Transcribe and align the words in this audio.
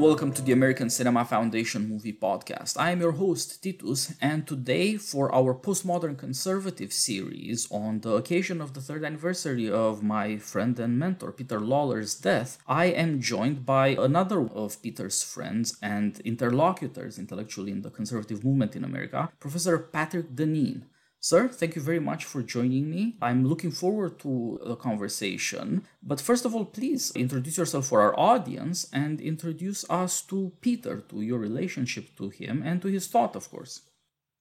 welcome 0.00 0.32
to 0.32 0.40
the 0.40 0.52
American 0.52 0.88
Cinema 0.88 1.26
Foundation 1.26 1.86
Movie 1.86 2.14
Podcast. 2.14 2.80
I 2.80 2.90
am 2.90 3.02
your 3.02 3.12
host, 3.12 3.62
Titus, 3.62 4.14
and 4.22 4.46
today, 4.46 4.96
for 4.96 5.30
our 5.34 5.52
postmodern 5.52 6.16
conservative 6.16 6.90
series, 6.90 7.70
on 7.70 8.00
the 8.00 8.14
occasion 8.14 8.62
of 8.62 8.72
the 8.72 8.80
third 8.80 9.04
anniversary 9.04 9.70
of 9.70 10.02
my 10.02 10.38
friend 10.38 10.80
and 10.80 10.98
mentor 10.98 11.32
Peter 11.32 11.60
Lawler's 11.60 12.14
death, 12.14 12.56
I 12.66 12.86
am 12.86 13.20
joined 13.20 13.66
by 13.66 13.88
another 13.88 14.40
of 14.48 14.80
Peter's 14.80 15.22
friends 15.22 15.76
and 15.82 16.18
interlocutors 16.20 17.18
intellectually 17.18 17.70
in 17.70 17.82
the 17.82 17.90
conservative 17.90 18.42
movement 18.42 18.74
in 18.74 18.84
America, 18.84 19.30
Professor 19.38 19.76
Patrick 19.78 20.34
Deneen. 20.34 20.84
Sir, 21.22 21.48
thank 21.48 21.76
you 21.76 21.82
very 21.82 22.00
much 22.00 22.24
for 22.24 22.42
joining 22.42 22.88
me. 22.88 23.16
I'm 23.20 23.44
looking 23.44 23.70
forward 23.70 24.18
to 24.20 24.58
the 24.64 24.74
conversation. 24.74 25.86
But 26.02 26.18
first 26.18 26.46
of 26.46 26.54
all, 26.54 26.64
please 26.64 27.12
introduce 27.14 27.58
yourself 27.58 27.88
for 27.88 28.00
our 28.00 28.18
audience 28.18 28.88
and 28.90 29.20
introduce 29.20 29.84
us 29.90 30.22
to 30.22 30.52
Peter, 30.62 31.02
to 31.10 31.20
your 31.20 31.38
relationship 31.38 32.16
to 32.16 32.30
him, 32.30 32.62
and 32.64 32.80
to 32.80 32.88
his 32.88 33.06
thought, 33.06 33.36
of 33.36 33.50
course. 33.50 33.82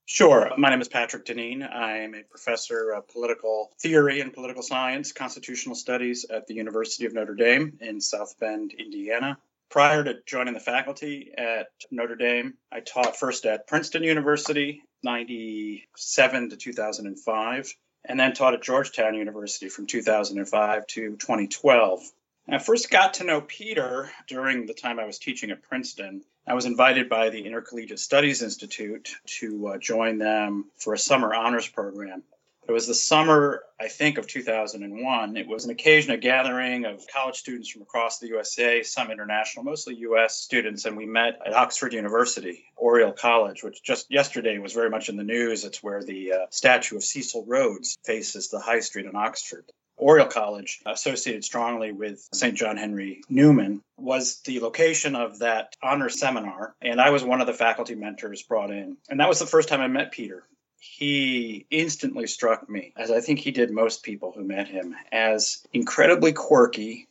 Sure. 0.06 0.52
My 0.58 0.70
name 0.70 0.80
is 0.80 0.88
Patrick 0.88 1.26
Deneen. 1.26 1.70
I'm 1.70 2.16
a 2.16 2.24
professor 2.24 2.92
of 2.92 3.10
political 3.10 3.72
theory 3.82 4.22
and 4.22 4.34
political 4.34 4.64
science, 4.64 5.12
constitutional 5.12 5.76
studies 5.76 6.26
at 6.30 6.48
the 6.48 6.54
University 6.54 7.06
of 7.06 7.14
Notre 7.14 7.36
Dame 7.36 7.78
in 7.82 8.00
South 8.00 8.40
Bend, 8.40 8.74
Indiana. 8.74 9.38
Prior 9.70 10.04
to 10.06 10.16
joining 10.26 10.54
the 10.54 10.62
faculty 10.62 11.32
at 11.38 11.68
Notre 11.92 12.16
Dame, 12.16 12.54
I 12.72 12.80
taught 12.80 13.18
first 13.18 13.46
at 13.46 13.68
Princeton 13.68 14.02
University 14.02 14.82
97 15.04 16.50
to 16.50 16.58
2005, 16.58 17.76
and 18.06 18.20
then 18.20 18.34
taught 18.34 18.54
at 18.54 18.64
Georgetown 18.64 19.16
University 19.16 19.70
from 19.70 19.88
2005 19.88 20.88
to 20.88 21.16
2012. 21.18 22.12
And 22.48 22.56
I 22.56 22.60
first 22.60 22.90
got 22.90 23.16
to 23.16 23.24
know 23.24 23.42
Peter 23.42 24.10
during 24.28 24.66
the 24.66 24.74
time 24.74 25.00
I 25.00 25.06
was 25.06 25.20
teaching 25.20 25.52
at 25.52 25.62
Princeton. 25.62 26.24
I 26.48 26.56
was 26.56 26.66
invited 26.66 27.08
by 27.08 27.30
the 27.30 27.46
Intercollegiate 27.46 28.00
Studies 28.00 28.42
Institute 28.42 29.16
to 29.40 29.68
uh, 29.68 29.78
join 29.78 30.18
them 30.18 30.66
for 30.78 30.94
a 30.94 30.98
summer 30.98 31.34
honors 31.34 31.68
program. 31.68 32.24
It 32.70 32.74
was 32.74 32.86
the 32.86 32.94
summer, 32.94 33.64
I 33.80 33.88
think, 33.88 34.20
of 34.20 34.28
2001. 34.28 35.38
It 35.38 35.48
was 35.48 35.66
an 35.66 35.72
occasion, 35.72 36.12
a 36.12 36.18
gathering 36.18 36.86
of 36.86 37.04
college 37.12 37.38
students 37.38 37.68
from 37.68 37.82
across 37.82 38.20
the 38.20 38.28
USA, 38.28 38.84
some 38.84 39.10
international, 39.10 39.66
mostly 39.66 39.96
US 39.96 40.36
students, 40.36 40.86
and 40.86 40.96
we 40.96 41.08
met 41.08 41.40
at 41.44 41.54
Oxford 41.54 41.94
University, 41.94 42.66
Oriel 42.78 43.12
College, 43.12 43.64
which 43.64 43.82
just 43.82 44.12
yesterday 44.12 44.60
was 44.60 44.74
very 44.74 44.92
much 44.92 45.10
in 45.10 45.18
the 45.18 45.24
news. 45.24 45.66
It's 45.66 45.82
where 45.82 46.04
the 46.04 46.34
uh, 46.34 46.46
statue 46.52 46.98
of 46.98 47.04
Cecil 47.04 47.44
Rhodes 47.48 47.98
faces 48.06 48.50
the 48.50 48.60
high 48.60 48.82
street 48.82 49.08
in 49.08 49.16
Oxford. 49.16 49.66
Oriel 49.98 50.28
College, 50.28 50.80
associated 50.86 51.44
strongly 51.44 51.92
with 51.92 52.30
St. 52.34 52.56
John 52.56 52.78
Henry 52.78 53.22
Newman, 53.30 53.82
was 53.98 54.42
the 54.42 54.60
location 54.60 55.16
of 55.16 55.40
that 55.40 55.76
honor 55.82 56.10
seminar. 56.10 56.76
And 56.84 57.02
I 57.02 57.10
was 57.10 57.24
one 57.24 57.42
of 57.42 57.48
the 57.48 57.54
faculty 57.54 57.96
mentors 57.96 58.44
brought 58.44 58.70
in. 58.70 58.98
And 59.10 59.20
that 59.20 59.28
was 59.28 59.40
the 59.40 59.48
first 59.48 59.70
time 59.70 59.82
I 59.82 59.88
met 59.88 60.12
Peter 60.12 60.44
he 60.80 61.66
instantly 61.70 62.26
struck 62.26 62.70
me, 62.70 62.94
as 62.96 63.12
I 63.12 63.20
think 63.20 63.40
he 63.40 63.52
did 63.52 63.70
most 63.70 64.02
people 64.02 64.32
who 64.32 64.44
met 64.44 64.68
him, 64.68 64.96
as 65.12 65.66
incredibly 65.74 66.32
quirky, 66.32 67.08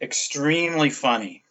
extremely 0.00 0.90
funny, 0.90 1.44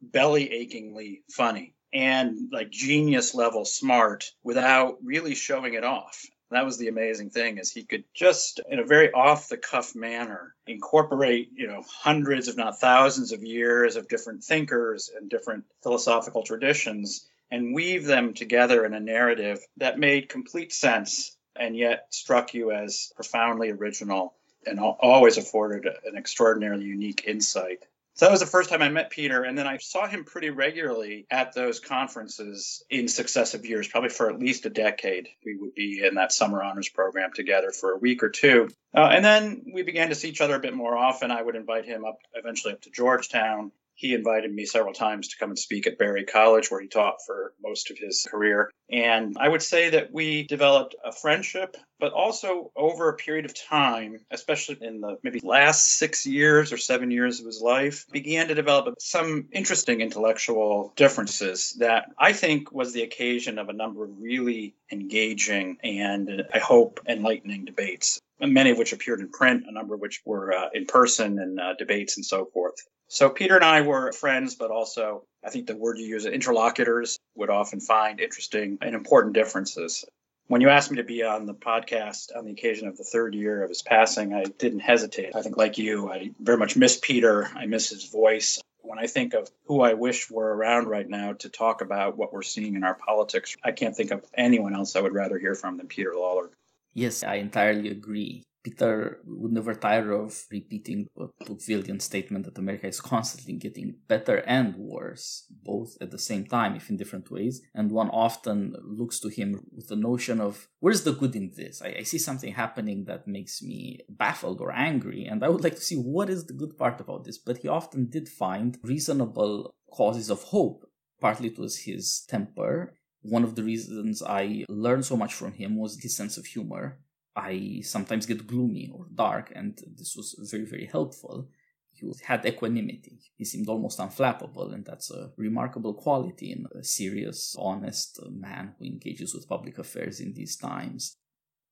belly 0.00 0.52
achingly 0.52 1.22
funny, 1.28 1.74
and 1.92 2.50
like 2.52 2.70
genius 2.70 3.34
level 3.34 3.64
smart 3.64 4.32
without 4.44 4.98
really 5.02 5.34
showing 5.34 5.74
it 5.74 5.84
off. 5.84 6.24
That 6.50 6.64
was 6.64 6.78
the 6.78 6.88
amazing 6.88 7.30
thing 7.30 7.58
is 7.58 7.72
he 7.72 7.82
could 7.82 8.04
just 8.14 8.60
in 8.70 8.78
a 8.78 8.84
very 8.84 9.10
off 9.10 9.48
the 9.48 9.56
cuff 9.56 9.96
manner 9.96 10.54
incorporate, 10.68 11.50
you 11.56 11.66
know, 11.66 11.82
hundreds 11.88 12.46
if 12.46 12.56
not 12.56 12.78
thousands 12.78 13.32
of 13.32 13.42
years 13.42 13.96
of 13.96 14.08
different 14.08 14.44
thinkers 14.44 15.10
and 15.14 15.28
different 15.28 15.64
philosophical 15.82 16.44
traditions 16.44 17.26
and 17.50 17.74
weave 17.74 18.04
them 18.04 18.34
together 18.34 18.84
in 18.84 18.94
a 18.94 19.00
narrative 19.00 19.60
that 19.76 19.98
made 19.98 20.28
complete 20.28 20.72
sense 20.72 21.36
and 21.54 21.76
yet 21.76 22.06
struck 22.10 22.54
you 22.54 22.70
as 22.70 23.12
profoundly 23.14 23.70
original 23.70 24.34
and 24.66 24.80
always 24.80 25.38
afforded 25.38 25.86
an 25.86 26.16
extraordinarily 26.16 26.84
unique 26.84 27.24
insight. 27.26 27.84
So 28.14 28.24
that 28.24 28.32
was 28.32 28.40
the 28.40 28.46
first 28.46 28.70
time 28.70 28.80
I 28.80 28.88
met 28.88 29.10
Peter, 29.10 29.42
and 29.42 29.58
then 29.58 29.66
I 29.66 29.76
saw 29.76 30.06
him 30.06 30.24
pretty 30.24 30.48
regularly 30.48 31.26
at 31.30 31.52
those 31.52 31.80
conferences 31.80 32.82
in 32.88 33.08
successive 33.08 33.66
years, 33.66 33.88
probably 33.88 34.08
for 34.08 34.30
at 34.30 34.38
least 34.38 34.64
a 34.64 34.70
decade. 34.70 35.28
We 35.44 35.56
would 35.56 35.74
be 35.74 36.02
in 36.02 36.14
that 36.14 36.32
summer 36.32 36.62
honors 36.62 36.88
program 36.88 37.32
together 37.34 37.72
for 37.72 37.92
a 37.92 37.98
week 37.98 38.22
or 38.22 38.30
two. 38.30 38.70
Uh, 38.94 39.10
and 39.12 39.22
then 39.22 39.66
we 39.74 39.82
began 39.82 40.08
to 40.08 40.14
see 40.14 40.30
each 40.30 40.40
other 40.40 40.54
a 40.54 40.60
bit 40.60 40.72
more 40.72 40.96
often. 40.96 41.30
I 41.30 41.42
would 41.42 41.56
invite 41.56 41.84
him 41.84 42.06
up, 42.06 42.16
eventually 42.32 42.72
up 42.72 42.80
to 42.82 42.90
Georgetown 42.90 43.70
he 43.96 44.14
invited 44.14 44.52
me 44.52 44.66
several 44.66 44.92
times 44.92 45.28
to 45.28 45.38
come 45.38 45.50
and 45.50 45.58
speak 45.58 45.86
at 45.86 45.98
Berry 45.98 46.24
College, 46.24 46.70
where 46.70 46.80
he 46.80 46.86
taught 46.86 47.16
for 47.26 47.54
most 47.62 47.90
of 47.90 47.98
his 47.98 48.26
career. 48.30 48.70
And 48.90 49.36
I 49.40 49.48
would 49.48 49.62
say 49.62 49.90
that 49.90 50.12
we 50.12 50.44
developed 50.44 50.94
a 51.02 51.12
friendship, 51.12 51.76
but 51.98 52.12
also 52.12 52.70
over 52.76 53.08
a 53.08 53.16
period 53.16 53.46
of 53.46 53.54
time, 53.54 54.20
especially 54.30 54.76
in 54.82 55.00
the 55.00 55.16
maybe 55.22 55.40
last 55.42 55.86
six 55.98 56.26
years 56.26 56.72
or 56.72 56.76
seven 56.76 57.10
years 57.10 57.40
of 57.40 57.46
his 57.46 57.60
life, 57.62 58.04
began 58.12 58.48
to 58.48 58.54
develop 58.54 58.94
some 59.00 59.48
interesting 59.50 60.02
intellectual 60.02 60.92
differences 60.94 61.72
that 61.78 62.10
I 62.18 62.34
think 62.34 62.70
was 62.70 62.92
the 62.92 63.02
occasion 63.02 63.58
of 63.58 63.70
a 63.70 63.72
number 63.72 64.04
of 64.04 64.10
really 64.20 64.74
engaging 64.92 65.78
and, 65.82 66.44
I 66.52 66.58
hope, 66.58 67.00
enlightening 67.08 67.64
debates 67.64 68.20
many 68.38 68.70
of 68.70 68.78
which 68.78 68.92
appeared 68.92 69.20
in 69.20 69.30
print, 69.30 69.64
a 69.66 69.72
number 69.72 69.94
of 69.94 70.00
which 70.00 70.20
were 70.24 70.52
uh, 70.52 70.68
in 70.74 70.86
person 70.86 71.38
and 71.38 71.58
uh, 71.58 71.74
debates 71.74 72.16
and 72.16 72.26
so 72.26 72.44
forth. 72.44 72.74
So 73.08 73.30
Peter 73.30 73.54
and 73.56 73.64
I 73.64 73.82
were 73.82 74.12
friends, 74.12 74.56
but 74.56 74.70
also 74.70 75.24
I 75.44 75.50
think 75.50 75.66
the 75.66 75.76
word 75.76 75.98
you 75.98 76.06
use, 76.06 76.26
interlocutors, 76.26 77.18
would 77.36 77.50
often 77.50 77.80
find 77.80 78.20
interesting 78.20 78.78
and 78.80 78.94
important 78.94 79.34
differences. 79.34 80.04
When 80.48 80.60
you 80.60 80.68
asked 80.68 80.90
me 80.90 80.98
to 80.98 81.04
be 81.04 81.24
on 81.24 81.46
the 81.46 81.54
podcast 81.54 82.36
on 82.36 82.44
the 82.44 82.52
occasion 82.52 82.88
of 82.88 82.96
the 82.96 83.04
third 83.04 83.34
year 83.34 83.62
of 83.62 83.68
his 83.68 83.82
passing, 83.82 84.32
I 84.32 84.44
didn't 84.44 84.80
hesitate. 84.80 85.34
I 85.34 85.42
think, 85.42 85.56
like 85.56 85.78
you, 85.78 86.10
I 86.10 86.30
very 86.40 86.58
much 86.58 86.76
miss 86.76 86.98
Peter. 87.00 87.48
I 87.54 87.66
miss 87.66 87.90
his 87.90 88.04
voice. 88.04 88.60
When 88.82 89.00
I 89.00 89.08
think 89.08 89.34
of 89.34 89.50
who 89.64 89.80
I 89.80 89.94
wish 89.94 90.30
were 90.30 90.54
around 90.54 90.86
right 90.86 91.08
now 91.08 91.32
to 91.34 91.48
talk 91.48 91.80
about 91.80 92.16
what 92.16 92.32
we're 92.32 92.42
seeing 92.42 92.76
in 92.76 92.84
our 92.84 92.94
politics, 92.94 93.56
I 93.64 93.72
can't 93.72 93.96
think 93.96 94.12
of 94.12 94.24
anyone 94.34 94.74
else 94.74 94.94
I 94.94 95.00
would 95.00 95.14
rather 95.14 95.38
hear 95.38 95.56
from 95.56 95.78
than 95.78 95.88
Peter 95.88 96.14
Lawler. 96.14 96.50
Yes, 96.94 97.24
I 97.24 97.36
entirely 97.36 97.90
agree. 97.90 98.44
Peter 98.66 99.20
would 99.24 99.52
never 99.52 99.74
tire 99.74 100.10
of 100.10 100.44
repeating 100.50 101.06
a 101.16 101.28
Tocquevillian 101.44 102.02
statement 102.02 102.44
that 102.44 102.58
America 102.58 102.88
is 102.88 103.00
constantly 103.00 103.54
getting 103.54 103.94
better 104.08 104.38
and 104.38 104.74
worse, 104.74 105.46
both 105.62 105.96
at 106.00 106.10
the 106.10 106.18
same 106.18 106.44
time, 106.44 106.74
if 106.74 106.90
in 106.90 106.96
different 106.96 107.30
ways. 107.30 107.62
And 107.76 107.92
one 107.92 108.10
often 108.10 108.74
looks 108.82 109.20
to 109.20 109.28
him 109.28 109.60
with 109.72 109.86
the 109.86 109.94
notion 109.94 110.40
of, 110.40 110.66
where's 110.80 111.04
the 111.04 111.12
good 111.12 111.36
in 111.36 111.52
this? 111.56 111.80
I, 111.80 111.98
I 112.00 112.02
see 112.02 112.18
something 112.18 112.54
happening 112.54 113.04
that 113.04 113.28
makes 113.28 113.62
me 113.62 114.00
baffled 114.08 114.60
or 114.60 114.72
angry, 114.72 115.26
and 115.26 115.44
I 115.44 115.48
would 115.48 115.62
like 115.62 115.76
to 115.76 115.88
see 115.88 115.94
what 115.94 116.28
is 116.28 116.46
the 116.46 116.58
good 116.60 116.76
part 116.76 117.00
about 117.00 117.22
this. 117.22 117.38
But 117.38 117.58
he 117.58 117.68
often 117.68 118.10
did 118.10 118.28
find 118.28 118.78
reasonable 118.82 119.76
causes 119.92 120.28
of 120.28 120.42
hope. 120.42 120.90
Partly 121.20 121.50
it 121.50 121.58
was 121.58 121.84
his 121.84 122.24
temper. 122.28 122.96
One 123.22 123.44
of 123.44 123.54
the 123.54 123.62
reasons 123.62 124.24
I 124.24 124.64
learned 124.68 125.04
so 125.04 125.16
much 125.16 125.34
from 125.34 125.52
him 125.52 125.76
was 125.76 126.00
his 126.02 126.16
sense 126.16 126.36
of 126.36 126.46
humor 126.46 126.98
I 127.36 127.82
sometimes 127.82 128.26
get 128.26 128.46
gloomy 128.46 128.90
or 128.92 129.06
dark, 129.14 129.52
and 129.54 129.78
this 129.96 130.16
was 130.16 130.34
very, 130.50 130.64
very 130.64 130.86
helpful. 130.86 131.48
He 131.92 132.10
had 132.24 132.44
equanimity. 132.44 133.18
He 133.36 133.44
seemed 133.44 133.68
almost 133.68 133.98
unflappable, 133.98 134.72
and 134.72 134.84
that's 134.84 135.10
a 135.10 135.32
remarkable 135.36 135.94
quality 135.94 136.52
in 136.52 136.66
a 136.74 136.82
serious, 136.82 137.54
honest 137.58 138.18
uh, 138.22 138.30
man 138.30 138.74
who 138.78 138.86
engages 138.86 139.34
with 139.34 139.48
public 139.48 139.78
affairs 139.78 140.20
in 140.20 140.32
these 140.34 140.56
times. 140.56 141.16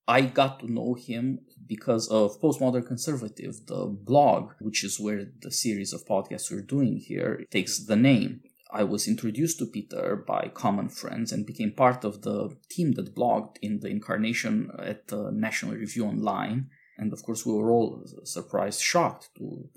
I 0.07 0.21
got 0.21 0.59
to 0.59 0.71
know 0.71 0.93
him 0.93 1.39
because 1.65 2.07
of 2.09 2.39
Postmodern 2.39 2.85
Conservative, 2.85 3.65
the 3.65 3.85
blog, 3.85 4.51
which 4.59 4.83
is 4.83 4.99
where 4.99 5.25
the 5.41 5.51
series 5.51 5.93
of 5.93 6.05
podcasts 6.05 6.51
we're 6.51 6.61
doing 6.61 6.97
here 6.97 7.43
takes 7.49 7.79
the 7.79 7.95
name. 7.95 8.41
I 8.71 8.83
was 8.83 9.07
introduced 9.07 9.59
to 9.59 9.65
Peter 9.65 10.15
by 10.15 10.51
common 10.53 10.89
friends 10.89 11.31
and 11.31 11.45
became 11.45 11.71
part 11.71 12.03
of 12.03 12.23
the 12.23 12.57
team 12.69 12.93
that 12.93 13.15
blogged 13.15 13.57
in 13.61 13.79
the 13.79 13.89
incarnation 13.89 14.71
at 14.79 15.07
the 15.07 15.31
National 15.31 15.73
Review 15.73 16.05
Online. 16.05 16.69
And 16.97 17.11
of 17.13 17.23
course, 17.23 17.45
we 17.45 17.53
were 17.53 17.71
all 17.71 18.03
surprised, 18.23 18.81
shocked 18.81 19.29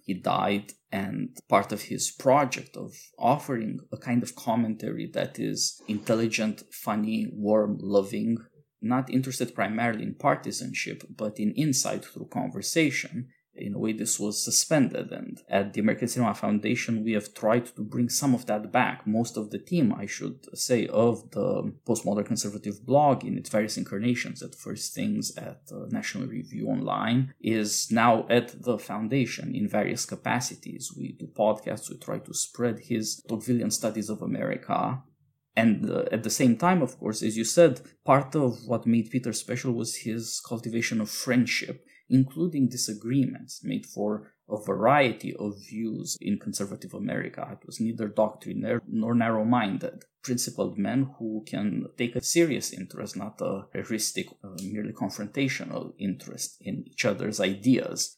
he 0.05 0.15
died. 0.15 0.73
And 0.91 1.37
part 1.49 1.73
of 1.73 1.83
his 1.83 2.11
project 2.11 2.77
of 2.77 2.95
offering 3.19 3.81
a 3.93 3.99
kind 3.99 4.23
of 4.23 4.37
commentary 4.37 5.11
that 5.13 5.39
is 5.39 5.83
intelligent, 5.87 6.63
funny, 6.73 7.27
warm, 7.31 7.79
loving, 7.81 8.39
not 8.81 9.11
interested 9.11 9.55
primarily 9.55 10.05
in 10.05 10.15
partisanship, 10.15 11.03
but 11.15 11.39
in 11.39 11.53
insight 11.53 12.05
through 12.05 12.29
conversation, 12.33 13.29
in 13.59 13.75
a 13.75 13.79
way 13.79 13.93
this 13.93 14.19
was 14.19 14.43
suspended. 14.43 15.11
And 15.13 15.41
at 15.49 15.73
the 15.73 15.81
american 15.81 16.09
cinema 16.09 16.35
foundation 16.35 17.05
we 17.05 17.13
have 17.13 17.35
tried 17.35 17.67
to 17.77 17.83
bring 17.83 18.09
some 18.09 18.35
of 18.35 18.47
that 18.47 18.73
back. 18.73 19.07
Most 19.07 19.37
of 19.37 19.51
the 19.51 19.59
team 19.59 19.95
i 19.95 20.07
should 20.07 20.39
say 20.67 20.87
of 20.89 21.31
the 21.31 21.73
postmodern 21.87 22.27
conservative 22.27 22.85
blog 22.85 23.25
in 23.25 23.37
its 23.39 23.51
various 23.51 23.77
incarnations 23.77 24.43
at 24.43 24.55
first 24.55 24.95
things 24.95 25.37
at 25.37 25.61
national 25.91 26.27
review 26.27 26.69
online 26.69 27.35
is 27.41 27.91
now 27.91 28.27
at 28.29 28.63
the 28.63 28.79
foundation 28.79 29.55
in 29.55 29.69
various 29.69 30.05
capacities. 30.05 30.93
We 30.97 31.13
do 31.13 31.27
podcasts 31.27 31.91
we 31.91 31.97
try 31.99 32.19
to 32.19 32.35
spread 32.35 32.81
his 32.81 33.23
tocquevillian 33.29 33.73
studies 33.73 34.09
of 34.11 34.23
america. 34.23 35.03
And 35.57 35.91
uh, 35.91 36.05
at 36.13 36.23
the 36.23 36.31
same 36.31 36.57
time, 36.57 36.83
of 36.83 36.97
course, 37.01 37.21
as 37.21 37.37
you 37.37 37.45
said, 37.45 37.81
part 38.05 38.37
of 38.37 38.65
what 38.65 38.87
made 38.87 39.11
Peter 39.11 39.33
special 39.33 39.73
was 39.73 39.97
his 40.09 40.41
cultivation 40.41 41.01
of 41.01 41.11
friendship 41.11 41.85
including 42.09 42.69
disagreements 42.69 43.61
made 43.63 43.87
for 43.87 44.33
a 44.49 44.63
variety 44.65 45.35
of 45.37 45.55
views 45.69 46.17
in 46.21 46.39
conservative 46.39 46.95
America. 46.95 47.47
It 47.53 47.67
was 47.67 47.81
neither 47.81 48.09
doctrinaire 48.09 48.83
nor 48.87 49.15
narrow 49.15 49.45
minded. 49.45 50.05
Principled 50.23 50.79
men 50.79 51.11
who 51.19 51.45
can 51.47 51.87
take 51.97 52.17
a 52.17 52.23
serious 52.23 52.73
interest, 52.73 53.17
not 53.17 53.41
a 53.41 53.63
heuristic, 53.73 54.29
uh, 54.45 54.57
merely 54.63 54.93
confrontational 54.93 55.93
interest 55.99 56.57
in 56.61 56.85
each 56.87 57.05
other's 57.05 57.41
ideas 57.41 58.18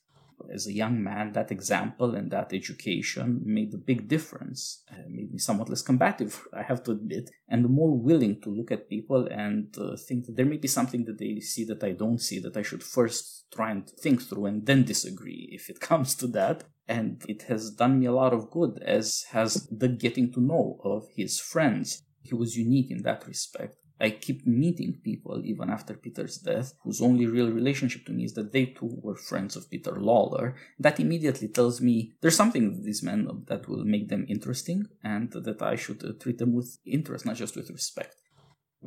as 0.53 0.67
a 0.67 0.73
young 0.73 1.03
man, 1.03 1.33
that 1.33 1.51
example 1.51 2.15
and 2.15 2.31
that 2.31 2.53
education 2.53 3.41
made 3.45 3.73
a 3.75 3.79
big 3.79 4.09
difference. 4.09 4.83
Uh, 4.91 5.03
made 5.09 5.33
me 5.33 5.39
somewhat 5.39 5.69
less 5.69 5.83
combative, 5.83 6.43
I 6.53 6.63
have 6.63 6.83
to 6.85 6.93
admit, 6.93 7.31
and 7.49 7.69
more 7.69 7.97
willing 7.97 8.41
to 8.43 8.51
look 8.51 8.71
at 8.71 8.89
people 8.89 9.27
and 9.27 9.77
uh, 9.79 9.97
think 9.97 10.27
that 10.27 10.37
there 10.37 10.47
may 10.47 10.57
be 10.57 10.69
something 10.69 11.05
that 11.05 11.19
they 11.19 11.41
see 11.41 11.65
that 11.65 11.83
I 11.85 11.93
don't 11.93 12.21
see, 12.21 12.39
that 12.41 12.57
I 12.57 12.63
should 12.63 12.83
first 12.83 13.47
try 13.53 13.71
and 13.71 13.89
think 13.89 14.23
through 14.23 14.47
and 14.47 14.67
then 14.67 14.85
disagree 14.85 15.49
if 15.53 15.69
it 15.69 15.81
comes 15.91 16.15
to 16.17 16.27
that. 16.29 16.65
And 16.89 17.23
it 17.29 17.43
has 17.43 17.71
done 17.71 18.01
me 18.01 18.07
a 18.07 18.13
lot 18.13 18.33
of 18.33 18.51
good, 18.51 18.83
as 18.85 19.25
has 19.31 19.69
the 19.71 19.89
getting 19.89 20.33
to 20.33 20.41
know 20.41 20.81
of 20.83 21.07
his 21.15 21.39
friends. 21.39 22.03
He 22.23 22.35
was 22.35 22.57
unique 22.57 22.91
in 22.91 23.03
that 23.05 23.27
respect. 23.29 23.77
I 24.01 24.11
keep 24.11 24.47
meeting 24.47 25.01
people 25.05 25.43
even 25.45 25.69
after 25.71 25.95
Peter's 25.95 26.39
death, 26.39 26.73
whose 26.83 27.03
only 27.03 27.27
real 27.27 27.51
relationship 27.51 28.07
to 28.07 28.13
me 28.13 28.25
is 28.25 28.35
that 28.35 28.53
they 28.53 28.67
too 28.67 28.99
were 29.03 29.17
friends 29.17 29.57
of 29.57 29.71
Peter 29.71 29.93
Lawler. 29.93 30.57
That 30.79 31.01
immediately 31.01 31.49
tells 31.49 31.81
me 31.81 32.13
there's 32.21 32.37
something 32.37 32.69
with 32.69 32.85
these 32.85 33.03
men 33.03 33.29
that 33.49 33.69
will 33.69 33.85
make 33.85 34.09
them 34.09 34.27
interesting 34.29 34.87
and 35.05 35.31
that 35.33 35.61
I 35.63 35.77
should 35.77 36.03
uh, 36.05 36.13
treat 36.21 36.39
them 36.39 36.55
with 36.55 36.79
interest, 36.87 37.27
not 37.27 37.37
just 37.37 37.57
with 37.57 37.71
respect. 37.71 38.17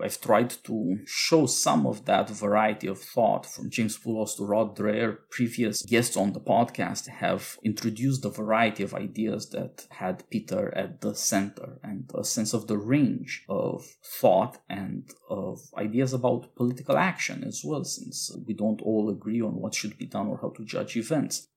I've 0.01 0.19
tried 0.19 0.50
to 0.63 1.00
show 1.06 1.45
some 1.45 1.86
of 1.86 2.06
that 2.06 2.30
variety 2.30 2.88
of 2.88 3.00
thought 3.00 3.45
from 3.45 3.69
James 3.69 3.98
Poulos 3.98 4.36
to 4.38 4.45
Rod 4.45 4.75
Dreher. 4.75 5.18
Previous 5.30 5.84
guests 5.84 6.18
on 6.18 6.34
the 6.34 6.40
podcast 6.40 7.07
have 7.07 7.57
introduced 7.63 8.25
a 8.25 8.30
variety 8.30 8.84
of 8.84 8.95
ideas 8.95 9.50
that 9.50 9.88
had 9.92 10.28
Peter 10.31 10.75
at 10.75 11.01
the 11.01 11.13
center 11.13 11.80
and 11.84 12.10
a 12.16 12.24
sense 12.24 12.54
of 12.54 12.68
the 12.68 12.78
range 12.78 13.45
of 13.48 13.86
thought 14.04 14.60
and 14.68 15.10
of 15.30 15.60
ideas 15.78 16.12
about 16.12 16.56
political 16.56 16.98
action 16.98 17.44
as 17.44 17.62
well, 17.63 17.84
since 17.84 18.36
we 18.48 18.54
don't 18.54 18.81
all 18.81 19.10
agree 19.10 19.42
on 19.42 19.62
what 19.62 19.75
should 19.75 19.98
be 19.98 20.06
done 20.06 20.28
or 20.28 20.39
how 20.42 20.50
to 20.50 20.66
judge 20.66 20.98
events. 20.98 21.50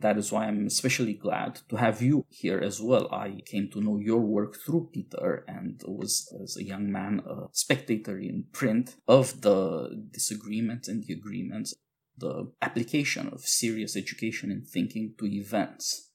That 0.00 0.16
is 0.16 0.32
why 0.32 0.46
I'm 0.46 0.66
especially 0.66 1.12
glad 1.12 1.60
to 1.68 1.76
have 1.76 2.00
you 2.00 2.24
here 2.30 2.58
as 2.58 2.80
well. 2.80 3.06
I 3.12 3.42
came 3.44 3.68
to 3.70 3.82
know 3.82 3.98
your 3.98 4.20
work 4.20 4.56
through 4.56 4.88
Peter 4.92 5.44
and 5.46 5.82
was, 5.86 6.32
as 6.42 6.56
a 6.56 6.64
young 6.64 6.90
man, 6.90 7.20
a 7.26 7.48
spectator 7.52 8.18
in 8.18 8.46
print 8.50 8.96
of 9.06 9.42
the 9.42 10.08
disagreements 10.10 10.88
and 10.88 11.04
the 11.04 11.12
agreements, 11.12 11.74
the 12.16 12.50
application 12.62 13.28
of 13.28 13.42
serious 13.42 13.94
education 13.94 14.50
and 14.50 14.66
thinking 14.66 15.14
to 15.18 15.26
events. 15.26 16.08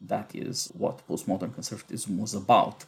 That 0.00 0.30
is 0.34 0.70
what 0.74 1.06
postmodern 1.08 1.52
conservatism 1.52 2.18
was 2.18 2.34
about. 2.34 2.84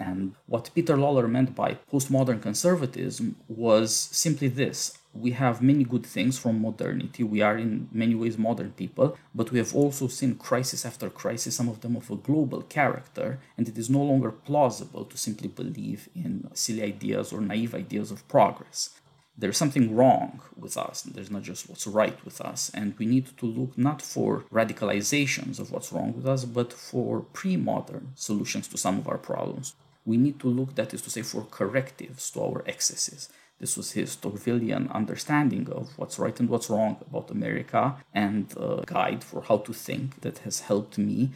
And 0.00 0.34
what 0.46 0.70
Peter 0.74 0.96
Lawler 0.96 1.28
meant 1.28 1.54
by 1.54 1.78
postmodern 1.92 2.40
conservatism 2.40 3.36
was 3.46 3.94
simply 3.94 4.48
this 4.48 4.96
we 5.14 5.32
have 5.32 5.60
many 5.60 5.84
good 5.84 6.06
things 6.06 6.38
from 6.38 6.62
modernity. 6.62 7.22
We 7.22 7.42
are 7.42 7.58
in 7.58 7.88
many 7.92 8.14
ways 8.14 8.38
modern 8.38 8.72
people, 8.72 9.18
but 9.34 9.50
we 9.50 9.58
have 9.58 9.74
also 9.74 10.08
seen 10.08 10.36
crisis 10.36 10.86
after 10.86 11.10
crisis, 11.10 11.56
some 11.56 11.68
of 11.68 11.80
them 11.82 11.96
of 11.96 12.10
a 12.10 12.16
global 12.16 12.62
character, 12.62 13.38
and 13.58 13.68
it 13.68 13.76
is 13.76 13.90
no 13.90 14.02
longer 14.02 14.30
plausible 14.30 15.04
to 15.04 15.18
simply 15.18 15.48
believe 15.48 16.08
in 16.14 16.48
silly 16.54 16.82
ideas 16.82 17.32
or 17.32 17.40
naive 17.40 17.74
ideas 17.74 18.10
of 18.10 18.26
progress. 18.28 18.90
There's 19.36 19.56
something 19.56 19.94
wrong 19.94 20.40
with 20.56 20.76
us, 20.76 21.02
there's 21.02 21.30
not 21.30 21.42
just 21.42 21.68
what's 21.68 21.86
right 21.86 22.22
with 22.24 22.40
us, 22.40 22.70
and 22.74 22.94
we 22.98 23.06
need 23.06 23.36
to 23.38 23.46
look 23.46 23.76
not 23.76 24.00
for 24.00 24.44
radicalizations 24.52 25.58
of 25.58 25.70
what's 25.70 25.92
wrong 25.92 26.14
with 26.14 26.26
us, 26.26 26.44
but 26.44 26.72
for 26.72 27.20
pre 27.32 27.56
modern 27.56 28.12
solutions 28.14 28.68
to 28.68 28.78
some 28.78 28.98
of 28.98 29.08
our 29.08 29.18
problems. 29.18 29.74
We 30.04 30.16
need 30.16 30.40
to 30.40 30.48
look, 30.48 30.74
that 30.74 30.92
is 30.92 31.02
to 31.02 31.10
say, 31.10 31.22
for 31.22 31.42
correctives 31.44 32.30
to 32.32 32.42
our 32.42 32.64
excesses 32.66 33.28
this 33.60 33.76
was 33.76 33.92
his 33.92 34.16
Tocquevillian 34.16 34.92
understanding 34.92 35.68
of 35.70 35.96
what's 35.96 36.18
right 36.18 36.38
and 36.40 36.48
what's 36.48 36.68
wrong 36.68 36.96
about 37.08 37.30
America 37.30 37.96
and 38.12 38.52
a 38.56 38.82
guide 38.86 39.22
for 39.22 39.42
how 39.42 39.58
to 39.58 39.72
think 39.72 40.20
that 40.22 40.38
has 40.38 40.60
helped 40.60 40.98
me. 40.98 41.30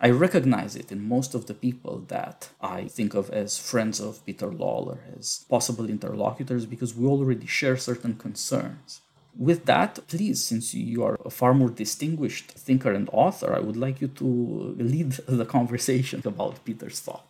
I 0.00 0.10
recognize 0.10 0.76
it 0.76 0.92
in 0.92 1.08
most 1.08 1.34
of 1.34 1.46
the 1.46 1.54
people 1.54 2.04
that 2.08 2.50
I 2.60 2.86
think 2.86 3.14
of 3.14 3.30
as 3.30 3.58
friends 3.58 4.00
of 4.00 4.24
Peter 4.26 4.46
Lawler, 4.46 4.98
as 5.18 5.44
possible 5.48 5.88
interlocutors, 5.88 6.66
because 6.66 6.94
we 6.94 7.06
already 7.06 7.46
share 7.46 7.76
certain 7.76 8.14
concerns. 8.14 9.00
With 9.36 9.66
that, 9.66 10.00
please, 10.08 10.42
since 10.42 10.74
you 10.74 11.04
are 11.04 11.16
a 11.24 11.30
far 11.30 11.54
more 11.54 11.70
distinguished 11.70 12.50
thinker 12.50 12.92
and 12.92 13.08
author, 13.12 13.54
I 13.54 13.60
would 13.60 13.76
like 13.76 14.00
you 14.00 14.08
to 14.08 14.74
lead 14.78 15.12
the 15.28 15.44
conversation 15.44 16.22
about 16.24 16.64
Peter's 16.64 16.98
thought. 16.98 17.27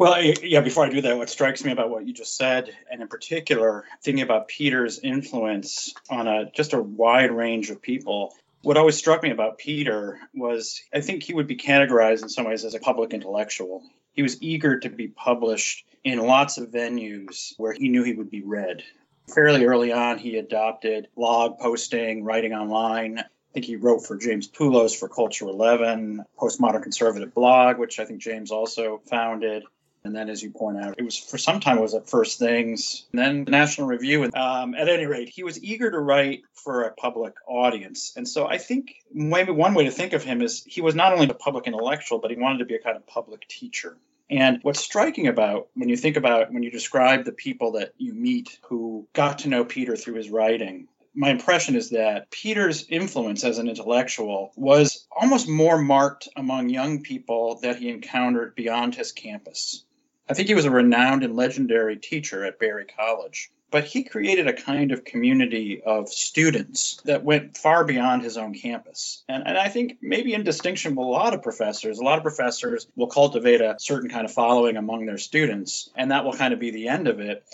Well, 0.00 0.18
yeah, 0.42 0.62
before 0.62 0.86
I 0.86 0.88
do 0.88 1.02
that, 1.02 1.18
what 1.18 1.28
strikes 1.28 1.62
me 1.62 1.72
about 1.72 1.90
what 1.90 2.06
you 2.06 2.14
just 2.14 2.34
said, 2.34 2.74
and 2.90 3.02
in 3.02 3.08
particular, 3.08 3.84
thinking 4.02 4.22
about 4.22 4.48
Peter's 4.48 4.98
influence 5.00 5.92
on 6.08 6.26
a 6.26 6.50
just 6.52 6.72
a 6.72 6.80
wide 6.80 7.30
range 7.30 7.68
of 7.68 7.82
people, 7.82 8.34
what 8.62 8.78
always 8.78 8.96
struck 8.96 9.22
me 9.22 9.28
about 9.30 9.58
Peter 9.58 10.18
was 10.32 10.80
I 10.94 11.02
think 11.02 11.22
he 11.22 11.34
would 11.34 11.46
be 11.46 11.58
categorized 11.58 12.22
in 12.22 12.30
some 12.30 12.46
ways 12.46 12.64
as 12.64 12.74
a 12.74 12.80
public 12.80 13.12
intellectual. 13.12 13.82
He 14.14 14.22
was 14.22 14.42
eager 14.42 14.78
to 14.78 14.88
be 14.88 15.08
published 15.08 15.84
in 16.02 16.18
lots 16.18 16.56
of 16.56 16.70
venues 16.70 17.52
where 17.58 17.74
he 17.74 17.90
knew 17.90 18.02
he 18.02 18.14
would 18.14 18.30
be 18.30 18.42
read. 18.42 18.82
Fairly 19.28 19.66
early 19.66 19.92
on, 19.92 20.16
he 20.16 20.38
adopted 20.38 21.08
blog 21.14 21.58
posting, 21.58 22.24
writing 22.24 22.54
online. 22.54 23.18
I 23.18 23.52
think 23.52 23.66
he 23.66 23.76
wrote 23.76 24.06
for 24.06 24.16
James 24.16 24.48
Poulos 24.48 24.98
for 24.98 25.10
Culture 25.10 25.44
11, 25.44 26.24
Postmodern 26.38 26.82
Conservative 26.82 27.34
blog, 27.34 27.76
which 27.76 28.00
I 28.00 28.06
think 28.06 28.22
James 28.22 28.50
also 28.50 29.02
founded. 29.10 29.64
And 30.02 30.16
then, 30.16 30.30
as 30.30 30.42
you 30.42 30.50
point 30.50 30.78
out, 30.78 30.94
it 30.96 31.04
was 31.04 31.16
for 31.16 31.36
some 31.36 31.60
time 31.60 31.76
it 31.76 31.82
was 31.82 31.94
at 31.94 32.08
First 32.08 32.38
Things, 32.38 33.06
and 33.12 33.20
then 33.20 33.44
the 33.44 33.50
National 33.50 33.86
Review. 33.86 34.22
And 34.22 34.34
um, 34.34 34.74
at 34.74 34.88
any 34.88 35.06
rate, 35.06 35.28
he 35.28 35.42
was 35.42 35.62
eager 35.62 35.90
to 35.90 35.98
write 35.98 36.42
for 36.54 36.82
a 36.82 36.92
public 36.92 37.34
audience. 37.46 38.14
And 38.16 38.26
so 38.26 38.46
I 38.46 38.56
think 38.56 38.94
maybe 39.12 39.52
one 39.52 39.74
way 39.74 39.84
to 39.84 39.90
think 39.90 40.14
of 40.14 40.24
him 40.24 40.40
is 40.40 40.64
he 40.64 40.80
was 40.80 40.94
not 40.94 41.12
only 41.12 41.28
a 41.28 41.34
public 41.34 41.66
intellectual, 41.66 42.18
but 42.18 42.30
he 42.30 42.38
wanted 42.38 42.58
to 42.58 42.64
be 42.64 42.76
a 42.76 42.82
kind 42.82 42.96
of 42.96 43.06
public 43.06 43.46
teacher. 43.46 43.98
And 44.30 44.60
what's 44.62 44.80
striking 44.80 45.26
about 45.26 45.68
when 45.74 45.88
you 45.88 45.96
think 45.96 46.16
about 46.16 46.52
when 46.52 46.62
you 46.62 46.70
describe 46.70 47.24
the 47.24 47.32
people 47.32 47.72
that 47.72 47.92
you 47.98 48.14
meet 48.14 48.58
who 48.62 49.06
got 49.12 49.40
to 49.40 49.48
know 49.48 49.64
Peter 49.64 49.96
through 49.96 50.14
his 50.14 50.30
writing, 50.30 50.86
my 51.14 51.30
impression 51.30 51.74
is 51.74 51.90
that 51.90 52.30
Peter's 52.30 52.86
influence 52.88 53.42
as 53.42 53.58
an 53.58 53.68
intellectual 53.68 54.52
was 54.56 55.06
almost 55.10 55.48
more 55.48 55.76
marked 55.76 56.28
among 56.36 56.68
young 56.68 57.02
people 57.02 57.58
that 57.62 57.76
he 57.76 57.88
encountered 57.88 58.54
beyond 58.54 58.94
his 58.94 59.10
campus. 59.10 59.84
I 60.30 60.34
think 60.34 60.46
he 60.46 60.54
was 60.54 60.64
a 60.64 60.70
renowned 60.70 61.24
and 61.24 61.34
legendary 61.34 61.96
teacher 61.96 62.44
at 62.44 62.60
Berry 62.60 62.84
College. 62.84 63.50
But 63.72 63.84
he 63.84 64.04
created 64.04 64.46
a 64.46 64.52
kind 64.52 64.92
of 64.92 65.04
community 65.04 65.82
of 65.82 66.08
students 66.08 67.00
that 67.04 67.24
went 67.24 67.56
far 67.56 67.84
beyond 67.84 68.22
his 68.22 68.36
own 68.36 68.54
campus. 68.54 69.22
And, 69.28 69.46
and 69.46 69.58
I 69.58 69.68
think, 69.68 69.98
maybe 70.00 70.34
in 70.34 70.42
distinction 70.42 70.94
with 70.94 71.06
a 71.06 71.10
lot 71.10 71.34
of 71.34 71.42
professors, 71.42 71.98
a 71.98 72.04
lot 72.04 72.18
of 72.18 72.24
professors 72.24 72.86
will 72.96 73.06
cultivate 73.06 73.60
a 73.60 73.76
certain 73.78 74.10
kind 74.10 74.24
of 74.24 74.32
following 74.32 74.76
among 74.76 75.06
their 75.06 75.18
students, 75.18 75.90
and 75.96 76.10
that 76.10 76.24
will 76.24 76.32
kind 76.32 76.52
of 76.52 76.58
be 76.58 76.70
the 76.70 76.88
end 76.88 77.06
of 77.06 77.20
it 77.20 77.44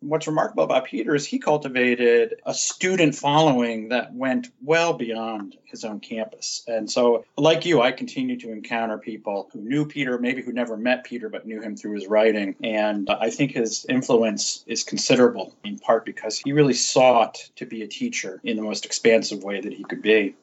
what's 0.00 0.26
remarkable 0.26 0.64
about 0.64 0.86
Peter 0.86 1.14
is 1.14 1.26
he 1.26 1.38
cultivated 1.38 2.40
a 2.46 2.54
student 2.54 3.14
following 3.14 3.90
that 3.90 4.12
went 4.14 4.48
well 4.62 4.94
beyond 4.94 5.56
his 5.64 5.84
own 5.84 6.00
campus. 6.00 6.64
And 6.66 6.90
so, 6.90 7.24
like 7.36 7.66
you, 7.66 7.80
I 7.82 7.92
continue 7.92 8.38
to 8.40 8.50
encounter 8.50 8.98
people 8.98 9.48
who 9.52 9.60
knew 9.60 9.86
Peter, 9.86 10.18
maybe 10.18 10.42
who 10.42 10.52
never 10.52 10.76
met 10.76 11.04
Peter, 11.04 11.28
but 11.28 11.46
knew 11.46 11.60
him 11.60 11.76
through 11.76 11.94
his 11.94 12.06
writing. 12.06 12.56
And 12.62 13.08
I 13.10 13.30
think 13.30 13.52
his 13.52 13.86
influence 13.88 14.64
is 14.66 14.82
considerable, 14.82 15.54
in 15.64 15.78
part 15.78 16.04
because 16.04 16.38
he 16.38 16.52
really 16.52 16.74
sought 16.74 17.50
to 17.56 17.66
be 17.66 17.82
a 17.82 17.88
teacher 17.88 18.40
in 18.42 18.56
the 18.56 18.62
most 18.62 18.86
expansive 18.86 19.44
way 19.44 19.60
that 19.60 19.72
he 19.72 19.84
could 19.84 20.02
be. 20.02 20.34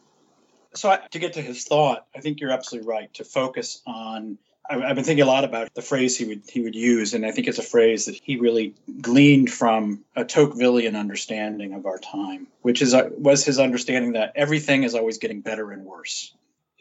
So, 0.73 0.95
to 1.09 1.19
get 1.19 1.33
to 1.33 1.41
his 1.41 1.63
thought, 1.63 2.05
I 2.15 2.21
think 2.21 2.39
you're 2.39 2.51
absolutely 2.51 2.87
right 2.87 3.11
to 3.15 3.23
focus 3.23 3.81
on 3.87 4.37
I've 4.69 4.95
been 4.95 5.05
thinking 5.05 5.24
a 5.24 5.27
lot 5.27 5.45
about 5.45 5.74
the 5.74 5.81
phrase 5.81 6.17
he 6.17 6.25
would 6.25 6.43
he 6.50 6.62
would 6.62 6.75
use, 6.75 7.13
and 7.13 7.25
I 7.25 7.31
think 7.31 7.47
it's 7.47 7.59
a 7.59 7.63
phrase 7.63 8.05
that 8.05 8.19
he 8.21 8.38
really 8.38 8.74
gleaned 9.01 9.51
from 9.51 10.03
a 10.15 10.25
Tocquevillian 10.25 10.97
understanding 10.97 11.74
of 11.74 11.86
our 11.86 12.00
time, 12.00 12.47
which 12.62 12.81
is 12.81 12.93
uh, 12.93 13.09
was 13.17 13.45
his 13.45 13.59
understanding 13.59 14.13
that 14.13 14.33
everything 14.36 14.83
is 14.83 14.93
always 14.93 15.19
getting 15.19 15.41
better 15.41 15.71
and 15.71 15.86
worse. 15.86 16.33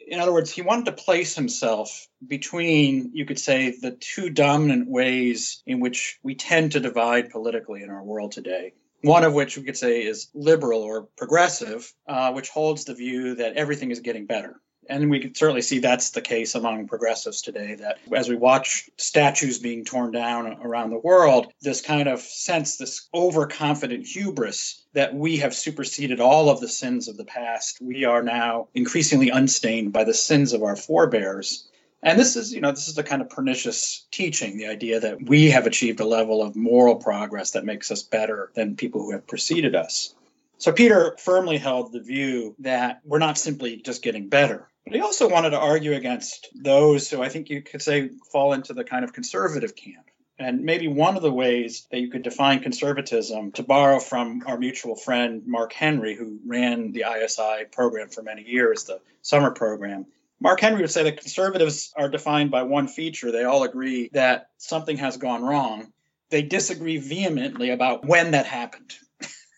In 0.05 0.19
other 0.19 0.33
words, 0.33 0.51
he 0.51 0.61
wanted 0.61 0.85
to 0.85 0.91
place 0.93 1.35
himself 1.35 2.07
between, 2.25 3.11
you 3.13 3.25
could 3.25 3.39
say, 3.39 3.71
the 3.71 3.91
two 3.91 4.29
dominant 4.29 4.89
ways 4.89 5.61
in 5.65 5.81
which 5.81 6.17
we 6.23 6.35
tend 6.35 6.73
to 6.73 6.79
divide 6.79 7.29
politically 7.29 7.83
in 7.83 7.89
our 7.89 8.03
world 8.03 8.31
today. 8.31 8.73
One 9.01 9.25
of 9.25 9.33
which 9.33 9.57
we 9.57 9.63
could 9.63 9.77
say 9.77 10.03
is 10.03 10.29
liberal 10.33 10.81
or 10.81 11.07
progressive, 11.17 11.93
uh, 12.07 12.31
which 12.31 12.49
holds 12.49 12.85
the 12.85 12.95
view 12.95 13.35
that 13.35 13.57
everything 13.57 13.91
is 13.91 13.99
getting 13.99 14.25
better 14.25 14.61
and 14.89 15.09
we 15.09 15.19
can 15.19 15.35
certainly 15.35 15.61
see 15.61 15.79
that's 15.79 16.11
the 16.11 16.21
case 16.21 16.55
among 16.55 16.87
progressives 16.87 17.41
today 17.41 17.75
that 17.75 17.99
as 18.15 18.29
we 18.29 18.35
watch 18.35 18.89
statues 18.97 19.59
being 19.59 19.83
torn 19.83 20.11
down 20.11 20.57
around 20.61 20.89
the 20.89 20.99
world 20.99 21.51
this 21.61 21.81
kind 21.81 22.07
of 22.07 22.19
sense 22.19 22.77
this 22.77 23.07
overconfident 23.13 24.05
hubris 24.05 24.85
that 24.93 25.13
we 25.13 25.37
have 25.37 25.53
superseded 25.53 26.19
all 26.19 26.49
of 26.49 26.59
the 26.59 26.67
sins 26.67 27.07
of 27.07 27.17
the 27.17 27.25
past 27.25 27.77
we 27.81 28.05
are 28.05 28.23
now 28.23 28.67
increasingly 28.73 29.29
unstained 29.29 29.93
by 29.93 30.03
the 30.03 30.13
sins 30.13 30.53
of 30.53 30.63
our 30.63 30.75
forebears. 30.75 31.69
And 32.03 32.19
this 32.19 32.35
is 32.35 32.53
you 32.53 32.61
know 32.61 32.71
this 32.71 32.87
is 32.87 32.95
the 32.95 33.03
kind 33.03 33.21
of 33.21 33.29
pernicious 33.29 34.05
teaching 34.11 34.57
the 34.57 34.67
idea 34.67 34.99
that 34.99 35.23
we 35.27 35.49
have 35.49 35.65
achieved 35.65 35.99
a 35.99 36.05
level 36.05 36.41
of 36.43 36.55
moral 36.55 36.95
progress 36.95 37.51
that 37.51 37.65
makes 37.65 37.91
us 37.91 38.03
better 38.03 38.51
than 38.55 38.75
people 38.75 39.01
who 39.01 39.11
have 39.11 39.25
preceded 39.27 39.75
us. 39.75 40.13
So 40.59 40.71
Peter 40.71 41.15
firmly 41.19 41.57
held 41.57 41.91
the 41.91 41.99
view 41.99 42.55
that 42.59 43.01
we're 43.03 43.19
not 43.19 43.37
simply 43.37 43.77
just 43.77 44.03
getting 44.03 44.27
better, 44.27 44.67
but 44.87 44.95
he 44.95 45.01
also 45.01 45.29
wanted 45.29 45.51
to 45.51 45.59
argue 45.59 45.93
against 45.93 46.47
those 46.55 47.09
who 47.09 47.21
I 47.21 47.29
think 47.29 47.49
you 47.49 47.61
could 47.61 47.81
say 47.81 48.09
fall 48.31 48.53
into 48.53 48.73
the 48.73 48.83
kind 48.83 49.03
of 49.03 49.13
conservative 49.13 49.75
camp. 49.75 50.05
And 50.39 50.63
maybe 50.63 50.87
one 50.87 51.15
of 51.15 51.23
the 51.23 51.31
ways 51.31 51.87
that 51.91 51.99
you 51.99 52.09
could 52.09 52.21
define 52.21 52.59
conservatism, 52.59 53.51
to 53.53 53.63
borrow 53.63 53.99
from 53.99 54.43
our 54.45 54.57
mutual 54.57 54.95
friend 54.95 55.43
Mark 55.47 55.73
Henrie, 55.73 56.15
who 56.15 56.39
ran 56.45 56.91
the 56.91 57.05
ISI 57.11 57.65
program 57.71 58.09
for 58.09 58.21
many 58.21 58.43
years, 58.43 58.83
the 58.83 59.01
summer 59.23 59.51
program, 59.51 60.05
Mark 60.39 60.61
Henrie 60.61 60.81
would 60.81 60.91
say 60.91 61.03
that 61.03 61.19
conservatives 61.19 61.91
are 61.97 62.09
defined 62.09 62.51
by 62.51 62.63
one 62.63 62.87
feature. 62.87 63.31
They 63.31 63.43
all 63.43 63.63
agree 63.63 64.09
that 64.13 64.49
something 64.57 64.97
has 64.97 65.17
gone 65.17 65.43
wrong. 65.43 65.91
They 66.29 66.43
disagree 66.43 66.97
vehemently 66.97 67.71
about 67.71 68.05
when 68.05 68.31
that 68.31 68.45
happened. 68.45 68.93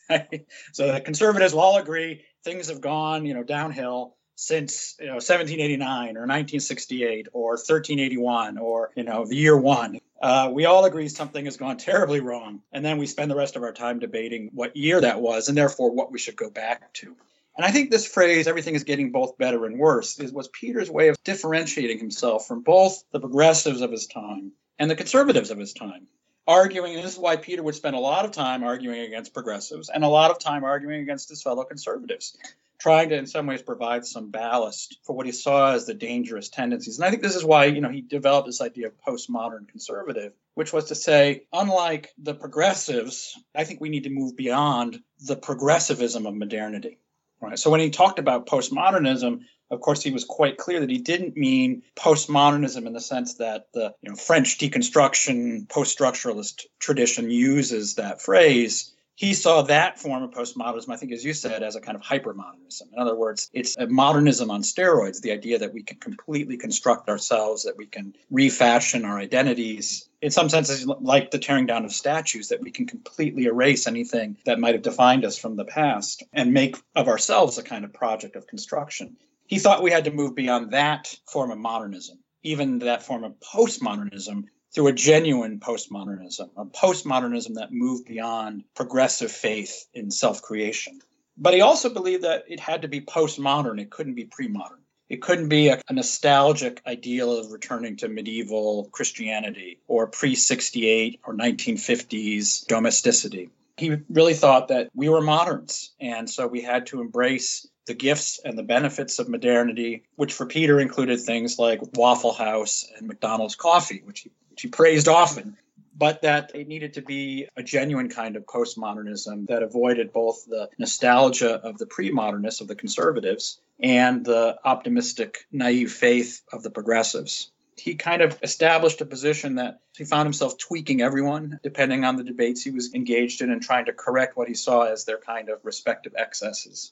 so 0.72 0.92
the 0.92 1.02
conservatives 1.02 1.54
will 1.54 1.62
all 1.62 1.78
agree 1.78 2.24
things 2.44 2.70
have 2.70 2.80
gone, 2.80 3.26
you 3.26 3.34
know, 3.34 3.44
downhill 3.44 4.16
since 4.40 4.96
you 5.00 5.08
know 5.08 5.16
1789 5.16 6.16
or 6.16 6.24
1968 6.24 7.28
or 7.34 7.50
1381 7.52 8.58
or 8.58 8.90
you 8.96 9.04
know 9.04 9.26
the 9.26 9.36
year 9.36 9.58
one 9.58 10.00
uh, 10.22 10.50
we 10.54 10.66
all 10.66 10.86
agree 10.86 11.10
something 11.10 11.44
has 11.46 11.58
gone 11.58 11.78
terribly 11.90 12.20
wrong. 12.20 12.62
And 12.72 12.84
then 12.84 12.98
we 12.98 13.06
spend 13.06 13.32
the 13.32 13.36
rest 13.36 13.56
of 13.56 13.64
our 13.64 13.72
time 13.72 14.00
debating 14.00 14.50
what 14.54 14.76
year 14.76 15.02
that 15.02 15.22
was 15.22 15.48
and 15.48 15.58
therefore 15.58 15.92
what 15.92 16.12
we 16.12 16.20
should 16.20 16.36
go 16.36 16.50
back 16.50 16.94
to. 16.94 17.16
And 17.58 17.66
i 17.66 17.72
think 17.72 17.92
this 17.92 18.08
phrase 18.08 18.48
everything 18.48 18.76
is 18.76 18.86
getting 18.86 19.12
both 19.12 19.38
better 19.38 19.66
and 19.66 19.78
worse 19.78 20.18
is 20.20 20.32
was 20.32 20.48
peter's 20.48 20.90
way 20.90 21.10
of 21.10 21.22
differentiating 21.26 22.00
himself 22.00 22.48
from 22.48 22.62
both 22.62 23.04
the 23.12 23.20
progressives 23.20 23.82
of 23.82 23.92
his 23.92 24.08
time 24.08 24.54
and 24.78 24.90
the 24.90 24.96
conservatives 24.96 25.52
of 25.52 25.58
his 25.58 25.74
time. 25.74 26.08
Arguing, 26.48 26.96
and 26.96 27.04
this 27.04 27.14
is 27.14 27.20
why 27.20 27.36
Peter 27.36 27.62
would 27.62 27.76
spend 27.76 27.96
a 27.96 28.00
lot 28.00 28.24
of 28.24 28.32
time 28.32 28.64
arguing 28.64 29.02
against 29.02 29.34
progressives 29.34 29.90
and 29.90 30.04
a 30.04 30.08
lot 30.08 30.32
of 30.32 30.40
time 30.40 30.64
arguing 30.64 31.02
against 31.02 31.30
his 31.30 31.44
fellow 31.44 31.64
conservatives, 31.64 32.38
trying 32.80 33.10
to, 33.10 33.18
in 33.18 33.28
some 33.28 33.46
ways, 33.46 33.62
provide 33.62 34.06
some 34.06 34.32
ballast 34.32 34.98
for 35.04 35.16
what 35.16 35.26
he 35.26 35.32
saw 35.32 35.74
as 35.74 35.86
the 35.86 35.94
dangerous 35.94 36.50
tendencies. 36.50 36.98
And 36.98 37.06
I 37.06 37.10
think 37.10 37.22
this 37.22 37.36
is 37.36 37.44
why, 37.44 37.66
you 37.66 37.82
know, 37.82 37.90
he 37.90 38.02
developed 38.02 38.48
this 38.48 38.62
idea 38.62 38.88
of 38.88 38.94
postmodern 39.06 39.68
conservative, 39.68 40.34
which 40.56 40.72
was 40.72 40.86
to 40.86 40.96
say, 40.96 41.44
unlike 41.52 42.12
the 42.18 42.34
progressives, 42.34 43.38
I 43.54 43.66
think 43.66 43.82
we 43.82 43.90
need 43.90 44.06
to 44.06 44.10
move 44.10 44.38
beyond 44.38 45.02
the 45.20 45.36
progressivism 45.36 46.26
of 46.26 46.34
modernity. 46.36 47.00
Right. 47.42 47.58
So 47.58 47.70
when 47.70 47.80
he 47.80 47.90
talked 47.90 48.20
about 48.20 48.48
postmodernism, 48.48 49.44
of 49.72 49.82
course, 49.82 50.02
he 50.02 50.12
was 50.12 50.26
quite 50.26 50.58
clear 50.58 50.80
that 50.80 50.90
he 50.90 50.98
didn't 50.98 51.38
mean 51.38 51.84
postmodernism 51.96 52.86
in 52.86 52.94
the 52.94 53.00
sense 53.00 53.36
that 53.36 53.68
the 53.74 53.94
you 54.02 54.10
know, 54.10 54.16
French 54.16 54.58
deconstruction 54.58 55.70
post-structuralist 55.70 56.66
tradition 56.80 57.30
uses 57.30 57.96
that 57.96 58.22
phrase. 58.22 58.94
He 59.20 59.34
saw 59.34 59.64
that 59.64 60.00
form 60.00 60.24
of 60.24 60.32
postmodernism, 60.32 60.94
I 60.94 60.96
think, 60.96 61.12
as 61.12 61.26
you 61.26 61.34
said, 61.34 61.62
as 61.62 61.76
a 61.76 61.82
kind 61.82 61.98
of 61.98 62.02
hypermodernism. 62.02 62.94
In 62.94 63.00
other 63.00 63.18
words, 63.18 63.50
it's 63.52 63.76
a 63.76 63.86
modernism 63.86 64.50
on 64.50 64.62
steroids, 64.62 65.20
the 65.20 65.34
idea 65.34 65.60
that 65.60 65.74
we 65.74 65.84
can 65.84 65.98
completely 65.98 66.56
construct 66.56 67.10
ourselves, 67.10 67.64
that 67.64 67.76
we 67.76 67.86
can 67.86 68.16
refashion 68.32 69.04
our 69.04 69.20
identities. 69.20 70.08
In 70.22 70.32
some 70.32 70.48
senses, 70.48 70.86
like 70.86 71.32
the 71.32 71.38
tearing 71.38 71.66
down 71.66 71.84
of 71.84 71.92
statues, 71.92 72.48
that 72.48 72.62
we 72.62 72.72
can 72.72 72.88
completely 72.88 73.44
erase 73.44 73.88
anything 73.88 74.38
that 74.46 74.58
might 74.58 74.76
have 74.76 74.84
defined 74.84 75.26
us 75.26 75.38
from 75.38 75.58
the 75.58 75.66
past 75.66 76.24
and 76.32 76.54
make 76.54 76.78
of 76.96 77.10
ourselves 77.10 77.58
a 77.58 77.64
kind 77.64 77.84
of 77.84 77.92
project 77.92 78.38
of 78.38 78.48
construction 78.48 79.18
he 79.50 79.58
thought 79.58 79.82
we 79.82 79.90
had 79.90 80.06
to 80.06 80.12
move 80.12 80.36
beyond 80.36 80.74
that 80.74 81.14
form 81.28 81.50
of 81.50 81.58
modernism, 81.58 82.20
even 82.44 82.78
that 82.80 83.02
form 83.02 83.24
of 83.24 83.34
postmodernism, 83.40 84.44
through 84.80 84.88
a 84.88 84.94
genuine 84.94 85.60
postmodernism, 85.60 86.50
a 86.56 86.64
postmodernism 86.64 87.56
that 87.56 87.74
moved 87.74 88.06
beyond 88.06 88.64
progressive 88.74 89.30
faith 89.30 89.86
in 89.94 90.10
self 90.10 90.42
creation. 90.42 91.02
But 91.36 91.54
he 91.54 91.60
also 91.60 91.90
believed 91.90 92.24
that 92.24 92.46
it 92.48 92.62
had 92.62 92.84
to 92.84 92.88
be 92.88 93.02
postmodern, 93.02 93.82
it 93.82 93.90
couldn't 93.90 94.14
be 94.14 94.24
pre 94.24 94.48
modern. 94.48 94.80
It 95.10 95.22
couldn't 95.22 95.50
be 95.50 95.68
a, 95.68 95.82
a, 95.90 95.94
nostalgic 95.94 96.82
ideal 96.88 97.38
of 97.38 97.52
returning 97.52 97.98
to 97.98 98.08
medieval 98.08 98.88
Christianity 98.94 99.82
or 99.90 100.08
pre 100.08 100.34
68 100.34 101.20
or 101.26 101.34
1950s 101.36 102.66
domesticity. 102.68 103.50
He 103.76 103.98
really 104.10 104.34
thought 104.34 104.70
that 104.70 104.92
we 104.96 105.10
were 105.10 105.20
moderns, 105.20 105.92
and 106.00 106.30
so 106.30 106.48
we 106.48 106.62
had 106.62 106.86
to 106.88 107.02
embrace 107.02 107.68
the 107.86 107.96
gifts 107.96 108.40
and 108.46 108.58
the 108.58 108.64
benefits 108.64 109.20
of 109.20 109.28
modernity, 109.28 110.04
which 110.16 110.32
for 110.32 110.46
Peter 110.46 110.80
included 110.80 111.20
things 111.20 111.60
like 111.60 111.82
Waffle 111.98 112.34
House 112.34 112.90
and 112.98 113.08
McDonald's 113.08 113.56
coffee, 113.56 114.04
which 114.06 114.22
he, 114.22 114.32
which 114.60 114.64
he 114.64 114.68
praised 114.70 115.08
often, 115.08 115.56
but 115.96 116.22
that 116.24 116.52
it 116.54 116.68
needed 116.68 116.96
to 116.96 117.02
be 117.02 117.48
a 117.56 117.64
genuine 117.64 118.10
kind 118.10 118.36
of 118.36 118.46
postmodernism 118.46 119.48
that 119.48 119.64
avoided 119.64 120.12
both 120.12 120.46
the 120.46 120.68
nostalgia 120.78 121.54
of 121.64 121.78
the 121.78 121.86
pre 121.86 122.12
modernists, 122.12 122.60
of 122.60 122.68
the 122.68 122.76
conservatives, 122.76 123.62
and 123.82 124.26
the 124.26 124.58
optimistic, 124.66 125.46
naive 125.50 125.94
faith 125.94 126.42
of 126.52 126.62
the 126.62 126.70
progressives. 126.70 127.52
He 127.78 127.96
kind 127.96 128.22
of 128.22 128.38
established 128.44 129.00
a 129.00 129.06
position 129.06 129.56
that 129.56 129.80
he 129.96 130.04
found 130.04 130.26
himself 130.26 130.58
tweaking 130.58 131.02
everyone 131.02 131.62
depending 131.64 132.04
on 132.04 132.18
the 132.18 132.26
debates 132.26 132.62
he 132.62 132.72
was 132.72 132.94
engaged 132.94 133.42
in 133.42 133.52
and 133.52 133.62
trying 133.62 133.86
to 133.86 133.94
correct 133.94 134.36
what 134.36 134.50
he 134.50 134.56
saw 134.56 134.82
as 134.82 135.06
their 135.06 135.20
kind 135.20 135.48
of 135.48 135.64
respective 135.64 136.16
excesses. 136.18 136.92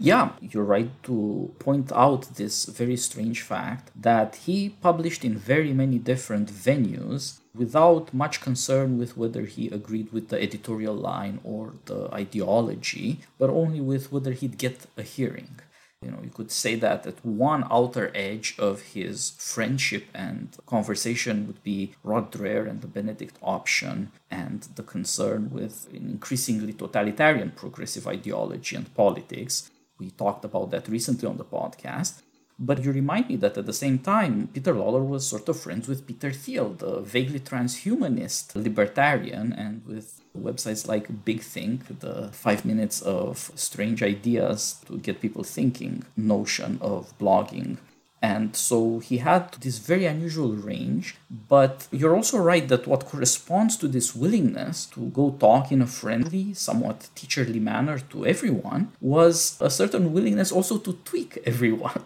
Yeah, 0.00 0.30
you're 0.40 0.62
right 0.62 0.90
to 1.04 1.52
point 1.58 1.90
out 1.92 2.36
this 2.36 2.66
very 2.66 2.96
strange 2.96 3.42
fact 3.42 3.90
that 4.00 4.36
he 4.46 4.68
published 4.68 5.24
in 5.24 5.36
very 5.36 5.72
many 5.72 5.98
different 5.98 6.52
venues 6.52 7.40
without 7.52 8.14
much 8.14 8.40
concern 8.40 8.96
with 8.96 9.16
whether 9.16 9.42
he 9.42 9.66
agreed 9.68 10.12
with 10.12 10.28
the 10.28 10.40
editorial 10.40 10.94
line 10.94 11.40
or 11.42 11.74
the 11.86 12.08
ideology, 12.14 13.20
but 13.38 13.50
only 13.50 13.80
with 13.80 14.12
whether 14.12 14.32
he'd 14.32 14.56
get 14.56 14.86
a 14.96 15.02
hearing. 15.02 15.58
You 16.00 16.12
know, 16.12 16.20
you 16.22 16.30
could 16.30 16.52
say 16.52 16.76
that 16.76 17.04
at 17.04 17.24
one 17.26 17.64
outer 17.68 18.12
edge 18.14 18.54
of 18.56 18.82
his 18.94 19.30
friendship 19.30 20.04
and 20.14 20.56
conversation 20.64 21.48
would 21.48 21.60
be 21.64 21.94
Rod 22.04 22.30
Dreher 22.30 22.70
and 22.70 22.82
the 22.82 22.86
Benedict 22.86 23.36
option 23.42 24.12
and 24.30 24.62
the 24.76 24.84
concern 24.84 25.50
with 25.50 25.92
increasingly 25.92 26.72
totalitarian 26.72 27.50
progressive 27.50 28.06
ideology 28.06 28.76
and 28.76 28.94
politics. 28.94 29.72
We 29.98 30.10
talked 30.10 30.44
about 30.44 30.70
that 30.70 30.88
recently 30.88 31.28
on 31.28 31.36
the 31.36 31.44
podcast. 31.44 32.22
But 32.60 32.84
you 32.84 32.90
remind 32.90 33.28
me 33.28 33.36
that 33.36 33.56
at 33.56 33.66
the 33.66 33.72
same 33.72 34.00
time, 34.00 34.48
Peter 34.52 34.74
Lawler 34.74 35.02
was 35.02 35.24
sort 35.24 35.48
of 35.48 35.60
friends 35.60 35.86
with 35.86 36.06
Peter 36.08 36.32
Thiel, 36.32 36.70
the 36.70 37.00
vaguely 37.00 37.38
transhumanist 37.38 38.56
libertarian, 38.56 39.52
and 39.52 39.86
with 39.86 40.20
websites 40.36 40.88
like 40.88 41.24
Big 41.24 41.40
Think, 41.40 42.00
the 42.00 42.30
five 42.32 42.64
minutes 42.64 43.00
of 43.00 43.52
strange 43.54 44.02
ideas 44.02 44.80
to 44.86 44.98
get 44.98 45.20
people 45.20 45.44
thinking 45.44 46.04
notion 46.16 46.78
of 46.80 47.16
blogging 47.18 47.78
and 48.20 48.56
so 48.56 48.98
he 48.98 49.18
had 49.18 49.52
this 49.60 49.78
very 49.78 50.06
unusual 50.06 50.52
range. 50.52 51.16
But 51.30 51.86
you're 51.92 52.16
also 52.16 52.38
right 52.38 52.66
that 52.68 52.86
what 52.86 53.06
corresponds 53.06 53.76
to 53.78 53.88
this 53.88 54.14
willingness 54.14 54.86
to 54.86 55.00
go 55.10 55.36
talk 55.38 55.70
in 55.70 55.82
a 55.82 55.86
friendly, 55.86 56.54
somewhat 56.54 57.08
teacherly 57.14 57.60
manner 57.60 57.98
to 58.10 58.26
everyone 58.26 58.92
was 59.00 59.56
a 59.60 59.70
certain 59.70 60.12
willingness 60.12 60.50
also 60.50 60.78
to 60.78 60.94
tweak 61.04 61.38
everyone. 61.46 62.04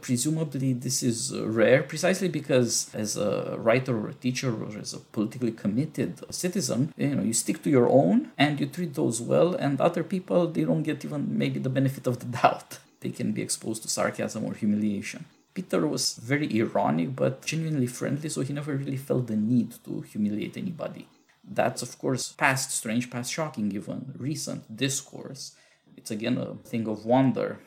Presumably, 0.00 0.72
this 0.72 1.02
is 1.02 1.36
rare 1.36 1.82
precisely 1.82 2.28
because, 2.28 2.94
as 2.94 3.16
a 3.16 3.56
writer 3.58 3.96
or 3.98 4.10
a 4.10 4.14
teacher 4.14 4.54
or 4.54 4.78
as 4.78 4.94
a 4.94 5.00
politically 5.00 5.50
committed 5.50 6.22
citizen, 6.32 6.94
you 6.96 7.16
know, 7.16 7.22
you 7.22 7.32
stick 7.32 7.60
to 7.64 7.70
your 7.70 7.88
own 7.88 8.30
and 8.38 8.60
you 8.60 8.66
treat 8.66 8.94
those 8.94 9.20
well, 9.20 9.54
and 9.54 9.80
other 9.80 10.04
people 10.04 10.46
they 10.46 10.62
don't 10.62 10.84
get 10.84 11.04
even 11.04 11.36
maybe 11.36 11.58
the 11.58 11.70
benefit 11.70 12.06
of 12.06 12.20
the 12.20 12.26
doubt 12.40 12.78
they 13.06 13.12
can 13.12 13.32
be 13.32 13.42
exposed 13.42 13.82
to 13.82 13.88
sarcasm 13.88 14.44
or 14.44 14.54
humiliation. 14.54 15.24
Peter 15.54 15.86
was 15.86 16.14
very 16.32 16.48
ironic 16.60 17.14
but 17.14 17.44
genuinely 17.44 17.86
friendly, 17.86 18.28
so 18.28 18.40
he 18.42 18.52
never 18.52 18.74
really 18.74 18.96
felt 18.96 19.28
the 19.28 19.36
need 19.36 19.70
to 19.84 20.00
humiliate 20.00 20.56
anybody. 20.56 21.06
That's, 21.48 21.82
of 21.82 21.96
course, 21.98 22.32
past 22.32 22.72
strange, 22.72 23.10
past 23.10 23.32
shocking, 23.32 23.70
even 23.72 24.14
recent 24.18 24.76
discourse. 24.84 25.52
It's 25.96 26.10
again 26.10 26.36
a 26.36 26.54
thing 26.70 26.88
of 26.88 27.06
wonder. 27.06 27.60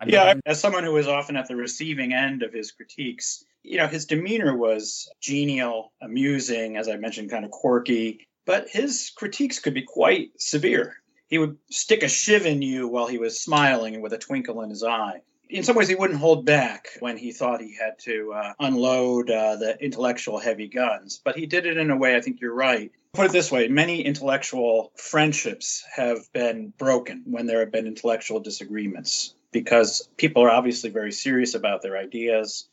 I 0.00 0.06
mean, 0.06 0.14
yeah, 0.14 0.34
as 0.46 0.58
someone 0.60 0.84
who 0.84 0.92
was 0.92 1.06
often 1.06 1.36
at 1.36 1.46
the 1.46 1.56
receiving 1.56 2.12
end 2.12 2.42
of 2.42 2.52
his 2.52 2.72
critiques, 2.72 3.44
you 3.62 3.76
know, 3.78 3.86
his 3.86 4.06
demeanor 4.06 4.56
was 4.56 5.08
genial, 5.20 5.92
amusing, 6.00 6.76
as 6.76 6.88
I 6.88 6.96
mentioned, 6.96 7.30
kind 7.30 7.44
of 7.44 7.50
quirky, 7.50 8.26
but 8.44 8.68
his 8.68 9.12
critiques 9.14 9.58
could 9.60 9.74
be 9.74 9.82
quite 9.82 10.30
severe. 10.38 10.96
He 11.28 11.38
would 11.38 11.56
stick 11.70 12.02
a 12.02 12.08
shiv 12.08 12.46
in 12.46 12.62
you 12.62 12.86
while 12.88 13.06
he 13.06 13.18
was 13.18 13.40
smiling 13.40 13.94
and 13.94 14.02
with 14.02 14.12
a 14.12 14.18
twinkle 14.18 14.62
in 14.62 14.70
his 14.70 14.84
eye 14.84 15.22
in 15.54 15.62
some 15.62 15.76
ways, 15.76 15.88
he 15.88 15.94
wouldn't 15.94 16.18
hold 16.18 16.44
back 16.44 16.88
when 17.00 17.16
he 17.16 17.32
thought 17.32 17.60
he 17.60 17.76
had 17.76 17.98
to 18.00 18.32
uh, 18.32 18.52
unload 18.58 19.30
uh, 19.30 19.56
the 19.56 19.76
intellectual 19.80 20.38
heavy 20.38 20.68
guns. 20.68 21.20
But 21.22 21.36
he 21.36 21.46
did 21.46 21.66
it 21.66 21.76
in 21.76 21.90
a 21.90 21.96
way, 21.96 22.16
I 22.16 22.20
think 22.20 22.40
you're 22.40 22.54
right. 22.54 22.90
Put 23.12 23.26
it 23.26 23.32
this 23.32 23.52
way 23.52 23.68
many 23.68 24.02
intellectual 24.02 24.90
friendships 24.96 25.84
have 25.94 26.32
been 26.32 26.72
broken 26.76 27.22
when 27.26 27.46
there 27.46 27.60
have 27.60 27.70
been 27.70 27.86
intellectual 27.86 28.40
disagreements 28.40 29.34
because 29.52 30.08
people 30.16 30.42
are 30.42 30.50
obviously 30.50 30.90
very 30.90 31.12
serious 31.12 31.54
about 31.54 31.82
their 31.82 31.96
ideas 31.96 32.66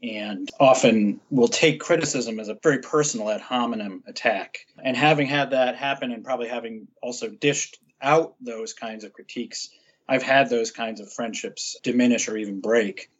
and 0.00 0.48
often 0.60 1.18
will 1.30 1.48
take 1.48 1.80
criticism 1.80 2.38
as 2.38 2.48
a 2.48 2.56
very 2.62 2.78
personal 2.78 3.28
ad 3.28 3.40
hominem 3.40 4.04
attack. 4.06 4.58
And 4.80 4.96
having 4.96 5.26
had 5.26 5.50
that 5.50 5.74
happen 5.74 6.12
and 6.12 6.24
probably 6.24 6.46
having 6.46 6.86
also 7.02 7.28
dished 7.28 7.80
out 8.00 8.34
those 8.40 8.72
kinds 8.72 9.04
of 9.04 9.12
critiques 9.12 9.70
I've 10.08 10.22
had 10.22 10.48
those 10.48 10.70
kinds 10.70 11.00
of 11.00 11.12
friendships 11.12 11.76
diminish 11.82 12.28
or 12.28 12.36
even 12.36 12.60
break. 12.60 13.10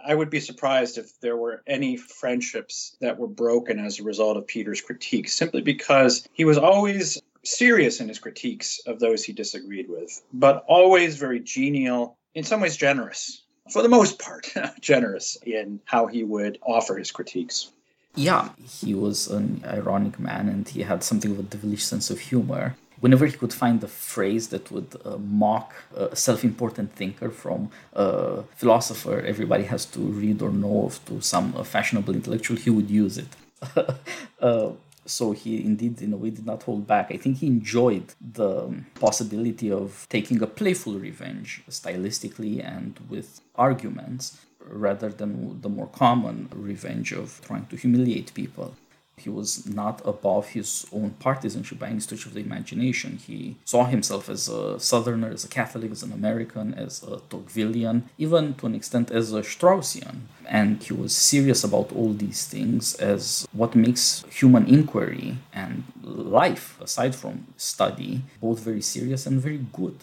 I 0.00 0.14
would 0.14 0.30
be 0.30 0.38
surprised 0.38 0.96
if 0.96 1.20
there 1.20 1.36
were 1.36 1.62
any 1.66 1.96
friendships 1.96 2.96
that 3.00 3.18
were 3.18 3.26
broken 3.26 3.80
as 3.80 3.98
a 3.98 4.04
result 4.04 4.36
of 4.36 4.46
Peter's 4.46 4.80
critiques, 4.80 5.34
simply 5.34 5.62
because 5.62 6.26
he 6.32 6.44
was 6.44 6.56
always 6.56 7.20
serious 7.44 8.00
in 8.00 8.06
his 8.06 8.20
critiques 8.20 8.78
of 8.86 9.00
those 9.00 9.24
he 9.24 9.32
disagreed 9.32 9.88
with, 9.88 10.22
but 10.32 10.64
always 10.68 11.16
very 11.16 11.40
genial, 11.40 12.16
in 12.34 12.44
some 12.44 12.60
ways 12.60 12.76
generous, 12.76 13.42
for 13.72 13.82
the 13.82 13.88
most 13.88 14.20
part, 14.20 14.54
generous 14.80 15.36
in 15.44 15.80
how 15.84 16.06
he 16.06 16.22
would 16.22 16.58
offer 16.62 16.96
his 16.96 17.10
critiques. 17.10 17.72
Yeah, 18.14 18.50
he 18.80 18.94
was 18.94 19.26
an 19.26 19.64
ironic 19.66 20.20
man 20.20 20.48
and 20.48 20.68
he 20.68 20.82
had 20.82 21.02
something 21.02 21.32
of 21.32 21.40
a 21.40 21.42
devilish 21.42 21.84
sense 21.84 22.10
of 22.10 22.20
humor 22.20 22.76
whenever 23.00 23.26
he 23.26 23.32
could 23.32 23.52
find 23.52 23.82
a 23.82 23.88
phrase 23.88 24.48
that 24.48 24.70
would 24.70 24.96
uh, 25.04 25.16
mock 25.18 25.74
a 25.94 26.16
self-important 26.16 26.92
thinker 26.94 27.30
from 27.30 27.70
a 27.92 28.42
philosopher 28.56 29.20
everybody 29.20 29.64
has 29.64 29.84
to 29.84 30.00
read 30.00 30.42
or 30.42 30.50
know 30.50 30.86
of 30.86 31.04
to 31.06 31.20
some 31.20 31.54
uh, 31.56 31.62
fashionable 31.62 32.14
intellectual, 32.14 32.56
he 32.56 32.70
would 32.70 32.90
use 32.90 33.18
it. 33.18 33.28
uh, 34.40 34.70
so 35.04 35.32
he 35.32 35.64
indeed, 35.64 36.02
in 36.02 36.12
a 36.12 36.16
way, 36.16 36.30
did 36.30 36.46
not 36.46 36.62
hold 36.62 36.86
back. 36.86 37.10
I 37.10 37.16
think 37.16 37.38
he 37.38 37.46
enjoyed 37.46 38.14
the 38.20 38.82
possibility 39.00 39.72
of 39.72 40.06
taking 40.10 40.42
a 40.42 40.46
playful 40.46 40.94
revenge, 40.94 41.62
stylistically 41.70 42.64
and 42.64 43.00
with 43.08 43.40
arguments, 43.54 44.38
rather 44.60 45.08
than 45.08 45.60
the 45.62 45.68
more 45.68 45.86
common 45.86 46.48
revenge 46.54 47.12
of 47.12 47.40
trying 47.44 47.66
to 47.66 47.76
humiliate 47.76 48.34
people. 48.34 48.74
He 49.18 49.30
was 49.30 49.66
not 49.66 50.00
above 50.04 50.48
his 50.48 50.86
own 50.92 51.10
partisanship 51.18 51.78
by 51.78 51.88
any 51.88 52.00
stretch 52.00 52.26
of 52.26 52.34
the 52.34 52.40
imagination. 52.40 53.18
He 53.18 53.56
saw 53.64 53.84
himself 53.84 54.28
as 54.28 54.48
a 54.48 54.78
Southerner, 54.80 55.30
as 55.30 55.44
a 55.44 55.48
Catholic, 55.48 55.90
as 55.90 56.02
an 56.02 56.12
American, 56.12 56.74
as 56.74 57.02
a 57.02 57.20
Tocquevillian, 57.30 58.02
even 58.18 58.54
to 58.54 58.66
an 58.66 58.74
extent 58.74 59.10
as 59.10 59.32
a 59.32 59.42
Straussian. 59.42 60.16
And 60.46 60.82
he 60.82 60.94
was 60.94 61.14
serious 61.14 61.62
about 61.62 61.92
all 61.92 62.12
these 62.14 62.46
things 62.46 62.94
as 62.94 63.46
what 63.52 63.74
makes 63.74 64.24
human 64.30 64.66
inquiry 64.66 65.38
and 65.52 65.84
life, 66.02 66.80
aside 66.80 67.14
from 67.14 67.48
study, 67.56 68.22
both 68.40 68.60
very 68.60 68.80
serious 68.80 69.26
and 69.26 69.40
very 69.40 69.64
good 69.72 69.98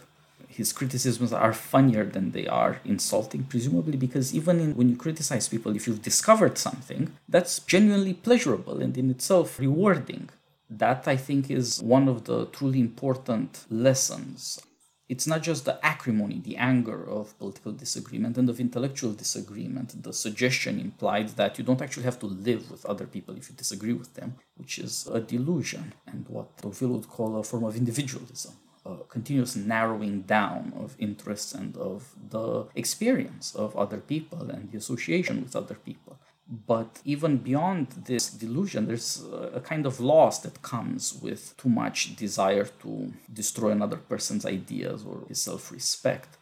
his 0.55 0.71
criticisms 0.71 1.33
are 1.33 1.51
funnier 1.51 2.05
than 2.05 2.31
they 2.31 2.47
are 2.47 2.79
insulting, 2.85 3.43
presumably 3.43 3.97
because 3.97 4.33
even 4.33 4.61
in, 4.61 4.75
when 4.75 4.87
you 4.87 4.95
criticize 4.95 5.49
people, 5.49 5.75
if 5.75 5.85
you've 5.85 6.01
discovered 6.01 6.57
something, 6.57 7.11
that's 7.27 7.59
genuinely 7.59 8.13
pleasurable 8.13 8.81
and 8.81 8.97
in 8.97 9.09
itself 9.09 9.59
rewarding. 9.59 10.29
That 10.69 11.09
I 11.09 11.17
think 11.17 11.51
is 11.51 11.83
one 11.83 12.07
of 12.07 12.23
the 12.23 12.45
truly 12.45 12.79
important 12.79 13.65
lessons. 13.69 14.61
It's 15.09 15.27
not 15.27 15.43
just 15.43 15.65
the 15.65 15.77
acrimony, 15.85 16.39
the 16.39 16.55
anger 16.55 17.07
of 17.07 17.37
political 17.37 17.73
disagreement 17.73 18.37
and 18.37 18.49
of 18.49 18.59
intellectual 18.59 19.11
disagreement, 19.11 20.01
the 20.01 20.13
suggestion 20.13 20.79
implied 20.79 21.29
that 21.39 21.57
you 21.57 21.65
don't 21.65 21.81
actually 21.81 22.05
have 22.09 22.19
to 22.21 22.27
live 22.27 22.71
with 22.71 22.85
other 22.85 23.05
people 23.05 23.35
if 23.35 23.49
you 23.49 23.55
disagree 23.55 23.93
with 23.93 24.13
them, 24.15 24.35
which 24.55 24.79
is 24.79 25.07
a 25.11 25.19
delusion 25.19 25.93
and 26.07 26.25
what 26.29 26.57
Tocqueville 26.57 26.93
would 26.95 27.09
call 27.09 27.35
a 27.35 27.43
form 27.43 27.65
of 27.65 27.75
individualism 27.75 28.53
a 28.85 28.97
continuous 29.09 29.55
narrowing 29.55 30.21
down 30.21 30.73
of 30.77 30.95
interests 30.99 31.53
and 31.53 31.75
of 31.77 32.13
the 32.29 32.67
experience 32.75 33.55
of 33.55 33.75
other 33.75 33.97
people 33.97 34.49
and 34.49 34.71
the 34.71 34.77
association 34.77 35.41
with 35.41 35.55
other 35.55 35.75
people. 35.75 36.17
But 36.47 37.01
even 37.03 37.37
beyond 37.37 37.87
this 38.05 38.29
delusion, 38.29 38.85
there's 38.85 39.23
a 39.53 39.59
kind 39.59 39.87
of 39.87 39.99
loss 39.99 40.39
that 40.39 40.61
comes 40.61 41.19
with 41.19 41.57
too 41.57 41.69
much 41.69 42.15
desire 42.15 42.65
to 42.83 43.13
destroy 43.33 43.71
another 43.71 43.97
person's 43.97 44.45
ideas 44.45 45.03
or 45.03 45.23
his 45.27 45.41
self 45.41 45.71
respect. 45.71 46.37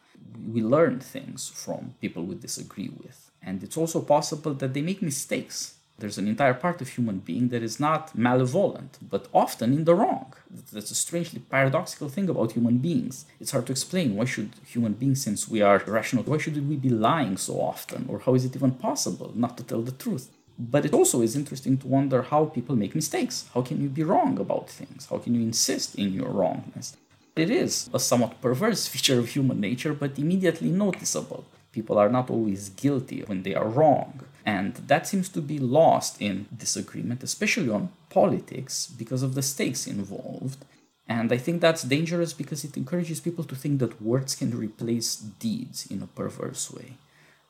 We 0.52 0.62
learn 0.62 1.00
things 1.00 1.48
from 1.48 1.94
people 2.02 2.24
we 2.24 2.34
disagree 2.34 2.90
with. 2.90 3.30
And 3.42 3.62
it's 3.62 3.78
also 3.78 4.00
possible 4.02 4.52
that 4.54 4.74
they 4.74 4.82
make 4.82 5.00
mistakes 5.00 5.76
there's 5.98 6.18
an 6.18 6.26
entire 6.26 6.54
part 6.54 6.80
of 6.80 6.88
human 6.88 7.18
being 7.18 7.48
that 7.48 7.62
is 7.62 7.78
not 7.78 8.16
malevolent, 8.16 8.98
but 9.00 9.28
often 9.32 9.72
in 9.72 9.84
the 9.84 9.94
wrong. 9.94 10.34
That's 10.72 10.90
a 10.90 10.94
strangely 10.94 11.40
paradoxical 11.40 12.08
thing 12.08 12.28
about 12.28 12.52
human 12.52 12.78
beings. 12.78 13.26
It's 13.38 13.52
hard 13.52 13.66
to 13.66 13.72
explain 13.72 14.16
why 14.16 14.24
should 14.24 14.50
human 14.66 14.94
beings, 14.94 15.22
since 15.22 15.48
we 15.48 15.62
are 15.62 15.82
rational, 15.86 16.24
why 16.24 16.38
should 16.38 16.68
we 16.68 16.76
be 16.76 16.88
lying 16.88 17.36
so 17.36 17.60
often, 17.60 18.06
or 18.08 18.18
how 18.18 18.34
is 18.34 18.44
it 18.44 18.56
even 18.56 18.72
possible 18.72 19.32
not 19.36 19.56
to 19.58 19.62
tell 19.62 19.82
the 19.82 19.92
truth? 19.92 20.30
But 20.58 20.84
it 20.84 20.94
also 20.94 21.20
is 21.20 21.36
interesting 21.36 21.78
to 21.78 21.86
wonder 21.86 22.22
how 22.22 22.46
people 22.46 22.76
make 22.76 22.94
mistakes. 22.94 23.48
How 23.54 23.62
can 23.62 23.80
you 23.80 23.88
be 23.88 24.04
wrong 24.04 24.38
about 24.38 24.70
things? 24.70 25.06
How 25.10 25.18
can 25.18 25.34
you 25.34 25.42
insist 25.42 25.94
in 25.96 26.12
your 26.12 26.28
wrongness? 26.28 26.96
It 27.36 27.50
is 27.50 27.90
a 27.92 27.98
somewhat 27.98 28.40
perverse 28.40 28.86
feature 28.92 29.18
of 29.18 29.28
human 29.28 29.60
nature, 29.60 29.94
but 29.94 30.18
immediately 30.18 30.70
noticeable. 30.70 31.44
People 31.72 31.98
are 31.98 32.08
not 32.08 32.30
always 32.30 32.68
guilty 32.68 33.22
when 33.22 33.42
they 33.42 33.54
are 33.54 33.68
wrong. 33.68 34.20
And 34.44 34.74
that 34.74 35.06
seems 35.06 35.28
to 35.30 35.40
be 35.40 35.58
lost 35.58 36.20
in 36.20 36.46
disagreement, 36.54 37.22
especially 37.22 37.70
on 37.70 37.90
politics, 38.10 38.86
because 38.86 39.22
of 39.22 39.34
the 39.34 39.42
stakes 39.42 39.86
involved. 39.86 40.64
And 41.08 41.32
I 41.32 41.38
think 41.38 41.60
that's 41.60 41.82
dangerous 41.82 42.32
because 42.32 42.64
it 42.64 42.76
encourages 42.76 43.20
people 43.20 43.44
to 43.44 43.56
think 43.56 43.78
that 43.80 44.02
words 44.02 44.34
can 44.34 44.56
replace 44.56 45.16
deeds 45.16 45.86
in 45.90 46.02
a 46.02 46.06
perverse 46.06 46.70
way. 46.70 46.94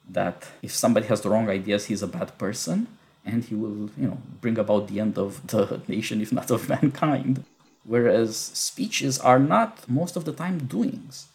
That 0.09 0.47
if 0.63 0.73
somebody 0.73 1.07
has 1.07 1.23
the 1.23 1.31
wrong 1.31 1.49
ideas, 1.49 1.87
he's 1.87 2.03
a 2.03 2.09
bad 2.09 2.37
person 2.39 2.87
and 3.25 3.45
he 3.45 3.55
will, 3.55 3.91
you 3.97 4.07
know, 4.07 4.19
bring 4.41 4.59
about 4.59 4.89
the 4.89 5.01
end 5.01 5.19
of 5.19 5.47
the 5.47 5.81
nation, 5.89 6.21
if 6.21 6.33
not 6.33 6.51
of 6.51 6.69
mankind. 6.77 7.45
Whereas 7.85 8.37
speeches 8.37 9.19
are 9.19 9.39
not 9.39 9.89
most 9.89 10.17
of 10.17 10.25
the 10.25 10.33
time 10.33 10.59
doings 10.67 11.29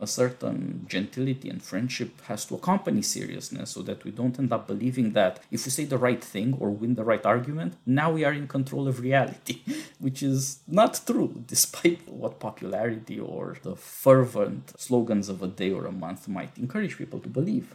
a 0.00 0.06
certain 0.06 0.84
gentility 0.88 1.48
and 1.48 1.62
friendship 1.62 2.20
has 2.22 2.44
to 2.46 2.54
accompany 2.54 3.02
seriousness 3.02 3.70
so 3.70 3.82
that 3.82 4.04
we 4.04 4.10
don't 4.10 4.38
end 4.38 4.52
up 4.52 4.66
believing 4.66 5.12
that 5.12 5.40
if 5.50 5.64
we 5.64 5.70
say 5.70 5.84
the 5.84 5.98
right 5.98 6.22
thing 6.22 6.56
or 6.60 6.70
win 6.70 6.94
the 6.94 7.04
right 7.04 7.24
argument, 7.24 7.74
now 7.86 8.10
we 8.12 8.24
are 8.24 8.32
in 8.32 8.46
control 8.46 8.86
of 8.86 9.00
reality, 9.00 9.60
which 9.98 10.22
is 10.22 10.60
not 10.66 11.00
true, 11.06 11.42
despite 11.46 12.06
what 12.08 12.40
popularity 12.40 13.18
or 13.18 13.56
the 13.62 13.74
fervent 13.74 14.78
slogans 14.78 15.28
of 15.28 15.42
a 15.42 15.46
day 15.46 15.70
or 15.70 15.86
a 15.86 15.92
month 15.92 16.28
might 16.28 16.56
encourage 16.58 16.98
people 16.98 17.20
to 17.20 17.28
believe. 17.28 17.74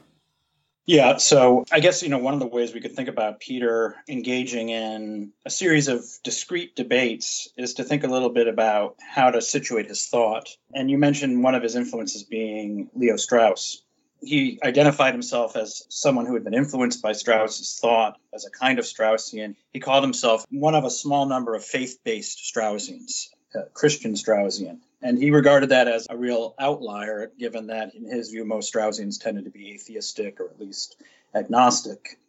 Yeah, 0.85 1.17
so 1.17 1.63
I 1.71 1.79
guess 1.79 2.01
you 2.01 2.09
know 2.09 2.17
one 2.17 2.33
of 2.33 2.39
the 2.39 2.47
ways 2.47 2.73
we 2.73 2.81
could 2.81 2.95
think 2.95 3.07
about 3.07 3.39
Peter 3.39 3.95
engaging 4.09 4.69
in 4.69 5.31
a 5.45 5.49
series 5.49 5.87
of 5.87 6.03
discrete 6.23 6.75
debates 6.75 7.49
is 7.55 7.75
to 7.75 7.83
think 7.83 8.03
a 8.03 8.07
little 8.07 8.31
bit 8.31 8.47
about 8.47 8.95
how 8.99 9.29
to 9.29 9.41
situate 9.41 9.87
his 9.87 10.05
thought. 10.07 10.49
And 10.73 10.89
you 10.89 10.97
mentioned 10.97 11.43
one 11.43 11.53
of 11.53 11.61
his 11.61 11.75
influences 11.75 12.23
being 12.23 12.89
Leo 12.95 13.15
Strauss. 13.15 13.83
He 14.23 14.59
identified 14.63 15.13
himself 15.13 15.55
as 15.55 15.83
someone 15.89 16.25
who 16.25 16.33
had 16.33 16.43
been 16.43 16.53
influenced 16.53 17.01
by 17.01 17.13
Strauss's 17.13 17.79
thought 17.79 18.19
as 18.33 18.45
a 18.45 18.51
kind 18.51 18.77
of 18.77 18.85
Straussian. 18.85 19.55
He 19.73 19.79
called 19.79 20.03
himself 20.03 20.45
one 20.49 20.75
of 20.75 20.83
a 20.83 20.91
small 20.91 21.25
number 21.25 21.55
of 21.55 21.63
faith-based 21.63 22.39
Straussians, 22.39 23.27
uh, 23.55 23.61
Christian 23.73 24.13
Straussian. 24.13 24.79
And 25.01 25.17
he 25.17 25.31
regarded 25.31 25.69
that 25.69 25.87
as 25.87 26.07
a 26.09 26.17
real 26.17 26.53
outlier, 26.59 27.31
given 27.39 27.67
that, 27.67 27.95
in 27.95 28.05
his 28.05 28.29
view, 28.29 28.45
most 28.45 28.71
Straussians 28.71 29.19
tended 29.19 29.45
to 29.45 29.51
be 29.51 29.71
atheistic 29.71 30.39
or 30.39 30.49
at 30.49 30.59
least 30.59 31.01
agnostic. 31.33 32.19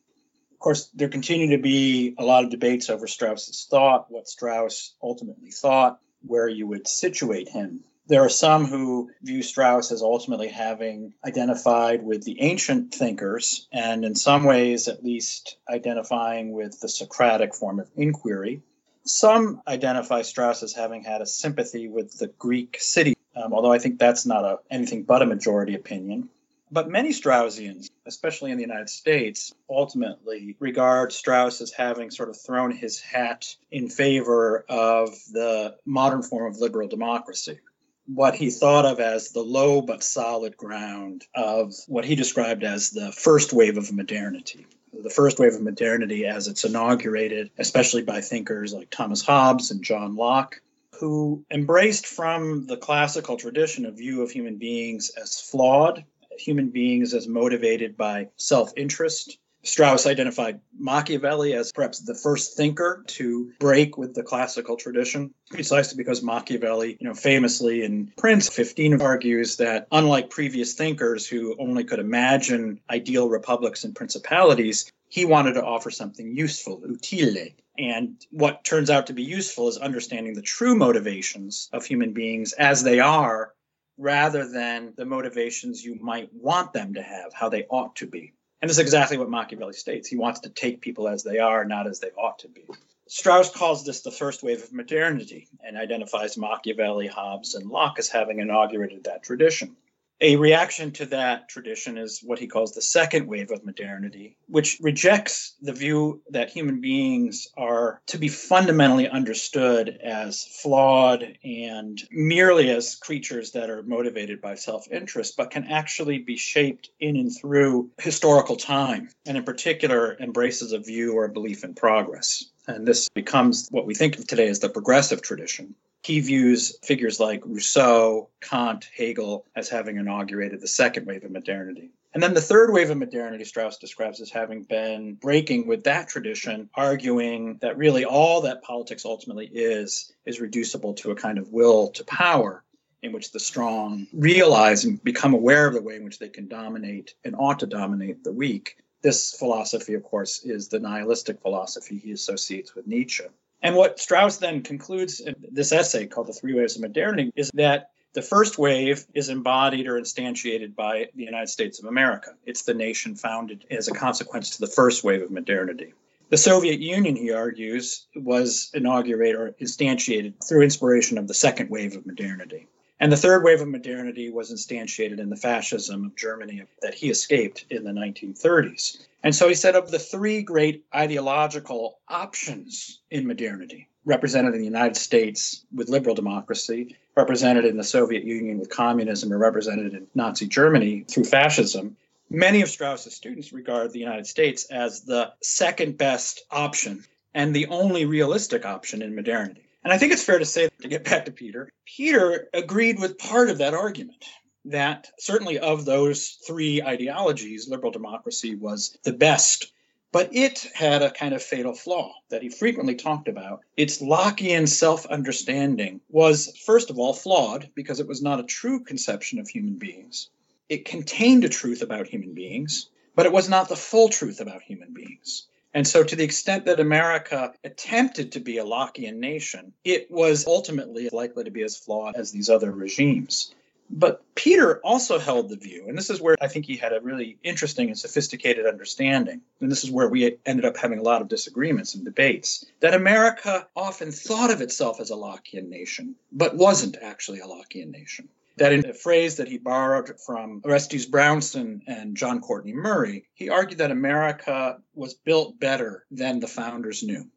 Of 0.52 0.58
course, 0.58 0.88
there 0.94 1.08
continue 1.08 1.56
to 1.56 1.62
be 1.62 2.14
a 2.18 2.24
lot 2.24 2.44
of 2.44 2.50
debates 2.50 2.88
over 2.88 3.06
Strauss's 3.06 3.66
thought, 3.68 4.10
what 4.10 4.28
Strauss 4.28 4.94
ultimately 5.02 5.50
thought, 5.50 6.00
where 6.22 6.48
you 6.48 6.66
would 6.66 6.86
situate 6.88 7.48
him 7.48 7.84
There 8.06 8.24
are 8.24 8.28
some 8.28 8.66
who 8.66 9.10
view 9.22 9.42
Strauss 9.42 9.92
as 9.92 10.02
ultimately 10.02 10.48
having 10.48 11.14
identified 11.24 12.02
with 12.02 12.24
the 12.24 12.40
ancient 12.40 12.92
thinkers, 12.92 13.68
and 13.72 14.04
in 14.04 14.14
some 14.16 14.44
ways, 14.44 14.88
at 14.88 15.04
least, 15.04 15.56
identifying 15.68 16.52
with 16.52 16.80
the 16.80 16.88
Socratic 16.88 17.54
form 17.54 17.78
of 17.78 17.90
inquiry. 17.96 18.62
Some 19.04 19.62
identify 19.66 20.22
Strauss 20.22 20.62
as 20.62 20.72
having 20.72 21.02
had 21.02 21.22
a 21.22 21.26
sympathy 21.26 21.88
with 21.88 22.18
the 22.18 22.28
Greek 22.28 22.76
city, 22.80 23.14
um, 23.34 23.52
although 23.52 23.72
I 23.72 23.78
think 23.78 23.98
that's 23.98 24.26
not 24.26 24.44
a, 24.44 24.58
anything 24.70 25.02
but 25.02 25.22
a 25.22 25.26
majority 25.26 25.74
opinion. 25.74 26.28
But 26.70 26.88
many 26.88 27.10
Straussians, 27.10 27.90
especially 28.06 28.50
in 28.50 28.56
the 28.56 28.62
United 28.62 28.88
States, 28.88 29.52
ultimately 29.68 30.56
regard 30.58 31.12
Strauss 31.12 31.60
as 31.60 31.70
having 31.70 32.10
sort 32.10 32.30
of 32.30 32.40
thrown 32.40 32.70
his 32.70 33.00
hat 33.00 33.54
in 33.70 33.88
favor 33.88 34.64
of 34.68 35.10
the 35.30 35.76
modern 35.84 36.22
form 36.22 36.50
of 36.50 36.60
liberal 36.60 36.88
democracy 36.88 37.58
what 38.06 38.34
he 38.34 38.50
thought 38.50 38.84
of 38.84 39.00
as 39.00 39.30
the 39.30 39.42
low 39.42 39.80
but 39.80 40.02
solid 40.02 40.56
ground 40.56 41.24
of 41.34 41.74
what 41.86 42.04
he 42.04 42.14
described 42.14 42.64
as 42.64 42.90
the 42.90 43.12
first 43.12 43.52
wave 43.52 43.76
of 43.76 43.92
modernity. 43.92 44.66
The 44.92 45.10
first 45.10 45.38
wave 45.38 45.54
of 45.54 45.62
modernity, 45.62 46.26
as 46.26 46.48
it's 46.48 46.64
inaugurated, 46.64 47.50
especially 47.58 48.02
by 48.02 48.20
thinkers 48.20 48.74
like 48.74 48.90
Thomas 48.90 49.22
Hobbes 49.22 49.70
and 49.70 49.82
John 49.82 50.16
Locke, 50.16 50.60
who 50.96 51.44
embraced 51.50 52.06
from 52.06 52.66
the 52.66 52.76
classical 52.76 53.36
tradition 53.36 53.86
a 53.86 53.90
view 53.90 54.22
of 54.22 54.30
human 54.30 54.56
beings 54.56 55.10
as 55.10 55.40
flawed, 55.40 56.04
human 56.38 56.68
beings 56.68 57.14
as 57.14 57.26
motivated 57.26 57.96
by 57.96 58.28
self 58.36 58.72
interest, 58.76 59.38
Strauss 59.64 60.06
identified 60.06 60.60
Machiavelli 60.76 61.54
as 61.54 61.70
perhaps 61.72 62.00
the 62.00 62.16
first 62.16 62.56
thinker 62.56 63.04
to 63.06 63.52
break 63.60 63.96
with 63.96 64.14
the 64.14 64.22
classical 64.22 64.76
tradition, 64.76 65.32
precisely 65.50 65.96
because 65.96 66.22
Machiavelli, 66.22 66.96
you 67.00 67.06
know, 67.06 67.14
famously 67.14 67.84
in 67.84 68.12
Prince 68.16 68.48
15 68.48 69.00
argues 69.00 69.56
that 69.58 69.86
unlike 69.92 70.30
previous 70.30 70.74
thinkers 70.74 71.26
who 71.26 71.54
only 71.60 71.84
could 71.84 72.00
imagine 72.00 72.80
ideal 72.90 73.28
republics 73.28 73.84
and 73.84 73.94
principalities, 73.94 74.90
he 75.08 75.24
wanted 75.24 75.52
to 75.52 75.64
offer 75.64 75.90
something 75.90 76.36
useful, 76.36 76.82
utile. 76.84 77.48
And 77.78 78.16
what 78.30 78.64
turns 78.64 78.90
out 78.90 79.06
to 79.06 79.12
be 79.12 79.22
useful 79.22 79.68
is 79.68 79.78
understanding 79.78 80.34
the 80.34 80.42
true 80.42 80.74
motivations 80.74 81.68
of 81.72 81.84
human 81.84 82.12
beings 82.12 82.52
as 82.52 82.82
they 82.82 82.98
are, 82.98 83.54
rather 83.96 84.50
than 84.50 84.94
the 84.96 85.04
motivations 85.04 85.84
you 85.84 85.94
might 86.00 86.30
want 86.32 86.72
them 86.72 86.94
to 86.94 87.02
have, 87.02 87.32
how 87.32 87.48
they 87.48 87.64
ought 87.70 87.96
to 87.96 88.06
be. 88.06 88.34
And 88.62 88.68
this 88.68 88.76
is 88.76 88.82
exactly 88.82 89.18
what 89.18 89.28
Machiavelli 89.28 89.72
states. 89.72 90.08
He 90.08 90.16
wants 90.16 90.40
to 90.40 90.48
take 90.48 90.80
people 90.80 91.08
as 91.08 91.24
they 91.24 91.40
are, 91.40 91.64
not 91.64 91.88
as 91.88 91.98
they 91.98 92.10
ought 92.16 92.38
to 92.38 92.48
be. 92.48 92.62
Strauss 93.08 93.50
calls 93.50 93.84
this 93.84 94.02
the 94.02 94.12
first 94.12 94.44
wave 94.44 94.62
of 94.62 94.72
modernity 94.72 95.48
and 95.64 95.76
identifies 95.76 96.38
Machiavelli, 96.38 97.08
Hobbes, 97.08 97.56
and 97.56 97.68
Locke 97.68 97.98
as 97.98 98.08
having 98.08 98.38
inaugurated 98.38 99.04
that 99.04 99.24
tradition. 99.24 99.76
A 100.24 100.36
reaction 100.36 100.92
to 100.92 101.06
that 101.06 101.48
tradition 101.48 101.98
is 101.98 102.20
what 102.22 102.38
he 102.38 102.46
calls 102.46 102.72
the 102.72 102.80
second 102.80 103.26
wave 103.26 103.50
of 103.50 103.64
modernity, 103.64 104.36
which 104.46 104.78
rejects 104.80 105.56
the 105.60 105.72
view 105.72 106.22
that 106.30 106.48
human 106.48 106.80
beings 106.80 107.48
are 107.56 108.00
to 108.06 108.18
be 108.18 108.28
fundamentally 108.28 109.08
understood 109.08 109.88
as 110.00 110.44
flawed 110.44 111.38
and 111.42 112.00
merely 112.12 112.70
as 112.70 112.94
creatures 112.94 113.50
that 113.50 113.68
are 113.68 113.82
motivated 113.82 114.40
by 114.40 114.54
self 114.54 114.86
interest, 114.92 115.36
but 115.36 115.50
can 115.50 115.64
actually 115.64 116.18
be 116.18 116.36
shaped 116.36 116.90
in 117.00 117.16
and 117.16 117.36
through 117.36 117.90
historical 117.98 118.54
time, 118.54 119.08
and 119.26 119.36
in 119.36 119.42
particular 119.42 120.16
embraces 120.20 120.70
a 120.70 120.78
view 120.78 121.14
or 121.14 121.24
a 121.24 121.32
belief 121.32 121.64
in 121.64 121.74
progress. 121.74 122.44
And 122.68 122.86
this 122.86 123.08
becomes 123.08 123.66
what 123.72 123.86
we 123.86 123.96
think 123.96 124.16
of 124.16 124.28
today 124.28 124.46
as 124.46 124.60
the 124.60 124.68
progressive 124.68 125.20
tradition. 125.20 125.74
He 126.04 126.18
views 126.20 126.76
figures 126.82 127.20
like 127.20 127.42
Rousseau, 127.44 128.28
Kant, 128.40 128.88
Hegel 128.96 129.46
as 129.54 129.68
having 129.68 129.96
inaugurated 129.96 130.60
the 130.60 130.66
second 130.66 131.06
wave 131.06 131.24
of 131.24 131.30
modernity. 131.30 131.90
And 132.14 132.22
then 132.22 132.34
the 132.34 132.40
third 132.40 132.72
wave 132.72 132.90
of 132.90 132.98
modernity, 132.98 133.44
Strauss 133.44 133.78
describes 133.78 134.20
as 134.20 134.28
having 134.28 134.64
been 134.64 135.14
breaking 135.14 135.66
with 135.66 135.84
that 135.84 136.08
tradition, 136.08 136.68
arguing 136.74 137.56
that 137.62 137.78
really 137.78 138.04
all 138.04 138.42
that 138.42 138.62
politics 138.62 139.04
ultimately 139.04 139.46
is, 139.46 140.12
is 140.26 140.40
reducible 140.40 140.92
to 140.94 141.12
a 141.12 141.14
kind 141.14 141.38
of 141.38 141.52
will 141.52 141.88
to 141.90 142.04
power 142.04 142.64
in 143.02 143.12
which 143.12 143.32
the 143.32 143.40
strong 143.40 144.06
realize 144.12 144.84
and 144.84 145.02
become 145.02 145.34
aware 145.34 145.66
of 145.66 145.74
the 145.74 145.82
way 145.82 145.96
in 145.96 146.04
which 146.04 146.18
they 146.18 146.28
can 146.28 146.48
dominate 146.48 147.14
and 147.24 147.34
ought 147.36 147.60
to 147.60 147.66
dominate 147.66 148.22
the 148.24 148.32
weak. 148.32 148.76
This 149.02 149.34
philosophy, 149.34 149.94
of 149.94 150.02
course, 150.02 150.44
is 150.44 150.68
the 150.68 150.78
nihilistic 150.78 151.40
philosophy 151.40 151.98
he 151.98 152.12
associates 152.12 152.74
with 152.74 152.86
Nietzsche. 152.86 153.24
And 153.62 153.76
what 153.76 154.00
Strauss 154.00 154.38
then 154.38 154.62
concludes 154.62 155.20
in 155.20 155.34
this 155.50 155.72
essay 155.72 156.06
called 156.06 156.26
The 156.26 156.32
Three 156.32 156.54
Waves 156.54 156.74
of 156.76 156.82
Modernity 156.82 157.32
is 157.36 157.50
that 157.54 157.90
the 158.12 158.22
first 158.22 158.58
wave 158.58 159.06
is 159.14 159.28
embodied 159.28 159.86
or 159.86 159.98
instantiated 159.98 160.74
by 160.74 161.08
the 161.14 161.24
United 161.24 161.48
States 161.48 161.78
of 161.78 161.86
America. 161.86 162.34
It's 162.44 162.62
the 162.62 162.74
nation 162.74 163.14
founded 163.14 163.64
as 163.70 163.88
a 163.88 163.92
consequence 163.92 164.50
to 164.50 164.60
the 164.60 164.66
first 164.66 165.02
wave 165.04 165.22
of 165.22 165.30
modernity. 165.30 165.94
The 166.28 166.36
Soviet 166.36 166.80
Union, 166.80 167.14
he 167.14 167.30
argues, 167.30 168.06
was 168.16 168.70
inaugurated 168.74 169.36
or 169.40 169.54
instantiated 169.60 170.34
through 170.46 170.62
inspiration 170.62 171.16
of 171.16 171.28
the 171.28 171.34
second 171.34 171.70
wave 171.70 171.94
of 171.94 172.04
modernity. 172.04 172.66
And 173.02 173.10
the 173.10 173.16
third 173.16 173.42
wave 173.42 173.60
of 173.60 173.66
modernity 173.66 174.30
was 174.30 174.52
instantiated 174.52 175.18
in 175.18 175.28
the 175.28 175.34
fascism 175.34 176.04
of 176.04 176.14
Germany 176.14 176.62
that 176.82 176.94
he 176.94 177.10
escaped 177.10 177.64
in 177.68 177.82
the 177.82 177.90
1930s. 177.90 179.04
And 179.24 179.34
so 179.34 179.48
he 179.48 179.56
said 179.56 179.74
of 179.74 179.90
the 179.90 179.98
three 179.98 180.42
great 180.42 180.84
ideological 180.94 181.98
options 182.06 183.00
in 183.10 183.26
modernity, 183.26 183.88
represented 184.04 184.54
in 184.54 184.60
the 184.60 184.66
United 184.66 184.96
States 184.96 185.66
with 185.74 185.88
liberal 185.88 186.14
democracy, 186.14 186.96
represented 187.16 187.64
in 187.64 187.76
the 187.76 187.82
Soviet 187.82 188.22
Union 188.22 188.60
with 188.60 188.70
communism, 188.70 189.32
or 189.32 189.38
represented 189.38 189.94
in 189.94 190.06
Nazi 190.14 190.46
Germany 190.46 191.04
through 191.08 191.24
fascism, 191.24 191.96
many 192.30 192.62
of 192.62 192.68
Strauss's 192.68 193.16
students 193.16 193.52
regard 193.52 193.92
the 193.92 193.98
United 193.98 194.28
States 194.28 194.66
as 194.66 195.00
the 195.00 195.32
second 195.42 195.98
best 195.98 196.44
option 196.52 197.04
and 197.34 197.52
the 197.52 197.66
only 197.66 198.04
realistic 198.04 198.64
option 198.64 199.02
in 199.02 199.16
modernity. 199.16 199.64
And 199.84 199.92
I 199.92 199.98
think 199.98 200.12
it's 200.12 200.24
fair 200.24 200.38
to 200.38 200.44
say, 200.44 200.68
to 200.80 200.88
get 200.88 201.04
back 201.04 201.24
to 201.24 201.32
Peter, 201.32 201.72
Peter 201.84 202.48
agreed 202.54 203.00
with 203.00 203.18
part 203.18 203.50
of 203.50 203.58
that 203.58 203.74
argument 203.74 204.24
that 204.64 205.10
certainly 205.18 205.58
of 205.58 205.84
those 205.84 206.38
three 206.46 206.80
ideologies, 206.82 207.68
liberal 207.68 207.90
democracy 207.90 208.54
was 208.54 208.96
the 209.02 209.12
best. 209.12 209.72
But 210.12 210.34
it 210.36 210.70
had 210.74 211.02
a 211.02 211.10
kind 211.10 211.34
of 211.34 211.42
fatal 211.42 211.72
flaw 211.72 212.12
that 212.28 212.42
he 212.42 212.50
frequently 212.50 212.94
talked 212.94 213.28
about. 213.28 213.60
Its 213.76 213.98
Lockean 214.02 214.68
self 214.68 215.06
understanding 215.06 216.00
was, 216.10 216.56
first 216.58 216.90
of 216.90 216.98
all, 216.98 217.14
flawed 217.14 217.70
because 217.74 217.98
it 217.98 218.06
was 218.06 218.22
not 218.22 218.38
a 218.38 218.44
true 218.44 218.84
conception 218.84 219.38
of 219.38 219.48
human 219.48 219.74
beings. 219.74 220.28
It 220.68 220.84
contained 220.84 221.44
a 221.44 221.48
truth 221.48 221.82
about 221.82 222.06
human 222.06 222.34
beings, 222.34 222.88
but 223.16 223.26
it 223.26 223.32
was 223.32 223.48
not 223.48 223.68
the 223.68 223.76
full 223.76 224.10
truth 224.10 224.40
about 224.40 224.62
human 224.62 224.92
beings. 224.92 225.48
And 225.74 225.86
so, 225.86 226.04
to 226.04 226.16
the 226.16 226.24
extent 226.24 226.66
that 226.66 226.80
America 226.80 227.54
attempted 227.64 228.32
to 228.32 228.40
be 228.40 228.58
a 228.58 228.64
Lockean 228.64 229.16
nation, 229.16 229.72
it 229.84 230.10
was 230.10 230.46
ultimately 230.46 231.08
likely 231.10 231.44
to 231.44 231.50
be 231.50 231.62
as 231.62 231.76
flawed 231.76 232.16
as 232.16 232.30
these 232.30 232.50
other 232.50 232.70
regimes. 232.70 233.54
But 233.88 234.22
Peter 234.34 234.78
also 234.80 235.18
held 235.18 235.48
the 235.48 235.56
view, 235.56 235.86
and 235.88 235.96
this 235.96 236.08
is 236.08 236.20
where 236.20 236.36
I 236.40 236.48
think 236.48 236.64
he 236.64 236.76
had 236.76 236.92
a 236.92 237.00
really 237.00 237.38
interesting 237.42 237.88
and 237.88 237.98
sophisticated 237.98 238.66
understanding, 238.66 239.42
and 239.60 239.70
this 239.70 239.84
is 239.84 239.90
where 239.90 240.08
we 240.08 240.38
ended 240.46 240.64
up 240.64 240.76
having 240.76 240.98
a 240.98 241.02
lot 241.02 241.20
of 241.20 241.28
disagreements 241.28 241.94
and 241.94 242.04
debates, 242.04 242.64
that 242.80 242.94
America 242.94 243.66
often 243.76 244.10
thought 244.10 244.50
of 244.50 244.62
itself 244.62 245.00
as 245.00 245.10
a 245.10 245.14
Lockean 245.14 245.68
nation, 245.68 246.14
but 246.32 246.56
wasn't 246.56 246.96
actually 247.02 247.40
a 247.40 247.46
Lockean 247.46 247.90
nation 247.90 248.28
that 248.56 248.72
in 248.72 248.86
a 248.86 248.94
phrase 248.94 249.36
that 249.36 249.48
he 249.48 249.58
borrowed 249.58 250.18
from 250.20 250.62
Orestes 250.64 251.06
Brownson 251.06 251.82
and 251.86 252.16
John 252.16 252.40
Courtney 252.40 252.72
Murray, 252.72 253.24
he 253.34 253.48
argued 253.48 253.78
that 253.78 253.90
America 253.90 254.78
was 254.94 255.14
built 255.14 255.58
better 255.58 256.04
than 256.10 256.40
the 256.40 256.48
founders 256.48 257.02
knew. 257.02 257.28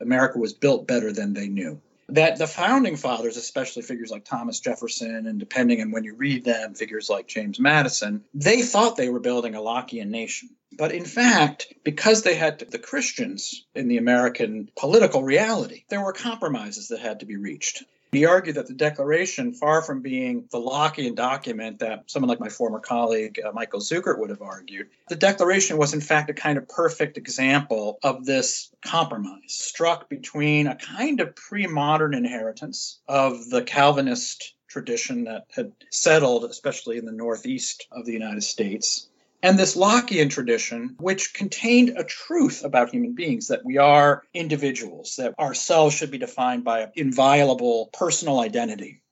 America 0.00 0.38
was 0.38 0.52
built 0.52 0.86
better 0.86 1.12
than 1.12 1.32
they 1.32 1.48
knew. 1.48 1.80
That 2.08 2.36
the 2.36 2.46
founding 2.46 2.96
fathers, 2.96 3.36
especially 3.36 3.82
figures 3.82 4.10
like 4.10 4.24
Thomas 4.24 4.60
Jefferson, 4.60 5.26
and 5.26 5.38
depending 5.38 5.80
on 5.80 5.92
when 5.92 6.04
you 6.04 6.14
read 6.14 6.44
them, 6.44 6.74
figures 6.74 7.08
like 7.08 7.26
James 7.26 7.58
Madison, 7.58 8.24
they 8.34 8.62
thought 8.62 8.96
they 8.96 9.08
were 9.08 9.20
building 9.20 9.54
a 9.54 9.60
Lockean 9.60 10.08
nation. 10.08 10.50
But 10.76 10.92
in 10.92 11.04
fact, 11.04 11.72
because 11.84 12.22
they 12.22 12.34
had 12.34 12.58
the 12.58 12.78
Christians 12.78 13.64
in 13.74 13.88
the 13.88 13.98
American 13.98 14.70
political 14.76 15.22
reality, 15.22 15.84
there 15.88 16.02
were 16.02 16.12
compromises 16.12 16.88
that 16.88 17.00
had 17.00 17.20
to 17.20 17.26
be 17.26 17.36
reached. 17.36 17.84
He 18.12 18.26
argued 18.26 18.56
that 18.56 18.66
the 18.66 18.74
Declaration, 18.74 19.54
far 19.54 19.80
from 19.80 20.02
being 20.02 20.44
the 20.50 20.58
Lockean 20.58 21.14
document 21.14 21.78
that 21.78 22.10
someone 22.10 22.28
like 22.28 22.40
my 22.40 22.50
former 22.50 22.78
colleague 22.78 23.40
uh, 23.42 23.52
Michael 23.52 23.80
Zuckert 23.80 24.18
would 24.18 24.28
have 24.28 24.42
argued, 24.42 24.88
the 25.08 25.16
Declaration 25.16 25.78
was 25.78 25.94
in 25.94 26.02
fact 26.02 26.28
a 26.28 26.34
kind 26.34 26.58
of 26.58 26.68
perfect 26.68 27.16
example 27.16 27.98
of 28.02 28.26
this 28.26 28.70
compromise 28.84 29.40
struck 29.46 30.10
between 30.10 30.66
a 30.66 30.76
kind 30.76 31.20
of 31.20 31.34
pre 31.34 31.66
modern 31.66 32.12
inheritance 32.12 33.00
of 33.08 33.48
the 33.48 33.62
Calvinist 33.62 34.56
tradition 34.68 35.24
that 35.24 35.46
had 35.54 35.72
settled, 35.90 36.44
especially 36.44 36.98
in 36.98 37.06
the 37.06 37.12
Northeast 37.12 37.86
of 37.92 38.04
the 38.04 38.12
United 38.12 38.42
States, 38.42 39.08
and 39.42 39.58
this 39.58 39.76
Lockean 39.76 40.30
tradition, 40.30 40.94
which 40.98 41.34
contained 41.34 41.94
a 41.96 42.04
truth 42.04 42.64
about 42.64 42.90
human 42.90 43.14
beings 43.14 43.48
that 43.48 43.64
we 43.64 43.76
are 43.78 44.22
individuals, 44.32 45.16
that 45.16 45.38
ourselves 45.38 45.94
should 45.94 46.10
be 46.10 46.18
defined 46.18 46.64
by 46.64 46.80
an 46.82 46.92
inviolable 46.94 47.90
personal 47.92 48.40
identity. 48.40 49.02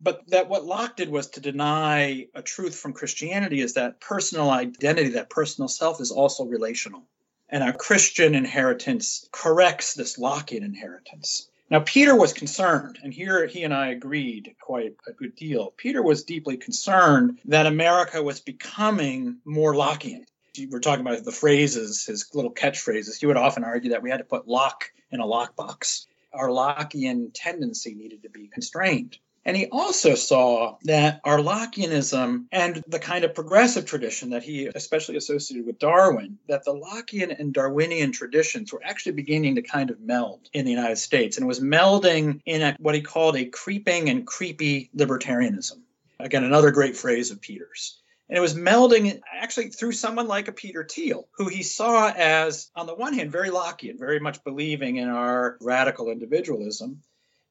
but 0.00 0.22
that 0.28 0.48
what 0.48 0.64
Locke 0.64 0.96
did 0.96 1.08
was 1.10 1.26
to 1.30 1.40
deny 1.40 2.26
a 2.34 2.42
truth 2.42 2.76
from 2.76 2.92
Christianity 2.92 3.60
is 3.60 3.74
that 3.74 4.00
personal 4.00 4.50
identity, 4.50 5.10
that 5.10 5.30
personal 5.30 5.68
self 5.68 6.00
is 6.00 6.10
also 6.10 6.44
relational. 6.44 7.02
And 7.48 7.64
our 7.64 7.72
Christian 7.72 8.34
inheritance 8.34 9.28
corrects 9.32 9.94
this 9.94 10.18
Lockean 10.18 10.62
inheritance. 10.62 11.48
Now, 11.70 11.80
Peter 11.80 12.16
was 12.16 12.32
concerned, 12.32 12.98
and 13.02 13.12
here 13.12 13.46
he 13.46 13.62
and 13.62 13.74
I 13.74 13.88
agreed 13.88 14.54
quite 14.58 14.96
a 15.06 15.12
good 15.12 15.36
deal. 15.36 15.74
Peter 15.76 16.02
was 16.02 16.24
deeply 16.24 16.56
concerned 16.56 17.40
that 17.44 17.66
America 17.66 18.22
was 18.22 18.40
becoming 18.40 19.38
more 19.44 19.74
Lockean. 19.74 20.24
We're 20.70 20.80
talking 20.80 21.06
about 21.06 21.22
the 21.24 21.30
phrases, 21.30 22.06
his 22.06 22.34
little 22.34 22.52
catchphrases. 22.52 23.20
He 23.20 23.26
would 23.26 23.36
often 23.36 23.64
argue 23.64 23.90
that 23.90 24.02
we 24.02 24.10
had 24.10 24.16
to 24.16 24.24
put 24.24 24.48
Locke 24.48 24.90
in 25.10 25.20
a 25.20 25.26
lockbox. 25.26 26.06
Our 26.32 26.48
Lockean 26.48 27.30
tendency 27.34 27.94
needed 27.94 28.22
to 28.22 28.30
be 28.30 28.48
constrained. 28.48 29.18
And 29.48 29.56
he 29.56 29.64
also 29.72 30.14
saw 30.14 30.76
that 30.82 31.22
our 31.24 31.38
Lockeanism 31.38 32.48
and 32.52 32.84
the 32.86 32.98
kind 32.98 33.24
of 33.24 33.34
progressive 33.34 33.86
tradition 33.86 34.28
that 34.30 34.42
he 34.42 34.66
especially 34.66 35.16
associated 35.16 35.64
with 35.64 35.78
Darwin, 35.78 36.36
that 36.48 36.66
the 36.66 36.74
Lockean 36.74 37.34
and 37.40 37.54
Darwinian 37.54 38.12
traditions 38.12 38.70
were 38.70 38.82
actually 38.84 39.12
beginning 39.12 39.54
to 39.54 39.62
kind 39.62 39.88
of 39.88 40.02
meld 40.02 40.50
in 40.52 40.66
the 40.66 40.70
United 40.70 40.96
States 40.96 41.38
and 41.38 41.46
was 41.46 41.60
melding 41.60 42.42
in 42.44 42.60
a, 42.60 42.76
what 42.78 42.94
he 42.94 43.00
called 43.00 43.36
a 43.36 43.46
creeping 43.46 44.10
and 44.10 44.26
creepy 44.26 44.90
libertarianism. 44.94 45.80
Again, 46.20 46.44
another 46.44 46.70
great 46.70 46.94
phrase 46.94 47.30
of 47.30 47.40
Peter's. 47.40 48.02
And 48.28 48.36
it 48.36 48.42
was 48.42 48.52
melding 48.52 49.18
actually 49.32 49.70
through 49.70 49.92
someone 49.92 50.28
like 50.28 50.48
a 50.48 50.52
Peter 50.52 50.84
Thiel, 50.84 51.26
who 51.38 51.48
he 51.48 51.62
saw 51.62 52.12
as, 52.14 52.70
on 52.76 52.86
the 52.86 52.94
one 52.94 53.14
hand, 53.14 53.32
very 53.32 53.48
Lockean, 53.48 53.98
very 53.98 54.20
much 54.20 54.44
believing 54.44 54.96
in 54.96 55.08
our 55.08 55.56
radical 55.62 56.10
individualism, 56.10 57.00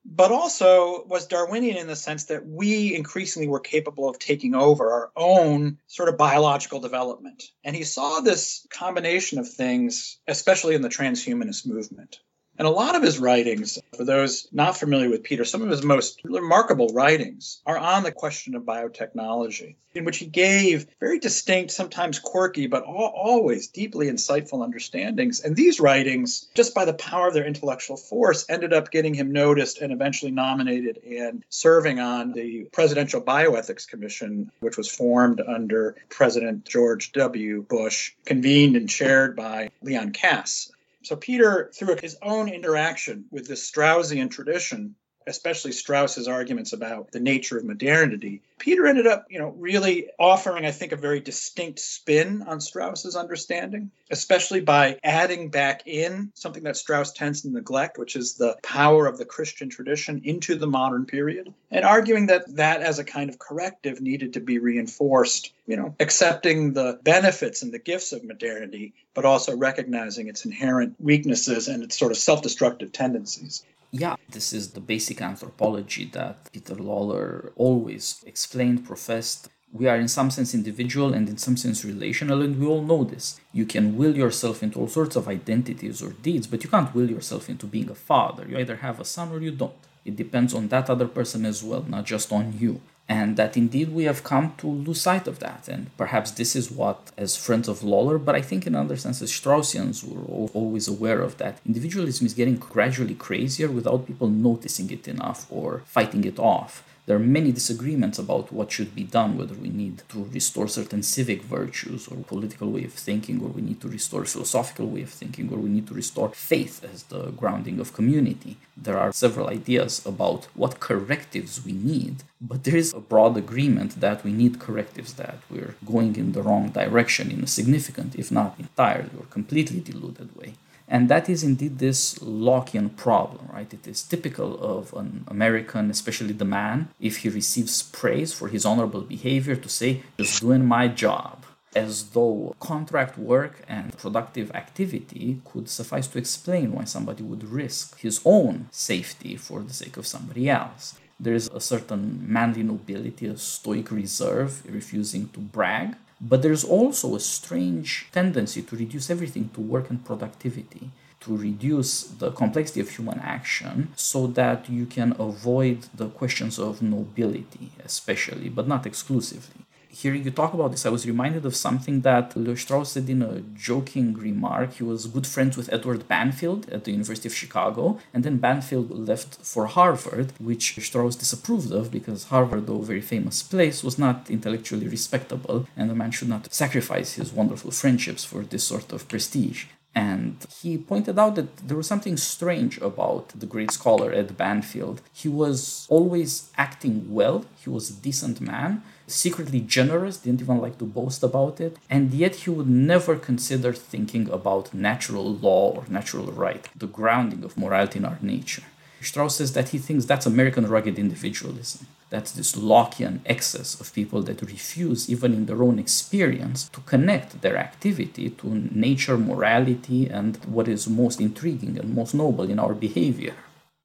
but 0.09 0.31
also 0.31 1.03
was 1.05 1.27
Darwinian 1.27 1.75
in 1.75 1.87
the 1.87 1.95
sense 1.95 2.25
that 2.25 2.47
we 2.47 2.95
increasingly 2.95 3.47
were 3.47 3.59
capable 3.59 4.07
of 4.07 4.17
taking 4.17 4.55
over 4.55 4.89
our 4.89 5.11
own 5.17 5.77
sort 5.87 6.07
of 6.07 6.17
biological 6.17 6.79
development. 6.79 7.43
And 7.65 7.75
he 7.75 7.83
saw 7.83 8.21
this 8.21 8.65
combination 8.69 9.37
of 9.37 9.49
things, 9.49 10.17
especially 10.25 10.75
in 10.75 10.81
the 10.81 10.89
transhumanist 10.89 11.67
movement. 11.67 12.19
And 12.59 12.67
a 12.67 12.71
lot 12.71 12.95
of 12.95 13.03
his 13.03 13.19
writings, 13.19 13.77
for 13.95 14.03
those 14.03 14.47
not 14.51 14.77
familiar 14.77 15.09
with 15.09 15.23
Peter, 15.23 15.45
some 15.45 15.61
of 15.61 15.69
his 15.69 15.83
most 15.83 16.21
remarkable 16.23 16.87
writings 16.87 17.61
are 17.67 17.77
on 17.77 18.01
the 18.01 18.11
question 18.11 18.55
of 18.55 18.63
biotechnology, 18.63 19.75
in 19.93 20.05
which 20.05 20.17
he 20.17 20.25
gave 20.25 20.87
very 20.99 21.19
distinct, 21.19 21.71
sometimes 21.71 22.17
quirky, 22.17 22.65
but 22.65 22.83
always 22.83 23.67
deeply 23.67 24.07
insightful 24.07 24.63
understandings. 24.63 25.41
And 25.41 25.55
these 25.55 25.79
writings, 25.79 26.47
just 26.55 26.73
by 26.73 26.85
the 26.85 26.93
power 26.93 27.27
of 27.27 27.35
their 27.35 27.45
intellectual 27.45 27.97
force, 27.97 28.45
ended 28.49 28.73
up 28.73 28.89
getting 28.89 29.13
him 29.13 29.31
noticed 29.31 29.79
and 29.79 29.93
eventually 29.93 30.31
nominated 30.31 30.99
and 31.05 31.43
serving 31.49 31.99
on 31.99 32.31
the 32.31 32.67
Presidential 32.71 33.21
Bioethics 33.21 33.87
Commission, 33.87 34.51
which 34.61 34.77
was 34.77 34.89
formed 34.89 35.41
under 35.41 35.95
President 36.09 36.65
George 36.65 37.11
W. 37.11 37.61
Bush, 37.61 38.13
convened 38.25 38.75
and 38.75 38.89
chaired 38.89 39.35
by 39.35 39.69
Leon 39.83 40.11
Kass. 40.11 40.71
So 41.07 41.15
Peter, 41.15 41.71
through 41.73 41.95
his 42.01 42.17
own 42.21 42.49
interaction 42.49 43.27
with 43.31 43.47
this 43.47 43.71
Straussian 43.71 44.29
tradition, 44.29 44.95
especially 45.27 45.71
Strauss's 45.71 46.27
arguments 46.27 46.73
about 46.73 47.11
the 47.11 47.19
nature 47.19 47.57
of 47.57 47.65
modernity, 47.65 48.41
Peter 48.57 48.87
ended 48.87 49.05
up, 49.05 49.27
you 49.29 49.37
know, 49.39 49.49
really 49.57 50.07
offering, 50.17 50.65
I 50.65 50.71
think, 50.71 50.91
a 50.91 50.97
very 50.97 51.19
distinct 51.19 51.79
spin 51.79 52.41
on 52.43 52.59
Strauss's 52.59 53.15
understanding, 53.15 53.91
especially 54.09 54.61
by 54.61 54.97
adding 55.03 55.49
back 55.49 55.83
in 55.85 56.31
something 56.33 56.63
that 56.63 56.77
Strauss 56.77 57.11
tends 57.11 57.41
to 57.41 57.49
neglect, 57.49 57.97
which 57.97 58.15
is 58.15 58.33
the 58.33 58.55
power 58.63 59.05
of 59.05 59.17
the 59.17 59.25
Christian 59.25 59.69
tradition 59.69 60.21
into 60.23 60.55
the 60.55 60.67
modern 60.67 61.05
period, 61.05 61.53
and 61.69 61.85
arguing 61.85 62.27
that 62.27 62.55
that 62.55 62.81
as 62.81 62.97
a 62.97 63.03
kind 63.03 63.29
of 63.29 63.37
corrective 63.37 64.01
needed 64.01 64.33
to 64.33 64.39
be 64.39 64.57
reinforced, 64.57 65.51
you 65.67 65.75
know, 65.75 65.93
accepting 65.99 66.73
the 66.73 66.99
benefits 67.03 67.61
and 67.61 67.71
the 67.71 67.79
gifts 67.79 68.13
of 68.13 68.23
modernity, 68.23 68.93
but 69.13 69.25
also 69.25 69.55
recognizing 69.55 70.27
its 70.27 70.45
inherent 70.45 70.95
weaknesses 70.99 71.67
and 71.67 71.83
its 71.83 71.97
sort 71.97 72.11
of 72.11 72.17
self-destructive 72.17 72.91
tendencies. 72.91 73.63
Yeah, 73.91 74.15
this 74.29 74.51
is 74.51 74.71
the 74.71 74.81
basic 74.81 75.21
anthropology 75.21 76.05
that 76.13 76.51
Peter 76.51 76.75
Lawler 76.75 77.53
always 77.55 78.21
explained, 78.25 78.85
professed. 78.85 79.47
We 79.71 79.87
are 79.87 79.95
in 79.95 80.09
some 80.09 80.29
sense 80.29 80.53
individual 80.53 81.13
and 81.13 81.29
in 81.29 81.37
some 81.37 81.55
sense 81.55 81.85
relational, 81.85 82.41
and 82.41 82.59
we 82.59 82.67
all 82.67 82.81
know 82.81 83.05
this. 83.05 83.39
You 83.53 83.65
can 83.65 83.95
will 83.95 84.15
yourself 84.15 84.61
into 84.61 84.79
all 84.79 84.89
sorts 84.89 85.15
of 85.15 85.27
identities 85.27 86.01
or 86.01 86.11
deeds, 86.11 86.47
but 86.47 86.63
you 86.63 86.69
can't 86.69 86.93
will 86.93 87.09
yourself 87.09 87.49
into 87.49 87.65
being 87.65 87.89
a 87.89 87.95
father. 87.95 88.45
You 88.47 88.57
either 88.57 88.77
have 88.77 88.99
a 88.99 89.05
son 89.05 89.31
or 89.31 89.39
you 89.39 89.51
don't. 89.51 89.73
It 90.03 90.17
depends 90.17 90.53
on 90.53 90.67
that 90.67 90.89
other 90.89 91.07
person 91.07 91.45
as 91.45 91.63
well, 91.63 91.83
not 91.87 92.05
just 92.05 92.31
on 92.31 92.57
you 92.59 92.81
and 93.09 93.37
that 93.37 93.55
indeed 93.55 93.89
we 93.93 94.03
have 94.03 94.23
come 94.23 94.53
to 94.57 94.67
lose 94.67 95.01
sight 95.01 95.27
of 95.27 95.39
that. 95.39 95.67
And 95.69 95.95
perhaps 95.97 96.31
this 96.31 96.55
is 96.55 96.69
what, 96.69 97.11
as 97.17 97.37
friends 97.37 97.67
of 97.67 97.83
Lawler, 97.83 98.17
but 98.17 98.35
I 98.35 98.41
think 98.41 98.67
in 98.67 98.75
other 98.75 98.97
senses, 98.97 99.31
Straussians 99.31 100.03
were 100.03 100.49
always 100.53 100.87
aware 100.87 101.21
of 101.21 101.37
that. 101.37 101.59
Individualism 101.65 102.25
is 102.25 102.33
getting 102.33 102.57
gradually 102.57 103.15
crazier 103.15 103.69
without 103.69 104.07
people 104.07 104.27
noticing 104.27 104.91
it 104.91 105.07
enough 105.07 105.47
or 105.49 105.83
fighting 105.85 106.25
it 106.25 106.37
off. 106.37 106.83
There 107.07 107.15
are 107.15 107.33
many 107.37 107.53
disagreements 107.53 108.19
about 108.19 108.51
what 108.51 108.69
should 108.69 108.93
be 108.93 109.05
done, 109.05 109.37
whether 109.37 109.53
we 109.55 109.69
need 109.69 110.03
to 110.09 110.25
restore 110.25 110.67
certain 110.67 111.03
civic 111.03 111.41
virtues 111.41 112.05
or 112.09 112.17
political 112.17 112.69
way 112.69 112.83
of 112.83 112.91
thinking, 112.91 113.41
or 113.41 113.47
we 113.47 113.61
need 113.61 113.79
to 113.79 113.87
restore 113.87 114.25
philosophical 114.25 114.87
way 114.87 115.03
of 115.03 115.09
thinking, 115.09 115.49
or 115.49 115.57
we 115.57 115.69
need 115.69 115.87
to 115.87 115.93
restore 115.93 116.31
faith 116.33 116.83
as 116.83 117.03
the 117.03 117.31
grounding 117.31 117.79
of 117.79 117.93
community. 117.93 118.57
There 118.75 118.99
are 118.99 119.13
several 119.13 119.47
ideas 119.47 120.05
about 120.05 120.49
what 120.53 120.81
correctives 120.81 121.63
we 121.65 121.71
need, 121.71 122.23
but 122.41 122.65
there 122.65 122.75
is 122.75 122.93
a 122.93 122.99
broad 122.99 123.37
agreement 123.37 124.01
that 124.01 124.25
we 124.25 124.33
need 124.33 124.59
correctives, 124.59 125.13
that 125.13 125.37
we're 125.49 125.75
going 125.85 126.17
in 126.17 126.33
the 126.33 126.41
wrong 126.41 126.71
direction 126.71 127.31
in 127.31 127.41
a 127.41 127.47
significant, 127.47 128.15
if 128.15 128.33
not 128.33 128.59
entirely 128.59 129.11
or 129.17 129.25
completely 129.27 129.79
diluted 129.79 130.35
way. 130.35 130.55
And 130.87 131.09
that 131.09 131.27
is 131.27 131.43
indeed 131.43 131.79
this 131.79 132.15
Lockean 132.19 132.95
problem, 132.95 133.49
right? 133.51 133.71
It 133.73 133.85
is 133.87 134.03
typical 134.03 134.57
of 134.63 134.93
an 134.93 135.25
American, 135.27 135.89
especially 135.91 136.33
the 136.33 136.45
man, 136.45 136.89
if 136.99 137.17
he 137.17 137.29
receives 137.29 137.83
praise 137.83 138.33
for 138.33 138.47
his 138.47 138.65
honorable 138.65 139.01
behavior, 139.01 139.57
to 139.57 139.69
say, 139.69 140.03
just 140.17 140.39
doing 140.41 140.65
my 140.65 140.87
job, 140.87 141.45
as 141.75 142.11
though 142.11 142.55
contract 142.59 143.17
work 143.17 143.63
and 143.67 143.97
productive 143.97 144.49
activity 144.51 145.41
could 145.43 145.67
suffice 145.67 146.07
to 146.07 146.17
explain 146.17 146.71
why 146.71 146.85
somebody 146.85 147.23
would 147.23 147.43
risk 147.43 147.99
his 147.99 148.21
own 148.23 148.67
safety 148.71 149.35
for 149.35 149.61
the 149.61 149.73
sake 149.73 149.97
of 149.97 150.07
somebody 150.07 150.49
else. 150.49 150.97
There 151.19 151.33
is 151.33 151.49
a 151.53 151.59
certain 151.59 152.23
manly 152.31 152.63
nobility, 152.63 153.25
a 153.25 153.37
stoic 153.37 153.91
reserve, 153.91 154.63
refusing 154.71 155.29
to 155.29 155.39
brag, 155.39 155.95
but 156.19 156.41
there's 156.41 156.63
also 156.63 157.15
a 157.15 157.19
strange 157.19 158.07
tendency 158.11 158.61
to 158.63 158.75
reduce 158.75 159.09
everything 159.09 159.49
to 159.53 159.61
work 159.61 159.89
and 159.89 160.03
productivity, 160.03 160.89
to 161.19 161.35
reduce 161.35 162.03
the 162.03 162.31
complexity 162.31 162.79
of 162.79 162.89
human 162.89 163.19
action 163.19 163.89
so 163.95 164.27
that 164.27 164.69
you 164.69 164.85
can 164.85 165.15
avoid 165.19 165.85
the 165.93 166.09
questions 166.09 166.57
of 166.57 166.81
nobility, 166.81 167.71
especially, 167.83 168.49
but 168.49 168.67
not 168.67 168.85
exclusively 168.85 169.66
hearing 170.01 170.23
you 170.23 170.31
talk 170.31 170.53
about 170.53 170.71
this, 170.71 170.85
I 170.85 170.89
was 170.89 171.07
reminded 171.07 171.43
of 171.45 171.55
something 171.55 172.01
that 172.01 172.35
Leo 172.35 172.55
Strauss 172.55 172.91
said 172.91 173.09
in 173.09 173.21
a 173.21 173.41
joking 173.69 174.13
remark. 174.13 174.73
He 174.73 174.83
was 174.83 175.07
good 175.07 175.25
friends 175.25 175.57
with 175.57 175.73
Edward 175.73 176.07
Banfield 176.07 176.69
at 176.69 176.83
the 176.83 176.91
University 176.91 177.27
of 177.27 177.35
Chicago, 177.35 177.99
and 178.13 178.23
then 178.23 178.37
Banfield 178.37 178.91
left 179.11 179.31
for 179.51 179.65
Harvard, 179.65 180.33
which 180.39 180.65
Strauss 180.87 181.15
disapproved 181.15 181.71
of 181.71 181.91
because 181.91 182.25
Harvard, 182.25 182.67
though 182.67 182.81
a 182.81 182.91
very 182.93 183.01
famous 183.01 183.41
place, 183.41 183.83
was 183.83 183.97
not 183.97 184.29
intellectually 184.29 184.87
respectable, 184.87 185.67
and 185.75 185.89
a 185.89 185.95
man 185.95 186.11
should 186.11 186.29
not 186.29 186.53
sacrifice 186.53 187.13
his 187.13 187.33
wonderful 187.33 187.71
friendships 187.71 188.23
for 188.23 188.43
this 188.43 188.65
sort 188.65 188.91
of 188.93 189.07
prestige. 189.07 189.65
And 189.97 190.45
he 190.61 190.77
pointed 190.77 191.17
out 191.17 191.33
that 191.37 191.57
there 191.67 191.75
was 191.75 191.87
something 191.87 192.17
strange 192.17 192.77
about 192.89 193.29
the 193.29 193.47
great 193.47 193.71
scholar 193.71 194.13
Ed 194.13 194.37
Banfield. 194.37 195.01
He 195.11 195.27
was 195.27 195.87
always 195.89 196.51
acting 196.55 197.11
well, 197.17 197.45
he 197.63 197.71
was 197.71 197.89
a 197.89 197.99
decent 198.07 198.39
man, 198.39 198.83
secretly 199.07 199.59
generous, 199.59 200.17
didn't 200.17 200.41
even 200.41 200.59
like 200.59 200.77
to 200.77 200.85
boast 200.85 201.23
about 201.23 201.59
it, 201.59 201.77
and 201.89 202.13
yet 202.13 202.35
he 202.41 202.51
would 202.51 202.69
never 202.69 203.15
consider 203.15 203.73
thinking 203.73 204.29
about 204.29 204.71
natural 204.71 205.33
law 205.33 205.63
or 205.77 205.83
natural 205.89 206.31
right, 206.31 206.69
the 206.75 206.93
grounding 206.99 207.43
of 207.43 207.57
morality 207.57 207.97
in 207.97 208.05
our 208.05 208.19
nature. 208.21 208.67
Strauss 209.01 209.37
says 209.37 209.53
that 209.53 209.69
he 209.69 209.79
thinks 209.79 210.05
that's 210.05 210.27
American 210.27 210.67
rugged 210.67 210.99
individualism. 210.99 211.87
That's 212.09 212.31
this 212.31 212.55
Lockean 212.55 213.19
excess 213.25 213.79
of 213.81 213.93
people 213.93 214.21
that 214.23 214.41
refuse, 214.41 215.09
even 215.09 215.33
in 215.33 215.45
their 215.45 215.61
own 215.61 215.77
experience, 215.77 216.69
to 216.69 216.79
connect 216.81 217.41
their 217.41 217.57
activity 217.57 218.29
to 218.29 218.47
nature, 218.71 219.17
morality, 219.17 220.07
and 220.07 220.37
what 220.45 220.67
is 220.69 220.87
most 220.87 221.19
intriguing 221.19 221.77
and 221.77 221.93
most 221.93 222.13
noble 222.13 222.49
in 222.49 222.59
our 222.59 222.73
behavior. 222.73 223.35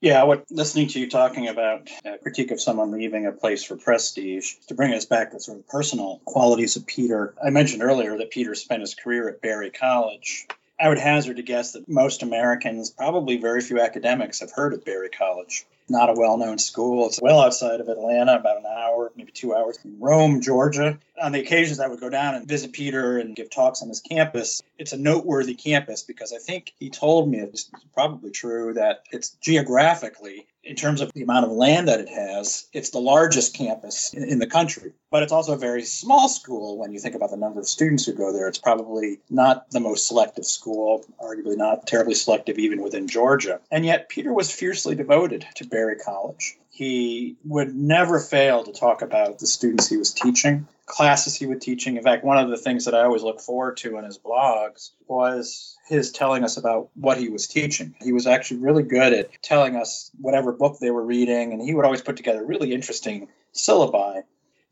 Yeah, 0.00 0.24
what 0.24 0.44
listening 0.50 0.88
to 0.88 1.00
you 1.00 1.08
talking 1.08 1.46
about 1.46 1.88
a 2.04 2.18
critique 2.18 2.50
of 2.50 2.60
someone 2.60 2.90
leaving 2.90 3.26
a 3.26 3.30
place 3.30 3.62
for 3.62 3.76
prestige, 3.76 4.54
to 4.66 4.74
bring 4.74 4.92
us 4.94 5.04
back 5.04 5.30
to 5.30 5.38
sort 5.38 5.58
of 5.58 5.68
personal 5.68 6.20
qualities 6.24 6.74
of 6.74 6.86
Peter. 6.86 7.34
I 7.44 7.50
mentioned 7.50 7.84
earlier 7.84 8.18
that 8.18 8.32
Peter 8.32 8.56
spent 8.56 8.80
his 8.80 8.96
career 8.96 9.28
at 9.28 9.40
Berry 9.40 9.70
College. 9.70 10.48
I 10.80 10.88
would 10.88 10.98
hazard 10.98 11.36
to 11.36 11.42
guess 11.42 11.72
that 11.72 11.88
most 11.88 12.24
Americans, 12.24 12.90
probably 12.90 13.36
very 13.36 13.60
few 13.60 13.80
academics, 13.80 14.40
have 14.40 14.50
heard 14.50 14.74
of 14.74 14.84
Berry 14.84 15.08
College. 15.08 15.64
Not 15.88 16.10
a 16.10 16.14
well 16.14 16.36
known 16.36 16.58
school. 16.58 17.06
It's 17.06 17.20
well 17.20 17.40
outside 17.40 17.80
of 17.80 17.88
Atlanta, 17.88 18.36
about 18.36 18.58
an 18.58 18.66
hour, 18.66 19.12
maybe 19.16 19.32
two 19.32 19.54
hours 19.54 19.78
from 19.78 20.00
Rome, 20.00 20.40
Georgia. 20.40 20.98
On 21.20 21.32
the 21.32 21.40
occasions 21.40 21.80
I 21.80 21.88
would 21.88 22.00
go 22.00 22.10
down 22.10 22.34
and 22.34 22.48
visit 22.48 22.72
Peter 22.72 23.18
and 23.18 23.36
give 23.36 23.50
talks 23.50 23.82
on 23.82 23.88
his 23.88 24.00
campus, 24.00 24.62
it's 24.78 24.92
a 24.92 24.96
noteworthy 24.96 25.54
campus 25.54 26.02
because 26.02 26.32
I 26.32 26.38
think 26.38 26.74
he 26.78 26.90
told 26.90 27.30
me 27.30 27.38
it's 27.38 27.70
probably 27.94 28.30
true 28.30 28.74
that 28.74 29.04
it's 29.12 29.30
geographically 29.40 30.46
in 30.64 30.76
terms 30.76 31.00
of 31.00 31.12
the 31.12 31.22
amount 31.22 31.44
of 31.44 31.50
land 31.50 31.88
that 31.88 32.00
it 32.00 32.08
has, 32.08 32.66
it's 32.72 32.90
the 32.90 33.00
largest 33.00 33.54
campus 33.54 34.14
in, 34.14 34.24
in, 34.24 34.38
the 34.38 34.46
country. 34.46 34.92
But 35.10 35.22
it's 35.22 35.32
also 35.32 35.54
a 35.54 35.58
very 35.58 35.82
small 35.82 36.28
school 36.28 36.78
when 36.78 36.92
you 36.92 37.00
think 37.00 37.14
about 37.14 37.30
the 37.30 37.36
number 37.36 37.60
of 37.60 37.66
students 37.66 38.06
who 38.06 38.12
go 38.12 38.32
there. 38.32 38.46
It's 38.48 38.58
probably 38.58 39.18
not 39.28 39.70
the 39.70 39.80
most 39.80 40.06
selective 40.06 40.44
school, 40.44 41.04
arguably 41.20 41.56
not 41.56 41.86
terribly 41.86 42.14
selective 42.14 42.58
even 42.58 42.80
within 42.80 43.08
Georgia. 43.08 43.60
And 43.70 43.84
yet, 43.84 44.08
Peter 44.08 44.32
was 44.32 44.52
fiercely 44.52 44.94
devoted 44.94 45.46
to 45.56 45.66
Berry 45.72 45.96
College. 45.96 46.56
He 46.70 47.36
would 47.44 47.74
never 47.74 48.20
fail 48.20 48.62
to 48.62 48.72
talk 48.72 49.02
about 49.02 49.40
the 49.40 49.46
students 49.46 49.88
he 49.88 49.96
was 49.96 50.12
teaching, 50.12 50.68
classes 50.86 51.34
he 51.34 51.46
was 51.46 51.62
teaching. 51.62 51.96
In 51.96 52.02
fact, 52.02 52.24
one 52.24 52.38
of 52.38 52.50
the 52.50 52.56
things 52.56 52.84
that 52.84 52.94
I 52.94 53.02
always 53.02 53.22
look 53.22 53.40
forward 53.40 53.76
to 53.78 53.96
in 53.98 54.04
his 54.04 54.18
blogs 54.18 54.90
was 55.08 55.76
his 55.88 56.12
telling 56.12 56.44
us 56.44 56.56
about 56.56 56.90
what 56.94 57.18
he 57.18 57.28
was 57.28 57.48
teaching. 57.48 57.94
He 58.00 58.12
was 58.12 58.26
actually 58.26 58.60
really 58.60 58.84
good 58.84 59.12
at 59.12 59.42
telling 59.42 59.76
us 59.76 60.10
whatever 60.20 60.52
book 60.52 60.78
they 60.78 60.90
were 60.90 61.04
reading, 61.04 61.52
and 61.52 61.60
he 61.60 61.74
would 61.74 61.84
always 61.84 62.02
put 62.02 62.16
together 62.16 62.44
really 62.44 62.72
interesting 62.72 63.28
syllabi. 63.54 64.22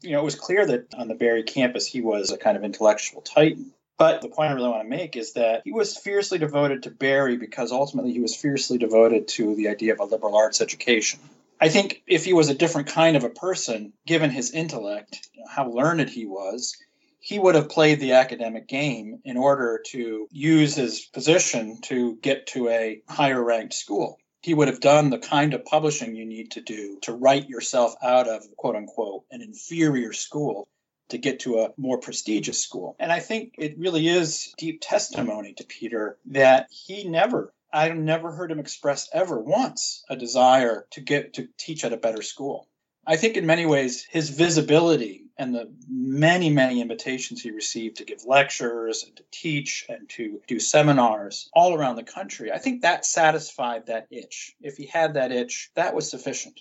You 0.03 0.13
know, 0.13 0.21
it 0.21 0.25
was 0.25 0.37
clear 0.37 0.65
that 0.67 0.95
on 0.95 1.09
the 1.09 1.15
Berry 1.15 1.43
campus 1.43 1.87
he 1.87 2.01
was 2.01 2.31
a 2.31 2.39
kind 2.39 2.57
of 2.57 2.65
intellectual 2.65 3.21
titan. 3.21 3.73
But 4.01 4.23
the 4.23 4.31
point 4.31 4.51
I 4.51 4.55
really 4.55 4.71
want 4.71 4.83
to 4.83 4.89
make 4.89 5.15
is 5.15 5.35
that 5.35 5.61
he 5.67 5.73
was 5.73 5.95
fiercely 5.95 6.39
devoted 6.39 6.85
to 6.85 6.91
Berry 6.91 7.37
because 7.37 7.71
ultimately 7.71 8.15
he 8.15 8.21
was 8.21 8.35
fiercely 8.35 8.79
devoted 8.79 9.29
to 9.29 9.55
the 9.55 9.69
idea 9.69 9.93
of 9.93 10.01
a 10.01 10.05
liberal 10.05 10.37
arts 10.37 10.63
education. 10.63 11.21
I 11.61 11.69
think 11.69 12.03
if 12.07 12.25
he 12.25 12.33
was 12.33 12.49
a 12.49 12.55
different 12.55 12.89
kind 12.89 13.15
of 13.15 13.25
a 13.25 13.29
person, 13.29 13.93
given 14.07 14.31
his 14.31 14.53
intellect, 14.53 15.29
how 15.47 15.69
learned 15.69 16.09
he 16.09 16.25
was, 16.25 16.79
he 17.19 17.39
would 17.39 17.55
have 17.55 17.69
played 17.69 18.01
the 18.01 18.13
academic 18.13 18.67
game 18.67 19.21
in 19.27 19.37
order 19.37 19.83
to 19.89 20.27
use 20.31 20.75
his 20.75 21.01
position 21.01 21.83
to 21.83 22.17
get 22.23 22.47
to 22.47 22.71
a 22.71 23.03
higher 23.07 23.45
ranked 23.45 23.75
school. 23.75 24.19
He 24.41 24.55
would 24.55 24.69
have 24.69 24.81
done 24.81 25.11
the 25.11 25.19
kind 25.19 25.53
of 25.53 25.67
publishing 25.67 26.17
you 26.17 26.25
need 26.25 26.53
to 26.53 26.63
do 26.63 27.01
to 27.03 27.13
write 27.13 27.51
yourself 27.51 27.97
out 28.03 28.29
of, 28.29 28.45
quote 28.57 28.77
unquote, 28.77 29.25
an 29.31 29.43
inferior 29.43 30.15
school 30.15 30.69
to 31.11 31.19
get 31.19 31.41
to 31.41 31.61
a 31.61 31.73
more 31.77 31.99
prestigious 31.99 32.63
school. 32.63 32.97
And 32.99 33.13
I 33.13 33.21
think 33.21 33.55
it 33.59 33.79
really 33.79 34.09
is 34.09 34.55
deep 34.59 34.81
testimony 34.81 35.53
to 35.55 35.65
Peter 35.65 36.19
that 36.27 36.69
he 36.71 37.05
never 37.05 37.53
I 37.73 37.91
never 37.91 38.33
heard 38.33 38.51
him 38.51 38.59
express 38.59 39.09
ever 39.13 39.39
once 39.39 40.05
a 40.11 40.17
desire 40.17 40.87
to 40.91 41.01
get 41.01 41.35
to 41.35 41.49
teach 41.57 41.85
at 41.85 41.93
a 41.93 41.97
better 41.97 42.23
school. 42.23 42.69
I 43.07 43.17
think 43.17 43.37
in 43.37 43.47
many 43.47 43.65
ways 43.65 44.05
his 44.05 44.31
visibility 44.31 45.25
and 45.39 45.55
the 45.55 45.73
many, 45.89 46.51
many 46.51 46.81
invitations 46.81 47.41
he 47.41 47.51
received 47.51 47.97
to 47.97 48.05
give 48.05 48.25
lectures 48.27 49.05
and 49.05 49.17
to 49.17 49.25
teach 49.31 49.87
and 49.89 50.09
to 50.11 50.41
do 50.47 50.61
seminars 50.61 51.49
all 51.53 51.75
around 51.75 51.97
the 51.97 52.03
country, 52.03 52.53
I 52.53 52.59
think 52.59 52.83
that 52.83 53.07
satisfied 53.07 53.87
that 53.87 54.09
itch. 54.11 54.55
If 54.61 54.77
he 54.77 54.87
had 54.87 55.15
that 55.15 55.33
itch, 55.33 55.71
that 55.75 55.95
was 55.95 56.11
sufficient. 56.11 56.61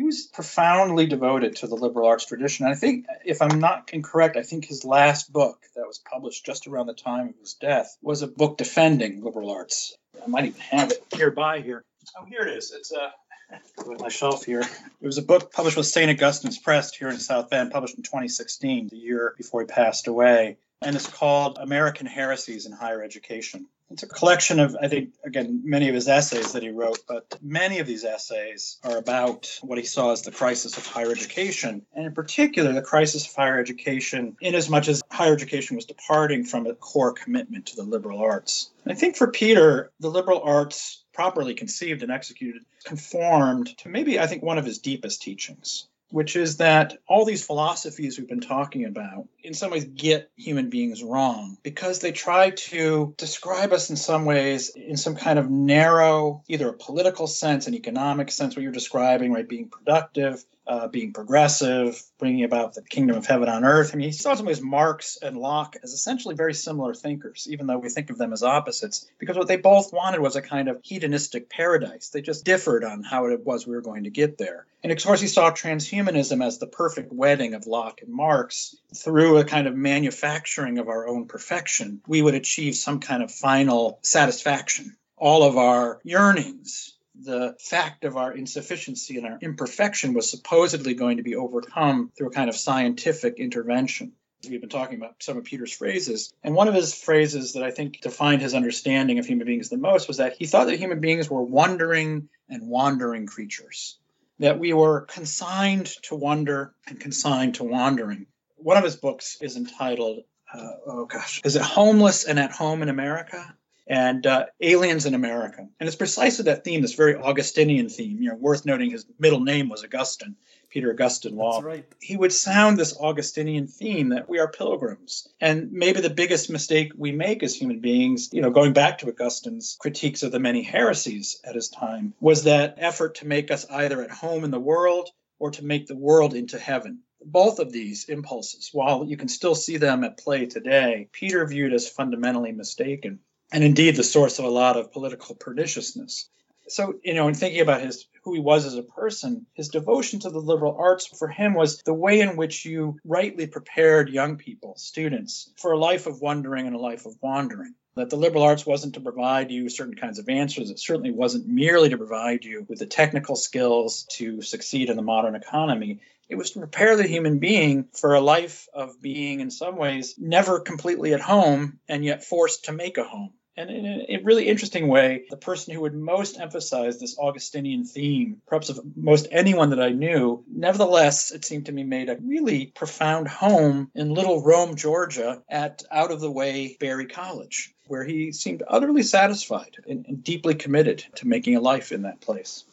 He 0.00 0.06
was 0.06 0.22
profoundly 0.22 1.04
devoted 1.04 1.56
to 1.56 1.66
the 1.66 1.74
liberal 1.74 2.08
arts 2.08 2.24
tradition. 2.24 2.64
I 2.64 2.74
think, 2.74 3.04
if 3.22 3.42
I'm 3.42 3.60
not 3.60 3.90
incorrect, 3.92 4.38
I 4.38 4.42
think 4.42 4.64
his 4.64 4.82
last 4.82 5.30
book 5.30 5.60
that 5.76 5.86
was 5.86 5.98
published 5.98 6.46
just 6.46 6.66
around 6.66 6.86
the 6.86 6.94
time 6.94 7.28
of 7.28 7.34
his 7.38 7.52
death 7.52 7.98
was 8.00 8.22
a 8.22 8.26
book 8.26 8.56
defending 8.56 9.22
liberal 9.22 9.50
arts. 9.50 9.94
I 10.24 10.26
might 10.26 10.46
even 10.46 10.60
have 10.62 10.90
it 10.90 11.04
nearby 11.14 11.60
here. 11.60 11.84
Oh, 12.18 12.24
here 12.24 12.40
it 12.48 12.56
is. 12.56 12.72
It's 12.74 12.90
uh, 12.90 13.10
on 13.86 13.98
my 13.98 14.08
shelf 14.08 14.46
here. 14.46 14.62
It 14.62 15.06
was 15.06 15.18
a 15.18 15.22
book 15.22 15.52
published 15.52 15.76
with 15.76 15.86
St. 15.86 16.08
Augustine's 16.08 16.56
Press 16.56 16.94
here 16.96 17.10
in 17.10 17.18
South 17.18 17.50
Bend, 17.50 17.70
published 17.70 17.98
in 17.98 18.02
2016, 18.02 18.88
the 18.88 18.96
year 18.96 19.34
before 19.36 19.60
he 19.60 19.66
passed 19.66 20.06
away. 20.06 20.56
And 20.80 20.96
it's 20.96 21.08
called 21.08 21.58
American 21.60 22.06
Heresies 22.06 22.64
in 22.64 22.72
Higher 22.72 23.02
Education. 23.02 23.66
It's 23.90 24.04
a 24.04 24.06
collection 24.06 24.60
of, 24.60 24.76
I 24.80 24.86
think, 24.86 25.14
again, 25.24 25.62
many 25.64 25.88
of 25.88 25.94
his 25.94 26.06
essays 26.06 26.52
that 26.52 26.62
he 26.62 26.68
wrote, 26.70 27.00
but 27.08 27.38
many 27.42 27.80
of 27.80 27.88
these 27.88 28.04
essays 28.04 28.78
are 28.84 28.96
about 28.96 29.58
what 29.62 29.78
he 29.78 29.84
saw 29.84 30.12
as 30.12 30.22
the 30.22 30.30
crisis 30.30 30.76
of 30.76 30.86
higher 30.86 31.10
education, 31.10 31.82
and 31.94 32.06
in 32.06 32.14
particular, 32.14 32.72
the 32.72 32.82
crisis 32.82 33.26
of 33.26 33.34
higher 33.34 33.58
education, 33.58 34.36
in 34.40 34.54
as 34.54 34.70
much 34.70 34.86
as 34.88 35.02
higher 35.10 35.32
education 35.32 35.74
was 35.74 35.86
departing 35.86 36.44
from 36.44 36.66
a 36.66 36.74
core 36.74 37.12
commitment 37.12 37.66
to 37.66 37.76
the 37.76 37.82
liberal 37.82 38.20
arts. 38.20 38.70
I 38.86 38.94
think 38.94 39.16
for 39.16 39.26
Peter, 39.26 39.90
the 39.98 40.08
liberal 40.10 40.40
arts 40.42 41.02
properly 41.12 41.54
conceived 41.54 42.02
and 42.02 42.12
executed, 42.12 42.62
conformed 42.84 43.76
to 43.78 43.88
maybe, 43.88 44.18
I 44.18 44.26
think, 44.26 44.42
one 44.42 44.58
of 44.58 44.64
his 44.64 44.78
deepest 44.78 45.20
teachings, 45.20 45.86
which 46.10 46.36
is 46.36 46.58
that 46.58 46.96
all 47.06 47.24
these 47.24 47.44
philosophies 47.44 48.18
we've 48.18 48.28
been 48.28 48.40
talking 48.40 48.84
about, 48.84 49.28
in 49.42 49.54
some 49.54 49.70
ways, 49.70 49.84
get 49.84 50.30
human 50.36 50.70
beings 50.70 51.02
wrong 51.02 51.56
because 51.62 52.00
they 52.00 52.12
try 52.12 52.50
to 52.50 53.14
describe 53.16 53.72
us 53.72 53.90
in 53.90 53.96
some 53.96 54.24
ways 54.24 54.70
in 54.70 54.96
some 54.96 55.16
kind 55.16 55.38
of 55.38 55.50
narrow, 55.50 56.42
either 56.48 56.68
a 56.68 56.74
political 56.74 57.26
sense, 57.26 57.66
an 57.66 57.74
economic 57.74 58.30
sense, 58.30 58.54
what 58.54 58.62
you're 58.62 58.72
describing, 58.72 59.32
right, 59.32 59.48
being 59.48 59.68
productive, 59.68 60.44
uh, 60.70 60.86
being 60.86 61.12
progressive, 61.12 62.00
bringing 62.20 62.44
about 62.44 62.74
the 62.74 62.82
kingdom 62.82 63.16
of 63.16 63.26
heaven 63.26 63.48
on 63.48 63.64
earth. 63.64 63.90
I 63.92 63.96
mean, 63.96 64.06
he 64.06 64.12
saw 64.12 64.30
in 64.30 64.36
some 64.36 64.46
ways 64.46 64.60
Marx 64.60 65.18
and 65.20 65.36
Locke 65.36 65.74
as 65.82 65.92
essentially 65.92 66.36
very 66.36 66.54
similar 66.54 66.94
thinkers, 66.94 67.48
even 67.50 67.66
though 67.66 67.78
we 67.78 67.88
think 67.88 68.08
of 68.08 68.18
them 68.18 68.32
as 68.32 68.44
opposites, 68.44 69.10
because 69.18 69.36
what 69.36 69.48
they 69.48 69.56
both 69.56 69.92
wanted 69.92 70.20
was 70.20 70.36
a 70.36 70.42
kind 70.42 70.68
of 70.68 70.78
hedonistic 70.84 71.50
paradise. 71.50 72.10
They 72.10 72.22
just 72.22 72.44
differed 72.44 72.84
on 72.84 73.02
how 73.02 73.26
it 73.26 73.44
was 73.44 73.66
we 73.66 73.74
were 73.74 73.82
going 73.82 74.04
to 74.04 74.10
get 74.10 74.38
there. 74.38 74.64
And 74.84 74.92
of 74.92 75.02
course, 75.02 75.20
he 75.20 75.26
saw 75.26 75.50
transhumanism 75.50 76.40
as 76.46 76.58
the 76.58 76.68
perfect 76.68 77.12
wedding 77.12 77.54
of 77.54 77.66
Locke 77.66 78.02
and 78.02 78.14
Marx. 78.14 78.76
Through 78.94 79.38
a 79.38 79.44
kind 79.44 79.66
of 79.66 79.74
manufacturing 79.74 80.78
of 80.78 80.88
our 80.88 81.08
own 81.08 81.26
perfection, 81.26 82.00
we 82.06 82.22
would 82.22 82.34
achieve 82.36 82.76
some 82.76 83.00
kind 83.00 83.24
of 83.24 83.32
final 83.32 83.98
satisfaction. 84.02 84.96
All 85.16 85.42
of 85.42 85.58
our 85.58 86.00
yearnings, 86.04 86.94
the 87.22 87.54
fact 87.60 88.04
of 88.04 88.16
our 88.16 88.32
insufficiency 88.32 89.18
and 89.18 89.26
our 89.26 89.38
imperfection 89.40 90.14
was 90.14 90.30
supposedly 90.30 90.94
going 90.94 91.18
to 91.18 91.22
be 91.22 91.36
overcome 91.36 92.10
through 92.16 92.28
a 92.28 92.32
kind 92.32 92.48
of 92.48 92.56
scientific 92.56 93.38
intervention. 93.38 94.12
We've 94.48 94.60
been 94.60 94.70
talking 94.70 94.96
about 94.96 95.22
some 95.22 95.36
of 95.36 95.44
Peter's 95.44 95.72
phrases, 95.72 96.32
and 96.42 96.54
one 96.54 96.68
of 96.68 96.74
his 96.74 96.94
phrases 96.94 97.52
that 97.52 97.62
I 97.62 97.70
think 97.70 98.00
defined 98.00 98.40
his 98.40 98.54
understanding 98.54 99.18
of 99.18 99.26
human 99.26 99.46
beings 99.46 99.68
the 99.68 99.76
most 99.76 100.08
was 100.08 100.16
that 100.16 100.36
he 100.38 100.46
thought 100.46 100.66
that 100.66 100.78
human 100.78 101.00
beings 101.00 101.28
were 101.28 101.42
wondering 101.42 102.30
and 102.48 102.66
wandering 102.66 103.26
creatures, 103.26 103.98
that 104.38 104.58
we 104.58 104.72
were 104.72 105.02
consigned 105.02 105.86
to 106.04 106.14
wonder 106.14 106.74
and 106.88 106.98
consigned 106.98 107.56
to 107.56 107.64
wandering. 107.64 108.26
One 108.56 108.78
of 108.78 108.84
his 108.84 108.96
books 108.96 109.36
is 109.42 109.58
entitled, 109.58 110.24
uh, 110.54 110.68
oh 110.86 111.04
gosh, 111.04 111.42
is 111.44 111.56
it 111.56 111.62
Homeless 111.62 112.24
and 112.24 112.38
at 112.38 112.52
Home 112.52 112.82
in 112.82 112.88
America? 112.88 113.54
And 113.86 114.26
uh, 114.26 114.46
Aliens 114.60 115.06
in 115.06 115.14
America. 115.14 115.66
And 115.78 115.86
it's 115.86 115.96
precisely 115.96 116.44
that 116.44 116.64
theme, 116.64 116.80
this 116.80 116.94
very 116.94 117.16
Augustinian 117.16 117.88
theme. 117.88 118.22
You 118.22 118.30
know, 118.30 118.36
worth 118.36 118.64
noting 118.64 118.90
his 118.90 119.04
middle 119.18 119.40
name 119.40 119.68
was 119.68 119.82
Augustine, 119.82 120.36
Peter 120.68 120.90
Augustine 120.90 121.36
Law. 121.36 121.54
That's 121.54 121.64
right. 121.64 121.86
He 122.00 122.16
would 122.16 122.32
sound 122.32 122.78
this 122.78 122.96
Augustinian 122.96 123.66
theme 123.66 124.10
that 124.10 124.28
we 124.28 124.38
are 124.38 124.48
pilgrims. 124.48 125.28
And 125.40 125.72
maybe 125.72 126.00
the 126.00 126.10
biggest 126.10 126.50
mistake 126.50 126.92
we 126.96 127.12
make 127.12 127.42
as 127.42 127.54
human 127.54 127.80
beings, 127.80 128.30
you 128.32 128.42
know, 128.42 128.50
going 128.50 128.72
back 128.72 128.98
to 128.98 129.08
Augustine's 129.08 129.76
critiques 129.80 130.22
of 130.22 130.32
the 130.32 130.38
many 130.38 130.62
heresies 130.62 131.40
at 131.44 131.56
his 131.56 131.68
time, 131.68 132.14
was 132.20 132.44
that 132.44 132.76
effort 132.78 133.16
to 133.16 133.26
make 133.26 133.50
us 133.50 133.66
either 133.70 134.02
at 134.02 134.10
home 134.10 134.44
in 134.44 134.50
the 134.50 134.60
world 134.60 135.10
or 135.38 135.50
to 135.50 135.64
make 135.64 135.86
the 135.86 135.96
world 135.96 136.34
into 136.34 136.58
heaven 136.58 137.00
both 137.22 137.58
of 137.58 137.70
these 137.70 138.08
impulses, 138.08 138.70
while 138.72 139.04
you 139.04 139.14
can 139.16 139.28
still 139.28 139.54
see 139.54 139.76
them 139.76 140.04
at 140.04 140.16
play 140.16 140.46
today, 140.46 141.06
Peter 141.12 141.46
viewed 141.46 141.74
as 141.74 141.86
fundamentally 141.86 142.50
mistaken 142.50 143.20
and 143.52 143.64
indeed 143.64 143.96
the 143.96 144.04
source 144.04 144.38
of 144.38 144.44
a 144.44 144.50
lot 144.50 144.76
of 144.76 144.92
political 144.92 145.34
perniciousness. 145.34 146.28
So, 146.68 146.94
you 147.02 147.14
know, 147.14 147.26
in 147.26 147.34
thinking 147.34 147.60
about 147.60 147.82
his 147.82 148.06
who 148.22 148.34
he 148.34 148.40
was 148.40 148.64
as 148.64 148.76
a 148.76 148.82
person, 148.82 149.46
his 149.54 149.68
devotion 149.68 150.20
to 150.20 150.30
the 150.30 150.38
liberal 150.38 150.76
arts 150.78 151.06
for 151.06 151.26
him 151.26 151.54
was 151.54 151.82
the 151.82 151.94
way 151.94 152.20
in 152.20 152.36
which 152.36 152.64
you 152.64 152.98
rightly 153.04 153.46
prepared 153.46 154.10
young 154.10 154.36
people, 154.36 154.76
students, 154.76 155.50
for 155.56 155.72
a 155.72 155.78
life 155.78 156.06
of 156.06 156.20
wondering 156.20 156.66
and 156.66 156.76
a 156.76 156.78
life 156.78 157.06
of 157.06 157.16
wandering. 157.20 157.74
That 157.96 158.10
the 158.10 158.16
liberal 158.16 158.44
arts 158.44 158.64
wasn't 158.64 158.94
to 158.94 159.00
provide 159.00 159.50
you 159.50 159.68
certain 159.68 159.96
kinds 159.96 160.20
of 160.20 160.28
answers. 160.28 160.70
It 160.70 160.78
certainly 160.78 161.10
wasn't 161.10 161.48
merely 161.48 161.88
to 161.88 161.98
provide 161.98 162.44
you 162.44 162.64
with 162.68 162.78
the 162.78 162.86
technical 162.86 163.34
skills 163.34 164.04
to 164.12 164.42
succeed 164.42 164.90
in 164.90 164.96
the 164.96 165.02
modern 165.02 165.34
economy. 165.34 166.00
It 166.28 166.36
was 166.36 166.52
to 166.52 166.60
prepare 166.60 166.96
the 166.96 167.08
human 167.08 167.40
being 167.40 167.88
for 167.92 168.14
a 168.14 168.20
life 168.20 168.68
of 168.72 169.02
being, 169.02 169.40
in 169.40 169.50
some 169.50 169.76
ways, 169.76 170.14
never 170.16 170.60
completely 170.60 171.14
at 171.14 171.20
home 171.20 171.80
and 171.88 172.04
yet 172.04 172.24
forced 172.24 172.66
to 172.66 172.72
make 172.72 172.96
a 172.96 173.04
home. 173.04 173.32
And 173.56 173.68
in 173.68 173.86
a 174.08 174.22
really 174.22 174.48
interesting 174.48 174.88
way, 174.88 175.24
the 175.28 175.36
person 175.36 175.74
who 175.74 175.80
would 175.80 175.94
most 175.94 176.38
emphasize 176.38 176.98
this 176.98 177.18
Augustinian 177.18 177.84
theme, 177.84 178.40
perhaps 178.46 178.68
of 178.68 178.80
most 178.96 179.26
anyone 179.30 179.70
that 179.70 179.82
I 179.82 179.90
knew, 179.90 180.44
nevertheless, 180.48 181.32
it 181.32 181.44
seemed 181.44 181.66
to 181.66 181.72
me, 181.72 181.82
made 181.82 182.08
a 182.08 182.16
really 182.22 182.66
profound 182.66 183.28
home 183.28 183.90
in 183.94 184.14
Little 184.14 184.42
Rome, 184.42 184.76
Georgia, 184.76 185.42
at 185.48 185.82
out 185.90 186.12
of 186.12 186.20
the 186.20 186.30
way 186.30 186.76
Berry 186.78 187.06
College, 187.06 187.74
where 187.86 188.04
he 188.04 188.32
seemed 188.32 188.62
utterly 188.68 189.02
satisfied 189.02 189.76
and, 189.86 190.06
and 190.06 190.22
deeply 190.22 190.54
committed 190.54 191.04
to 191.16 191.26
making 191.26 191.56
a 191.56 191.60
life 191.60 191.90
in 191.92 192.02
that 192.02 192.20
place. 192.20 192.64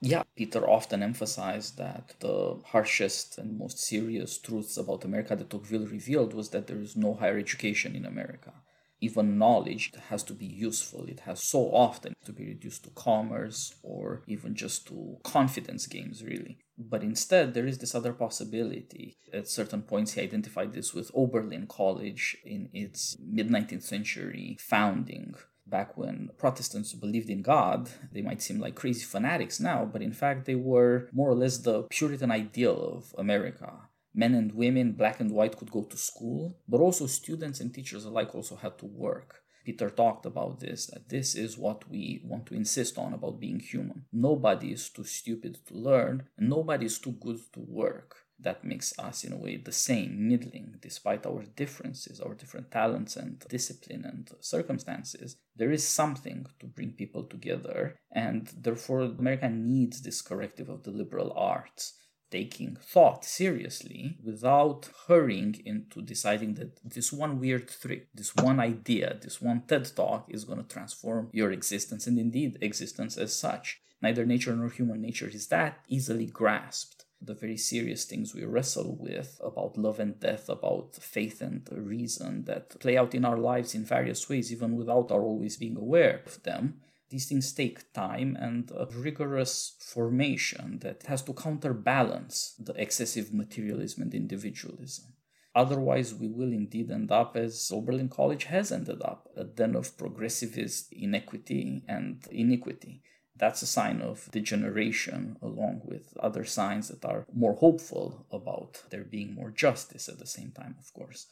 Yeah, 0.00 0.24
Peter 0.36 0.68
often 0.68 1.02
emphasized 1.02 1.78
that 1.78 2.14
the 2.20 2.58
harshest 2.66 3.38
and 3.38 3.58
most 3.58 3.78
serious 3.78 4.38
truths 4.38 4.76
about 4.76 5.04
America 5.04 5.34
that 5.34 5.50
Tocqueville 5.50 5.86
revealed 5.86 6.34
was 6.34 6.50
that 6.50 6.66
there 6.66 6.80
is 6.80 6.96
no 6.96 7.14
higher 7.14 7.38
education 7.38 7.96
in 7.96 8.04
America. 8.04 8.52
Even 9.00 9.38
knowledge 9.38 9.92
has 10.08 10.22
to 10.24 10.32
be 10.32 10.46
useful. 10.46 11.04
It 11.04 11.20
has 11.20 11.42
so 11.42 11.70
often 11.72 12.14
to 12.24 12.32
be 12.32 12.46
reduced 12.46 12.84
to 12.84 12.90
commerce 12.90 13.74
or 13.82 14.22
even 14.26 14.54
just 14.54 14.86
to 14.88 15.18
confidence 15.22 15.86
games, 15.86 16.22
really. 16.22 16.58
But 16.76 17.02
instead, 17.02 17.54
there 17.54 17.66
is 17.66 17.78
this 17.78 17.94
other 17.94 18.12
possibility. 18.12 19.16
At 19.32 19.48
certain 19.48 19.82
points, 19.82 20.12
he 20.12 20.20
identified 20.20 20.72
this 20.72 20.94
with 20.94 21.10
Oberlin 21.14 21.66
College 21.66 22.36
in 22.44 22.68
its 22.72 23.16
mid 23.20 23.48
19th 23.48 23.82
century 23.82 24.56
founding 24.60 25.34
back 25.70 25.96
when 25.96 26.30
Protestants 26.38 26.92
believed 26.94 27.30
in 27.30 27.42
God, 27.42 27.90
they 28.12 28.22
might 28.22 28.42
seem 28.42 28.58
like 28.58 28.74
crazy 28.74 29.04
fanatics 29.04 29.60
now, 29.60 29.84
but 29.84 30.02
in 30.02 30.12
fact, 30.12 30.46
they 30.46 30.54
were 30.54 31.08
more 31.12 31.28
or 31.28 31.34
less 31.34 31.58
the 31.58 31.82
Puritan 31.84 32.30
ideal 32.30 32.96
of 32.96 33.14
America. 33.18 33.87
Men 34.14 34.34
and 34.34 34.52
women, 34.52 34.92
black 34.92 35.20
and 35.20 35.30
white, 35.30 35.56
could 35.56 35.70
go 35.70 35.82
to 35.84 35.96
school, 35.96 36.58
but 36.68 36.80
also 36.80 37.06
students 37.06 37.60
and 37.60 37.72
teachers 37.72 38.04
alike 38.04 38.34
also 38.34 38.56
had 38.56 38.78
to 38.78 38.86
work. 38.86 39.42
Peter 39.64 39.90
talked 39.90 40.24
about 40.24 40.60
this 40.60 40.86
that 40.86 41.08
this 41.08 41.34
is 41.34 41.58
what 41.58 41.88
we 41.90 42.22
want 42.24 42.46
to 42.46 42.54
insist 42.54 42.96
on 42.96 43.12
about 43.12 43.38
being 43.38 43.60
human. 43.60 44.06
Nobody 44.12 44.72
is 44.72 44.88
too 44.88 45.04
stupid 45.04 45.58
to 45.66 45.74
learn, 45.74 46.28
and 46.38 46.48
nobody 46.48 46.86
is 46.86 46.98
too 46.98 47.12
good 47.12 47.40
to 47.52 47.60
work 47.60 48.28
that 48.40 48.64
makes 48.64 48.96
us 48.98 49.24
in 49.24 49.32
a 49.32 49.36
way 49.36 49.56
the 49.56 49.72
same 49.72 50.28
middling 50.28 50.76
despite 50.80 51.26
our 51.26 51.42
differences 51.56 52.20
our 52.20 52.34
different 52.34 52.70
talents 52.70 53.16
and 53.16 53.44
discipline 53.48 54.04
and 54.04 54.30
circumstances 54.40 55.36
there 55.56 55.72
is 55.72 55.86
something 55.86 56.46
to 56.60 56.66
bring 56.66 56.92
people 56.92 57.24
together 57.24 57.96
and 58.12 58.52
therefore 58.56 59.00
america 59.00 59.48
needs 59.48 60.02
this 60.02 60.22
corrective 60.22 60.68
of 60.68 60.84
the 60.84 60.90
liberal 60.90 61.32
arts 61.36 61.94
taking 62.30 62.76
thought 62.82 63.24
seriously 63.24 64.18
without 64.22 64.88
hurrying 65.06 65.60
into 65.64 66.02
deciding 66.02 66.54
that 66.54 66.78
this 66.84 67.12
one 67.12 67.40
weird 67.40 67.68
trick, 67.68 68.08
this 68.14 68.34
one 68.36 68.60
idea, 68.60 69.18
this 69.20 69.40
one 69.40 69.62
TED 69.66 69.90
talk 69.94 70.26
is 70.28 70.44
going 70.44 70.62
to 70.62 70.68
transform 70.68 71.30
your 71.32 71.50
existence 71.52 72.06
and 72.06 72.18
indeed 72.18 72.58
existence 72.60 73.16
as 73.16 73.38
such. 73.38 73.80
Neither 74.00 74.24
nature 74.24 74.54
nor 74.54 74.68
human 74.68 75.00
nature 75.00 75.28
is 75.28 75.48
that 75.48 75.80
easily 75.88 76.26
grasped 76.26 77.04
the 77.20 77.34
very 77.34 77.56
serious 77.56 78.04
things 78.04 78.34
we 78.34 78.44
wrestle 78.44 78.96
with 78.98 79.40
about 79.42 79.76
love 79.76 79.98
and 79.98 80.20
death, 80.20 80.48
about 80.48 80.94
faith 80.94 81.40
and 81.40 81.68
reason 81.72 82.44
that 82.44 82.78
play 82.78 82.96
out 82.96 83.14
in 83.14 83.24
our 83.24 83.36
lives 83.36 83.74
in 83.74 83.84
various 83.84 84.28
ways, 84.28 84.52
even 84.52 84.76
without 84.76 85.10
our 85.10 85.22
always 85.22 85.56
being 85.56 85.76
aware 85.76 86.22
of 86.26 86.42
them. 86.44 86.80
These 87.10 87.26
things 87.26 87.52
take 87.52 87.92
time 87.92 88.36
and 88.36 88.70
a 88.70 88.86
rigorous 88.94 89.76
formation 89.80 90.80
that 90.80 91.04
has 91.04 91.22
to 91.22 91.32
counterbalance 91.32 92.54
the 92.58 92.74
excessive 92.74 93.32
materialism 93.32 94.02
and 94.02 94.14
individualism. 94.14 95.14
Otherwise, 95.54 96.14
we 96.14 96.28
will 96.28 96.52
indeed 96.52 96.90
end 96.90 97.10
up 97.10 97.36
as 97.36 97.70
Oberlin 97.72 98.08
College 98.08 98.44
has 98.44 98.70
ended 98.70 99.00
up, 99.02 99.28
a 99.36 99.44
den 99.44 99.74
of 99.74 99.96
progressivist 99.96 100.92
inequity 100.92 101.82
and 101.88 102.26
iniquity 102.30 103.02
that's 103.38 103.62
a 103.62 103.66
sign 103.66 104.02
of 104.02 104.28
degeneration, 104.32 105.36
along 105.40 105.82
with 105.84 106.16
other 106.18 106.44
signs 106.44 106.88
that 106.88 107.04
are 107.04 107.24
more 107.32 107.54
hopeful 107.54 108.26
about 108.32 108.82
there 108.90 109.04
being 109.04 109.34
more 109.34 109.50
justice 109.50 110.08
at 110.08 110.18
the 110.18 110.26
same 110.26 110.50
time, 110.50 110.76
of 110.78 110.92
course. 110.92 111.26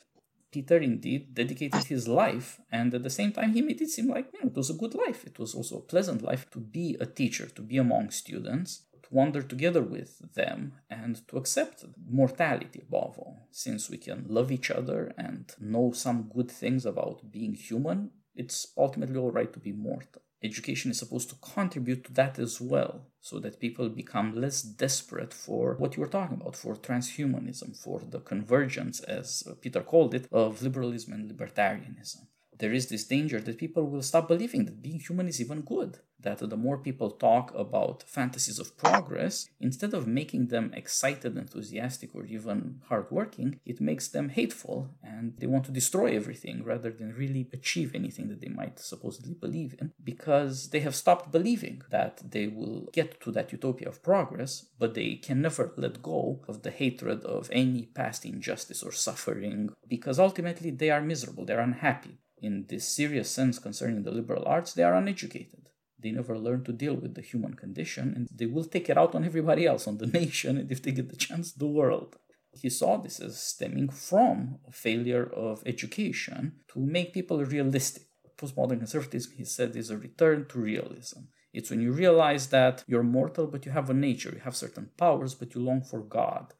Peter 0.57 0.79
indeed 0.79 1.35
dedicated 1.35 1.83
ah. 1.83 1.93
his 1.95 2.09
life, 2.09 2.49
and 2.73 2.95
at 2.95 3.03
the 3.03 3.17
same 3.19 3.31
time, 3.31 3.53
he 3.53 3.61
made 3.61 3.83
it 3.83 3.91
seem 3.91 4.09
like 4.09 4.27
you 4.33 4.39
know, 4.41 4.49
it 4.49 4.57
was 4.57 4.71
a 4.71 4.81
good 4.83 4.95
life. 4.95 5.21
It 5.27 5.39
was 5.39 5.55
also 5.55 5.75
a 5.77 5.89
pleasant 5.93 6.23
life 6.23 6.49
to 6.53 6.59
be 6.59 6.97
a 6.99 7.05
teacher, 7.05 7.47
to 7.57 7.61
be 7.61 7.77
among 7.77 8.05
students, 8.11 8.71
to 9.03 9.09
wander 9.11 9.43
together 9.43 9.83
with 9.83 10.13
them, 10.33 10.73
and 10.89 11.15
to 11.29 11.37
accept 11.37 11.85
mortality 12.21 12.81
above 12.89 13.19
all. 13.19 13.49
Since 13.51 13.91
we 13.91 13.99
can 13.99 14.25
love 14.37 14.51
each 14.51 14.71
other 14.71 15.13
and 15.19 15.45
know 15.61 15.93
some 15.93 16.31
good 16.35 16.51
things 16.51 16.87
about 16.87 17.31
being 17.31 17.55
human, 17.55 18.13
it's 18.35 18.59
ultimately 18.79 19.19
all 19.19 19.33
right 19.39 19.53
to 19.53 19.61
be 19.61 19.73
mortal 19.73 20.23
education 20.43 20.91
is 20.91 20.99
supposed 20.99 21.29
to 21.31 21.37
contribute 21.37 22.05
to 22.05 22.13
that 22.13 22.39
as 22.39 22.61
well 22.61 23.07
so 23.21 23.39
that 23.39 23.61
people 23.61 23.89
become 23.89 24.41
less 24.41 24.63
desperate 24.63 25.33
for 25.33 25.75
what 25.79 25.97
you 25.97 26.01
were 26.01 26.09
talking 26.09 26.39
about 26.41 26.57
for 26.57 26.75
transhumanism 26.77 27.77
for 27.77 28.01
the 28.01 28.21
convergence 28.21 29.01
as 29.01 29.43
peter 29.61 29.81
called 29.81 30.15
it 30.15 30.29
of 30.31 30.63
liberalism 30.63 31.13
and 31.15 31.31
libertarianism 31.31 32.27
there 32.59 32.73
is 32.73 32.89
this 32.89 33.05
danger 33.05 33.41
that 33.41 33.59
people 33.59 33.85
will 33.85 34.03
stop 34.03 34.29
believing 34.29 34.65
that 34.65 34.83
being 34.83 35.01
human 35.01 35.29
is 35.29 35.41
even 35.41 35.61
good. 35.61 35.99
That 36.21 36.39
the 36.39 36.57
more 36.57 36.79
people 36.79 37.11
talk 37.11 37.53
about 37.55 38.03
fantasies 38.03 38.59
of 38.59 38.77
progress, 38.77 39.49
instead 39.61 39.95
of 39.95 40.07
making 40.07 40.49
them 40.49 40.73
excited, 40.75 41.37
enthusiastic, 41.37 42.15
or 42.15 42.25
even 42.25 42.81
hardworking, 42.89 43.61
it 43.65 43.81
makes 43.81 44.09
them 44.09 44.31
hateful 44.31 44.91
and 45.03 45.35
they 45.39 45.47
want 45.47 45.65
to 45.67 45.73
destroy 45.73 46.17
everything 46.17 46.65
rather 46.65 46.91
than 46.91 47.15
really 47.15 47.49
achieve 47.53 47.95
anything 47.95 48.29
that 48.29 48.41
they 48.41 48.49
might 48.49 48.79
supposedly 48.79 49.35
believe 49.35 49.75
in 49.81 49.93
because 50.03 50.71
they 50.71 50.81
have 50.81 50.95
stopped 50.95 51.31
believing 51.31 51.83
that 51.91 52.23
they 52.31 52.47
will 52.47 52.89
get 52.93 53.21
to 53.21 53.31
that 53.33 53.53
utopia 53.53 53.89
of 53.89 54.03
progress, 54.03 54.67
but 54.79 54.95
they 54.95 55.15
can 55.15 55.41
never 55.43 55.73
let 55.77 56.03
go 56.03 56.41
of 56.49 56.63
the 56.63 56.71
hatred 56.71 57.25
of 57.25 57.51
any 57.53 57.87
past 57.95 58.25
injustice 58.25 58.83
or 58.83 58.93
suffering 58.93 59.71
because 59.89 60.19
ultimately 60.19 60.71
they 60.71 60.91
are 60.91 61.01
miserable, 61.01 61.45
they're 61.45 61.61
unhappy 61.61 62.19
in 62.41 62.67
this 62.69 62.87
serious 62.89 63.31
sense 63.31 63.59
concerning 63.59 64.03
the 64.03 64.11
liberal 64.11 64.45
arts, 64.47 64.73
they 64.73 64.83
are 64.83 64.95
uneducated. 64.95 65.71
They 65.99 66.11
never 66.11 66.39
learn 66.39 66.65
to 66.65 66.73
deal 66.73 66.95
with 66.95 67.15
the 67.15 67.23
human 67.23 67.55
condition 67.55 68.13
and 68.15 68.29
they 68.35 68.47
will 68.47 68.65
take 68.65 68.89
it 68.91 68.99
out 68.99 69.15
on 69.15 69.25
everybody 69.25 69.67
else, 69.67 69.87
on 69.87 69.99
the 69.99 70.07
nation, 70.21 70.57
and 70.59 70.71
if 70.71 70.83
they 70.83 70.93
get 70.93 71.09
the 71.09 71.17
chance, 71.17 71.53
the 71.53 71.67
world. 71.67 72.17
He 72.53 72.71
saw 72.71 72.97
this 72.97 73.21
as 73.21 73.39
stemming 73.39 73.91
from 73.91 74.59
a 74.67 74.73
failure 74.73 75.25
of 75.25 75.63
education 75.67 76.61
to 76.69 76.81
make 76.81 77.13
people 77.13 77.45
realistic. 77.45 78.05
Postmodern 78.39 78.79
conservatism, 78.79 79.33
he 79.37 79.45
said, 79.45 79.77
is 79.77 79.91
a 79.91 79.97
return 79.97 80.47
to 80.49 80.59
realism. 80.59 81.21
It's 81.53 81.71
when 81.71 81.81
you 81.81 81.93
realize 81.93 82.49
that 82.49 82.85
you're 82.87 83.03
mortal, 83.03 83.47
but 83.47 83.65
you 83.65 83.73
have 83.73 83.89
a 83.89 83.95
nature, 83.95 84.31
you 84.31 84.41
have 84.41 84.57
certain 84.57 84.91
powers, 84.99 85.35
but 85.35 85.55
you 85.55 85.63
long 85.63 85.83
for 85.83 86.01
God. 86.01 86.53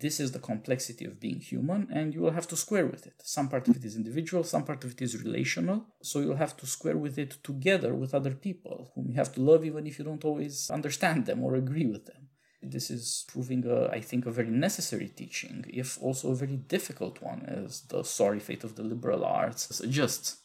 This 0.00 0.20
is 0.20 0.30
the 0.30 0.38
complexity 0.38 1.04
of 1.04 1.18
being 1.18 1.40
human, 1.40 1.88
and 1.92 2.14
you 2.14 2.20
will 2.20 2.30
have 2.38 2.46
to 2.48 2.56
square 2.56 2.86
with 2.86 3.06
it. 3.06 3.14
Some 3.24 3.48
part 3.48 3.66
of 3.66 3.76
it 3.76 3.84
is 3.84 3.96
individual, 3.96 4.44
some 4.44 4.64
part 4.64 4.84
of 4.84 4.92
it 4.92 5.02
is 5.02 5.22
relational. 5.24 5.86
So 6.02 6.20
you'll 6.20 6.36
have 6.36 6.56
to 6.58 6.66
square 6.66 6.96
with 6.96 7.18
it 7.18 7.42
together 7.42 7.94
with 7.94 8.14
other 8.14 8.34
people 8.34 8.92
whom 8.94 9.08
you 9.08 9.16
have 9.16 9.32
to 9.34 9.40
love, 9.40 9.64
even 9.64 9.86
if 9.86 9.98
you 9.98 10.04
don't 10.04 10.24
always 10.24 10.70
understand 10.70 11.26
them 11.26 11.42
or 11.42 11.56
agree 11.56 11.86
with 11.86 12.06
them. 12.06 12.28
This 12.62 12.90
is 12.90 13.24
proving, 13.28 13.64
a, 13.66 13.88
I 13.88 14.00
think, 14.00 14.26
a 14.26 14.30
very 14.30 14.50
necessary 14.50 15.08
teaching, 15.08 15.64
if 15.68 16.00
also 16.00 16.30
a 16.30 16.36
very 16.36 16.56
difficult 16.56 17.22
one, 17.22 17.44
as 17.46 17.82
the 17.82 18.02
sorry 18.04 18.40
fate 18.40 18.64
of 18.64 18.76
the 18.76 18.82
liberal 18.82 19.24
arts 19.24 19.74
suggests. 19.74 20.42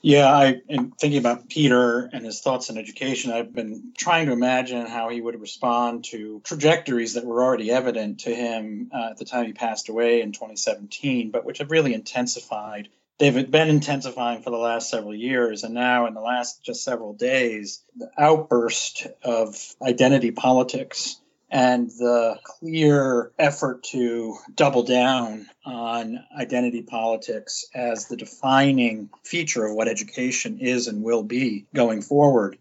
Yeah, 0.00 0.32
I 0.32 0.60
in 0.68 0.92
thinking 0.92 1.18
about 1.18 1.48
Peter 1.48 2.08
and 2.12 2.24
his 2.24 2.40
thoughts 2.40 2.70
on 2.70 2.78
education, 2.78 3.32
I've 3.32 3.52
been 3.52 3.92
trying 3.96 4.26
to 4.26 4.32
imagine 4.32 4.86
how 4.86 5.08
he 5.08 5.20
would 5.20 5.40
respond 5.40 6.04
to 6.04 6.40
trajectories 6.44 7.14
that 7.14 7.24
were 7.24 7.42
already 7.42 7.70
evident 7.72 8.20
to 8.20 8.34
him 8.34 8.90
uh, 8.94 9.10
at 9.10 9.16
the 9.16 9.24
time 9.24 9.46
he 9.46 9.52
passed 9.52 9.88
away 9.88 10.20
in 10.20 10.32
2017, 10.32 11.30
but 11.30 11.44
which 11.44 11.58
have 11.58 11.72
really 11.72 11.94
intensified. 11.94 12.88
They've 13.18 13.50
been 13.50 13.68
intensifying 13.68 14.42
for 14.42 14.50
the 14.50 14.56
last 14.56 14.88
several 14.88 15.14
years, 15.14 15.64
and 15.64 15.74
now 15.74 16.06
in 16.06 16.14
the 16.14 16.20
last 16.20 16.62
just 16.62 16.84
several 16.84 17.14
days, 17.14 17.82
the 17.96 18.10
outburst 18.16 19.08
of 19.24 19.74
identity 19.82 20.30
politics 20.30 21.16
and 21.50 21.90
the 21.90 22.38
clear 22.44 23.32
effort 23.38 23.82
to 23.82 24.36
double 24.54 24.82
down 24.82 25.46
on 25.64 26.24
identity 26.38 26.82
politics 26.82 27.64
as 27.74 28.06
the 28.06 28.16
defining 28.16 29.10
feature 29.24 29.64
of 29.66 29.74
what 29.74 29.88
education 29.88 30.58
is 30.58 30.88
and 30.88 31.02
will 31.02 31.22
be 31.22 31.66
going 31.74 32.02
forward. 32.02 32.58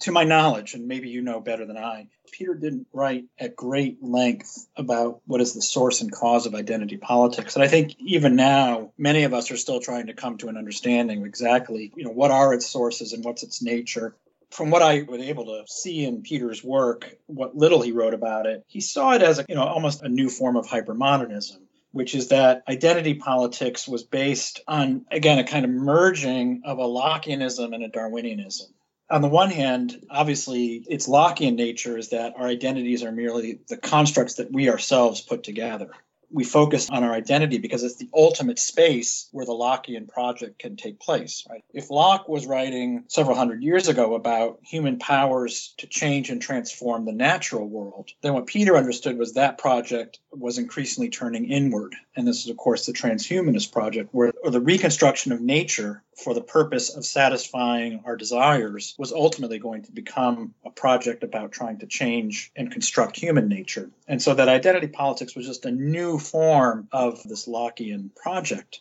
To 0.00 0.10
my 0.10 0.24
knowledge, 0.24 0.74
and 0.74 0.88
maybe 0.88 1.08
you 1.08 1.22
know 1.22 1.40
better 1.40 1.64
than 1.66 1.78
I, 1.78 2.08
Peter 2.32 2.54
didn't 2.54 2.88
write 2.92 3.26
at 3.38 3.54
great 3.54 4.02
length 4.02 4.66
about 4.76 5.20
what 5.24 5.40
is 5.40 5.54
the 5.54 5.62
source 5.62 6.00
and 6.00 6.10
cause 6.10 6.46
of 6.46 6.54
identity 6.56 6.96
politics. 6.96 7.54
And 7.54 7.62
I 7.62 7.68
think 7.68 7.94
even 8.00 8.34
now, 8.34 8.90
many 8.98 9.22
of 9.22 9.32
us 9.32 9.52
are 9.52 9.56
still 9.56 9.78
trying 9.78 10.08
to 10.08 10.14
come 10.14 10.36
to 10.38 10.48
an 10.48 10.56
understanding 10.56 11.20
of 11.20 11.26
exactly, 11.26 11.92
you 11.94 12.02
know, 12.02 12.10
what 12.10 12.32
are 12.32 12.52
its 12.52 12.66
sources 12.66 13.12
and 13.12 13.24
what's 13.24 13.44
its 13.44 13.62
nature 13.62 14.16
from 14.54 14.70
what 14.70 14.82
I 14.82 15.02
was 15.02 15.20
able 15.20 15.46
to 15.46 15.64
see 15.66 16.04
in 16.04 16.22
Peter's 16.22 16.62
work, 16.62 17.16
what 17.26 17.56
little 17.56 17.82
he 17.82 17.90
wrote 17.90 18.14
about 18.14 18.46
it, 18.46 18.64
he 18.68 18.80
saw 18.80 19.12
it 19.12 19.22
as 19.22 19.40
a, 19.40 19.44
you 19.48 19.56
know 19.56 19.64
almost 19.64 20.02
a 20.02 20.08
new 20.08 20.30
form 20.30 20.56
of 20.56 20.66
hypermodernism, 20.66 21.58
which 21.90 22.14
is 22.14 22.28
that 22.28 22.62
identity 22.68 23.14
politics 23.14 23.88
was 23.88 24.04
based 24.04 24.60
on 24.68 25.06
again 25.10 25.40
a 25.40 25.44
kind 25.44 25.64
of 25.64 25.72
merging 25.72 26.62
of 26.64 26.78
a 26.78 26.84
Lockeanism 26.84 27.74
and 27.74 27.82
a 27.82 27.88
Darwinianism. 27.88 28.68
On 29.10 29.22
the 29.22 29.28
one 29.28 29.50
hand, 29.50 30.06
obviously, 30.08 30.84
its 30.88 31.08
Lockean 31.08 31.56
nature 31.56 31.98
is 31.98 32.10
that 32.10 32.34
our 32.38 32.46
identities 32.46 33.02
are 33.02 33.12
merely 33.12 33.58
the 33.68 33.76
constructs 33.76 34.34
that 34.34 34.52
we 34.52 34.70
ourselves 34.70 35.20
put 35.20 35.42
together 35.42 35.90
we 36.34 36.42
focus 36.42 36.90
on 36.90 37.04
our 37.04 37.12
identity 37.12 37.58
because 37.58 37.84
it's 37.84 37.96
the 37.96 38.08
ultimate 38.12 38.58
space 38.58 39.28
where 39.30 39.46
the 39.46 39.52
Lockean 39.52 40.08
project 40.08 40.58
can 40.58 40.76
take 40.76 40.98
place. 40.98 41.46
Right? 41.48 41.62
If 41.72 41.90
Locke 41.90 42.28
was 42.28 42.44
writing 42.44 43.04
several 43.06 43.36
hundred 43.36 43.62
years 43.62 43.86
ago 43.86 44.14
about 44.14 44.58
human 44.62 44.98
powers 44.98 45.74
to 45.78 45.86
change 45.86 46.30
and 46.30 46.42
transform 46.42 47.04
the 47.04 47.12
natural 47.12 47.68
world, 47.68 48.10
then 48.22 48.34
what 48.34 48.46
Peter 48.46 48.76
understood 48.76 49.16
was 49.16 49.34
that 49.34 49.58
project 49.58 50.18
was 50.32 50.58
increasingly 50.58 51.08
turning 51.08 51.48
inward. 51.48 51.94
And 52.16 52.26
this 52.26 52.44
is, 52.44 52.50
of 52.50 52.56
course, 52.56 52.86
the 52.86 52.92
transhumanist 52.92 53.70
project, 53.72 54.10
where 54.12 54.32
or 54.42 54.50
the 54.50 54.60
reconstruction 54.60 55.30
of 55.30 55.40
nature 55.40 56.02
for 56.16 56.34
the 56.34 56.40
purpose 56.40 56.94
of 56.94 57.04
satisfying 57.04 58.02
our 58.04 58.16
desires 58.16 58.94
was 58.98 59.12
ultimately 59.12 59.58
going 59.58 59.82
to 59.82 59.92
become 59.92 60.54
a 60.64 60.70
project 60.70 61.22
about 61.24 61.52
trying 61.52 61.78
to 61.78 61.86
change 61.86 62.52
and 62.56 62.70
construct 62.70 63.16
human 63.16 63.48
nature. 63.48 63.90
And 64.06 64.20
so 64.20 64.34
that 64.34 64.48
identity 64.48 64.88
politics 64.88 65.34
was 65.34 65.46
just 65.46 65.66
a 65.66 65.70
new 65.70 66.18
form 66.18 66.88
of 66.92 67.22
this 67.24 67.46
Lockean 67.46 68.14
project. 68.14 68.80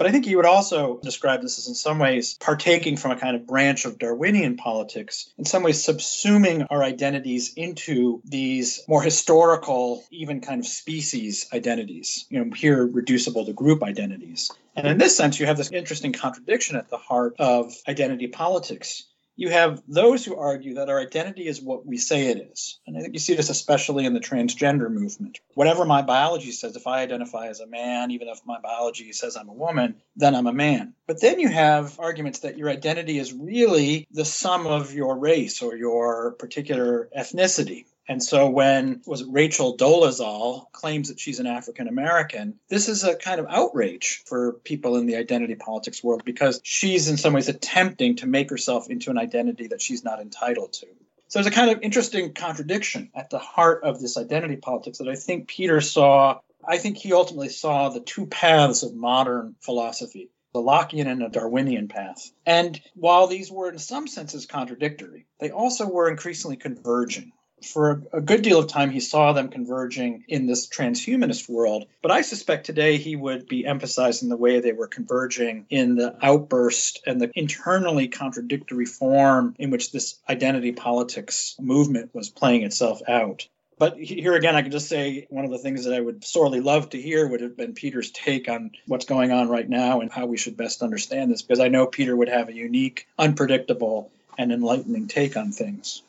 But 0.00 0.06
I 0.06 0.12
think 0.12 0.26
you 0.26 0.38
would 0.38 0.46
also 0.46 0.98
describe 1.02 1.42
this 1.42 1.58
as, 1.58 1.68
in 1.68 1.74
some 1.74 1.98
ways, 1.98 2.38
partaking 2.40 2.96
from 2.96 3.10
a 3.10 3.16
kind 3.16 3.36
of 3.36 3.46
branch 3.46 3.84
of 3.84 3.98
Darwinian 3.98 4.56
politics, 4.56 5.30
in 5.36 5.44
some 5.44 5.62
ways, 5.62 5.84
subsuming 5.84 6.66
our 6.70 6.82
identities 6.82 7.52
into 7.54 8.22
these 8.24 8.82
more 8.88 9.02
historical, 9.02 10.02
even 10.10 10.40
kind 10.40 10.58
of 10.58 10.66
species 10.66 11.50
identities, 11.52 12.24
you 12.30 12.42
know, 12.42 12.50
here 12.54 12.86
reducible 12.86 13.44
to 13.44 13.52
group 13.52 13.82
identities. 13.82 14.50
And 14.74 14.86
in 14.86 14.96
this 14.96 15.14
sense, 15.14 15.38
you 15.38 15.44
have 15.44 15.58
this 15.58 15.70
interesting 15.70 16.14
contradiction 16.14 16.76
at 16.76 16.88
the 16.88 16.96
heart 16.96 17.34
of 17.38 17.74
identity 17.86 18.28
politics 18.28 19.04
you 19.40 19.48
have 19.48 19.82
those 19.88 20.22
who 20.22 20.36
argue 20.36 20.74
that 20.74 20.90
our 20.90 21.00
identity 21.00 21.46
is 21.46 21.62
what 21.62 21.86
we 21.86 21.96
say 21.96 22.26
it 22.26 22.50
is. 22.52 22.78
And 22.86 22.94
I 22.94 23.00
think 23.00 23.14
you 23.14 23.18
see 23.18 23.34
this 23.34 23.48
especially 23.48 24.04
in 24.04 24.12
the 24.12 24.20
transgender 24.20 24.90
movement. 24.90 25.40
Whatever 25.54 25.86
my 25.86 26.02
biology 26.02 26.52
says, 26.52 26.76
if 26.76 26.86
I 26.86 27.00
identify 27.00 27.46
as 27.46 27.60
a 27.60 27.66
man, 27.66 28.10
even 28.10 28.28
if 28.28 28.42
my 28.44 28.60
biology 28.60 29.10
says 29.14 29.38
I'm 29.38 29.48
a 29.48 29.54
woman, 29.54 29.94
then 30.14 30.34
I'm 30.34 30.46
a 30.46 30.52
man. 30.52 30.92
But 31.06 31.22
then 31.22 31.40
you 31.40 31.48
have 31.48 31.98
arguments 31.98 32.40
that 32.40 32.58
your 32.58 32.68
identity 32.68 33.18
is 33.18 33.32
really 33.32 34.06
the 34.10 34.26
sum 34.26 34.66
of 34.66 34.92
your 34.92 35.16
race 35.16 35.62
or 35.62 35.74
your 35.74 36.32
particular 36.32 37.08
ethnicity. 37.18 37.86
And 38.10 38.20
so 38.20 38.50
when 38.50 39.02
was 39.06 39.22
Rachel 39.22 39.76
Dolezal 39.76 40.72
claims 40.72 41.10
that 41.10 41.20
she's 41.20 41.38
an 41.38 41.46
African 41.46 41.86
American, 41.86 42.58
this 42.68 42.88
is 42.88 43.04
a 43.04 43.14
kind 43.14 43.38
of 43.38 43.46
outrage 43.48 44.24
for 44.26 44.54
people 44.64 44.96
in 44.96 45.06
the 45.06 45.14
identity 45.14 45.54
politics 45.54 46.02
world 46.02 46.24
because 46.24 46.60
she's 46.64 47.08
in 47.08 47.16
some 47.16 47.34
ways 47.34 47.48
attempting 47.48 48.16
to 48.16 48.26
make 48.26 48.50
herself 48.50 48.90
into 48.90 49.10
an 49.10 49.18
identity 49.18 49.68
that 49.68 49.80
she's 49.80 50.02
not 50.02 50.18
entitled 50.18 50.72
to. 50.72 50.86
So 51.28 51.38
there's 51.38 51.46
a 51.46 51.52
kind 51.52 51.70
of 51.70 51.84
interesting 51.84 52.32
contradiction 52.32 53.10
at 53.14 53.30
the 53.30 53.38
heart 53.38 53.84
of 53.84 54.00
this 54.00 54.18
identity 54.18 54.56
politics 54.56 54.98
that 54.98 55.08
I 55.08 55.14
think 55.14 55.46
Peter 55.46 55.80
saw. 55.80 56.40
I 56.66 56.78
think 56.78 56.96
he 56.96 57.12
ultimately 57.12 57.48
saw 57.48 57.90
the 57.90 58.00
two 58.00 58.26
paths 58.26 58.82
of 58.82 58.92
modern 58.92 59.54
philosophy 59.60 60.30
the 60.52 60.58
Lockean 60.58 61.06
and 61.06 61.22
a 61.22 61.28
Darwinian 61.28 61.86
path. 61.86 62.28
And 62.44 62.80
while 62.94 63.28
these 63.28 63.52
were 63.52 63.70
in 63.70 63.78
some 63.78 64.08
senses 64.08 64.46
contradictory, 64.46 65.26
they 65.38 65.52
also 65.52 65.86
were 65.86 66.10
increasingly 66.10 66.56
converging 66.56 67.30
for 67.62 68.02
a 68.12 68.20
good 68.20 68.42
deal 68.42 68.58
of 68.58 68.68
time, 68.68 68.90
he 68.90 69.00
saw 69.00 69.32
them 69.32 69.48
converging 69.48 70.24
in 70.28 70.46
this 70.46 70.66
transhumanist 70.68 71.48
world. 71.48 71.86
But 72.02 72.10
I 72.10 72.22
suspect 72.22 72.66
today 72.66 72.96
he 72.96 73.16
would 73.16 73.48
be 73.48 73.66
emphasizing 73.66 74.28
the 74.28 74.36
way 74.36 74.60
they 74.60 74.72
were 74.72 74.86
converging 74.86 75.66
in 75.70 75.96
the 75.96 76.16
outburst 76.22 77.02
and 77.06 77.20
the 77.20 77.30
internally 77.34 78.08
contradictory 78.08 78.86
form 78.86 79.54
in 79.58 79.70
which 79.70 79.92
this 79.92 80.16
identity 80.28 80.72
politics 80.72 81.56
movement 81.60 82.14
was 82.14 82.30
playing 82.30 82.62
itself 82.62 83.00
out. 83.08 83.46
But 83.78 83.98
here 83.98 84.34
again, 84.34 84.56
I 84.56 84.62
can 84.62 84.72
just 84.72 84.88
say 84.88 85.26
one 85.30 85.46
of 85.46 85.50
the 85.50 85.58
things 85.58 85.84
that 85.84 85.94
I 85.94 86.00
would 86.00 86.22
sorely 86.22 86.60
love 86.60 86.90
to 86.90 87.00
hear 87.00 87.26
would 87.26 87.40
have 87.40 87.56
been 87.56 87.72
Peter's 87.72 88.10
take 88.10 88.46
on 88.46 88.72
what's 88.86 89.06
going 89.06 89.32
on 89.32 89.48
right 89.48 89.68
now 89.68 90.02
and 90.02 90.12
how 90.12 90.26
we 90.26 90.36
should 90.36 90.56
best 90.56 90.82
understand 90.82 91.30
this, 91.30 91.40
because 91.40 91.60
I 91.60 91.68
know 91.68 91.86
Peter 91.86 92.14
would 92.14 92.28
have 92.28 92.50
a 92.50 92.54
unique, 92.54 93.06
unpredictable, 93.18 94.10
and 94.36 94.52
enlightening 94.52 95.08
take 95.08 95.36
on 95.36 95.52
things 95.52 96.02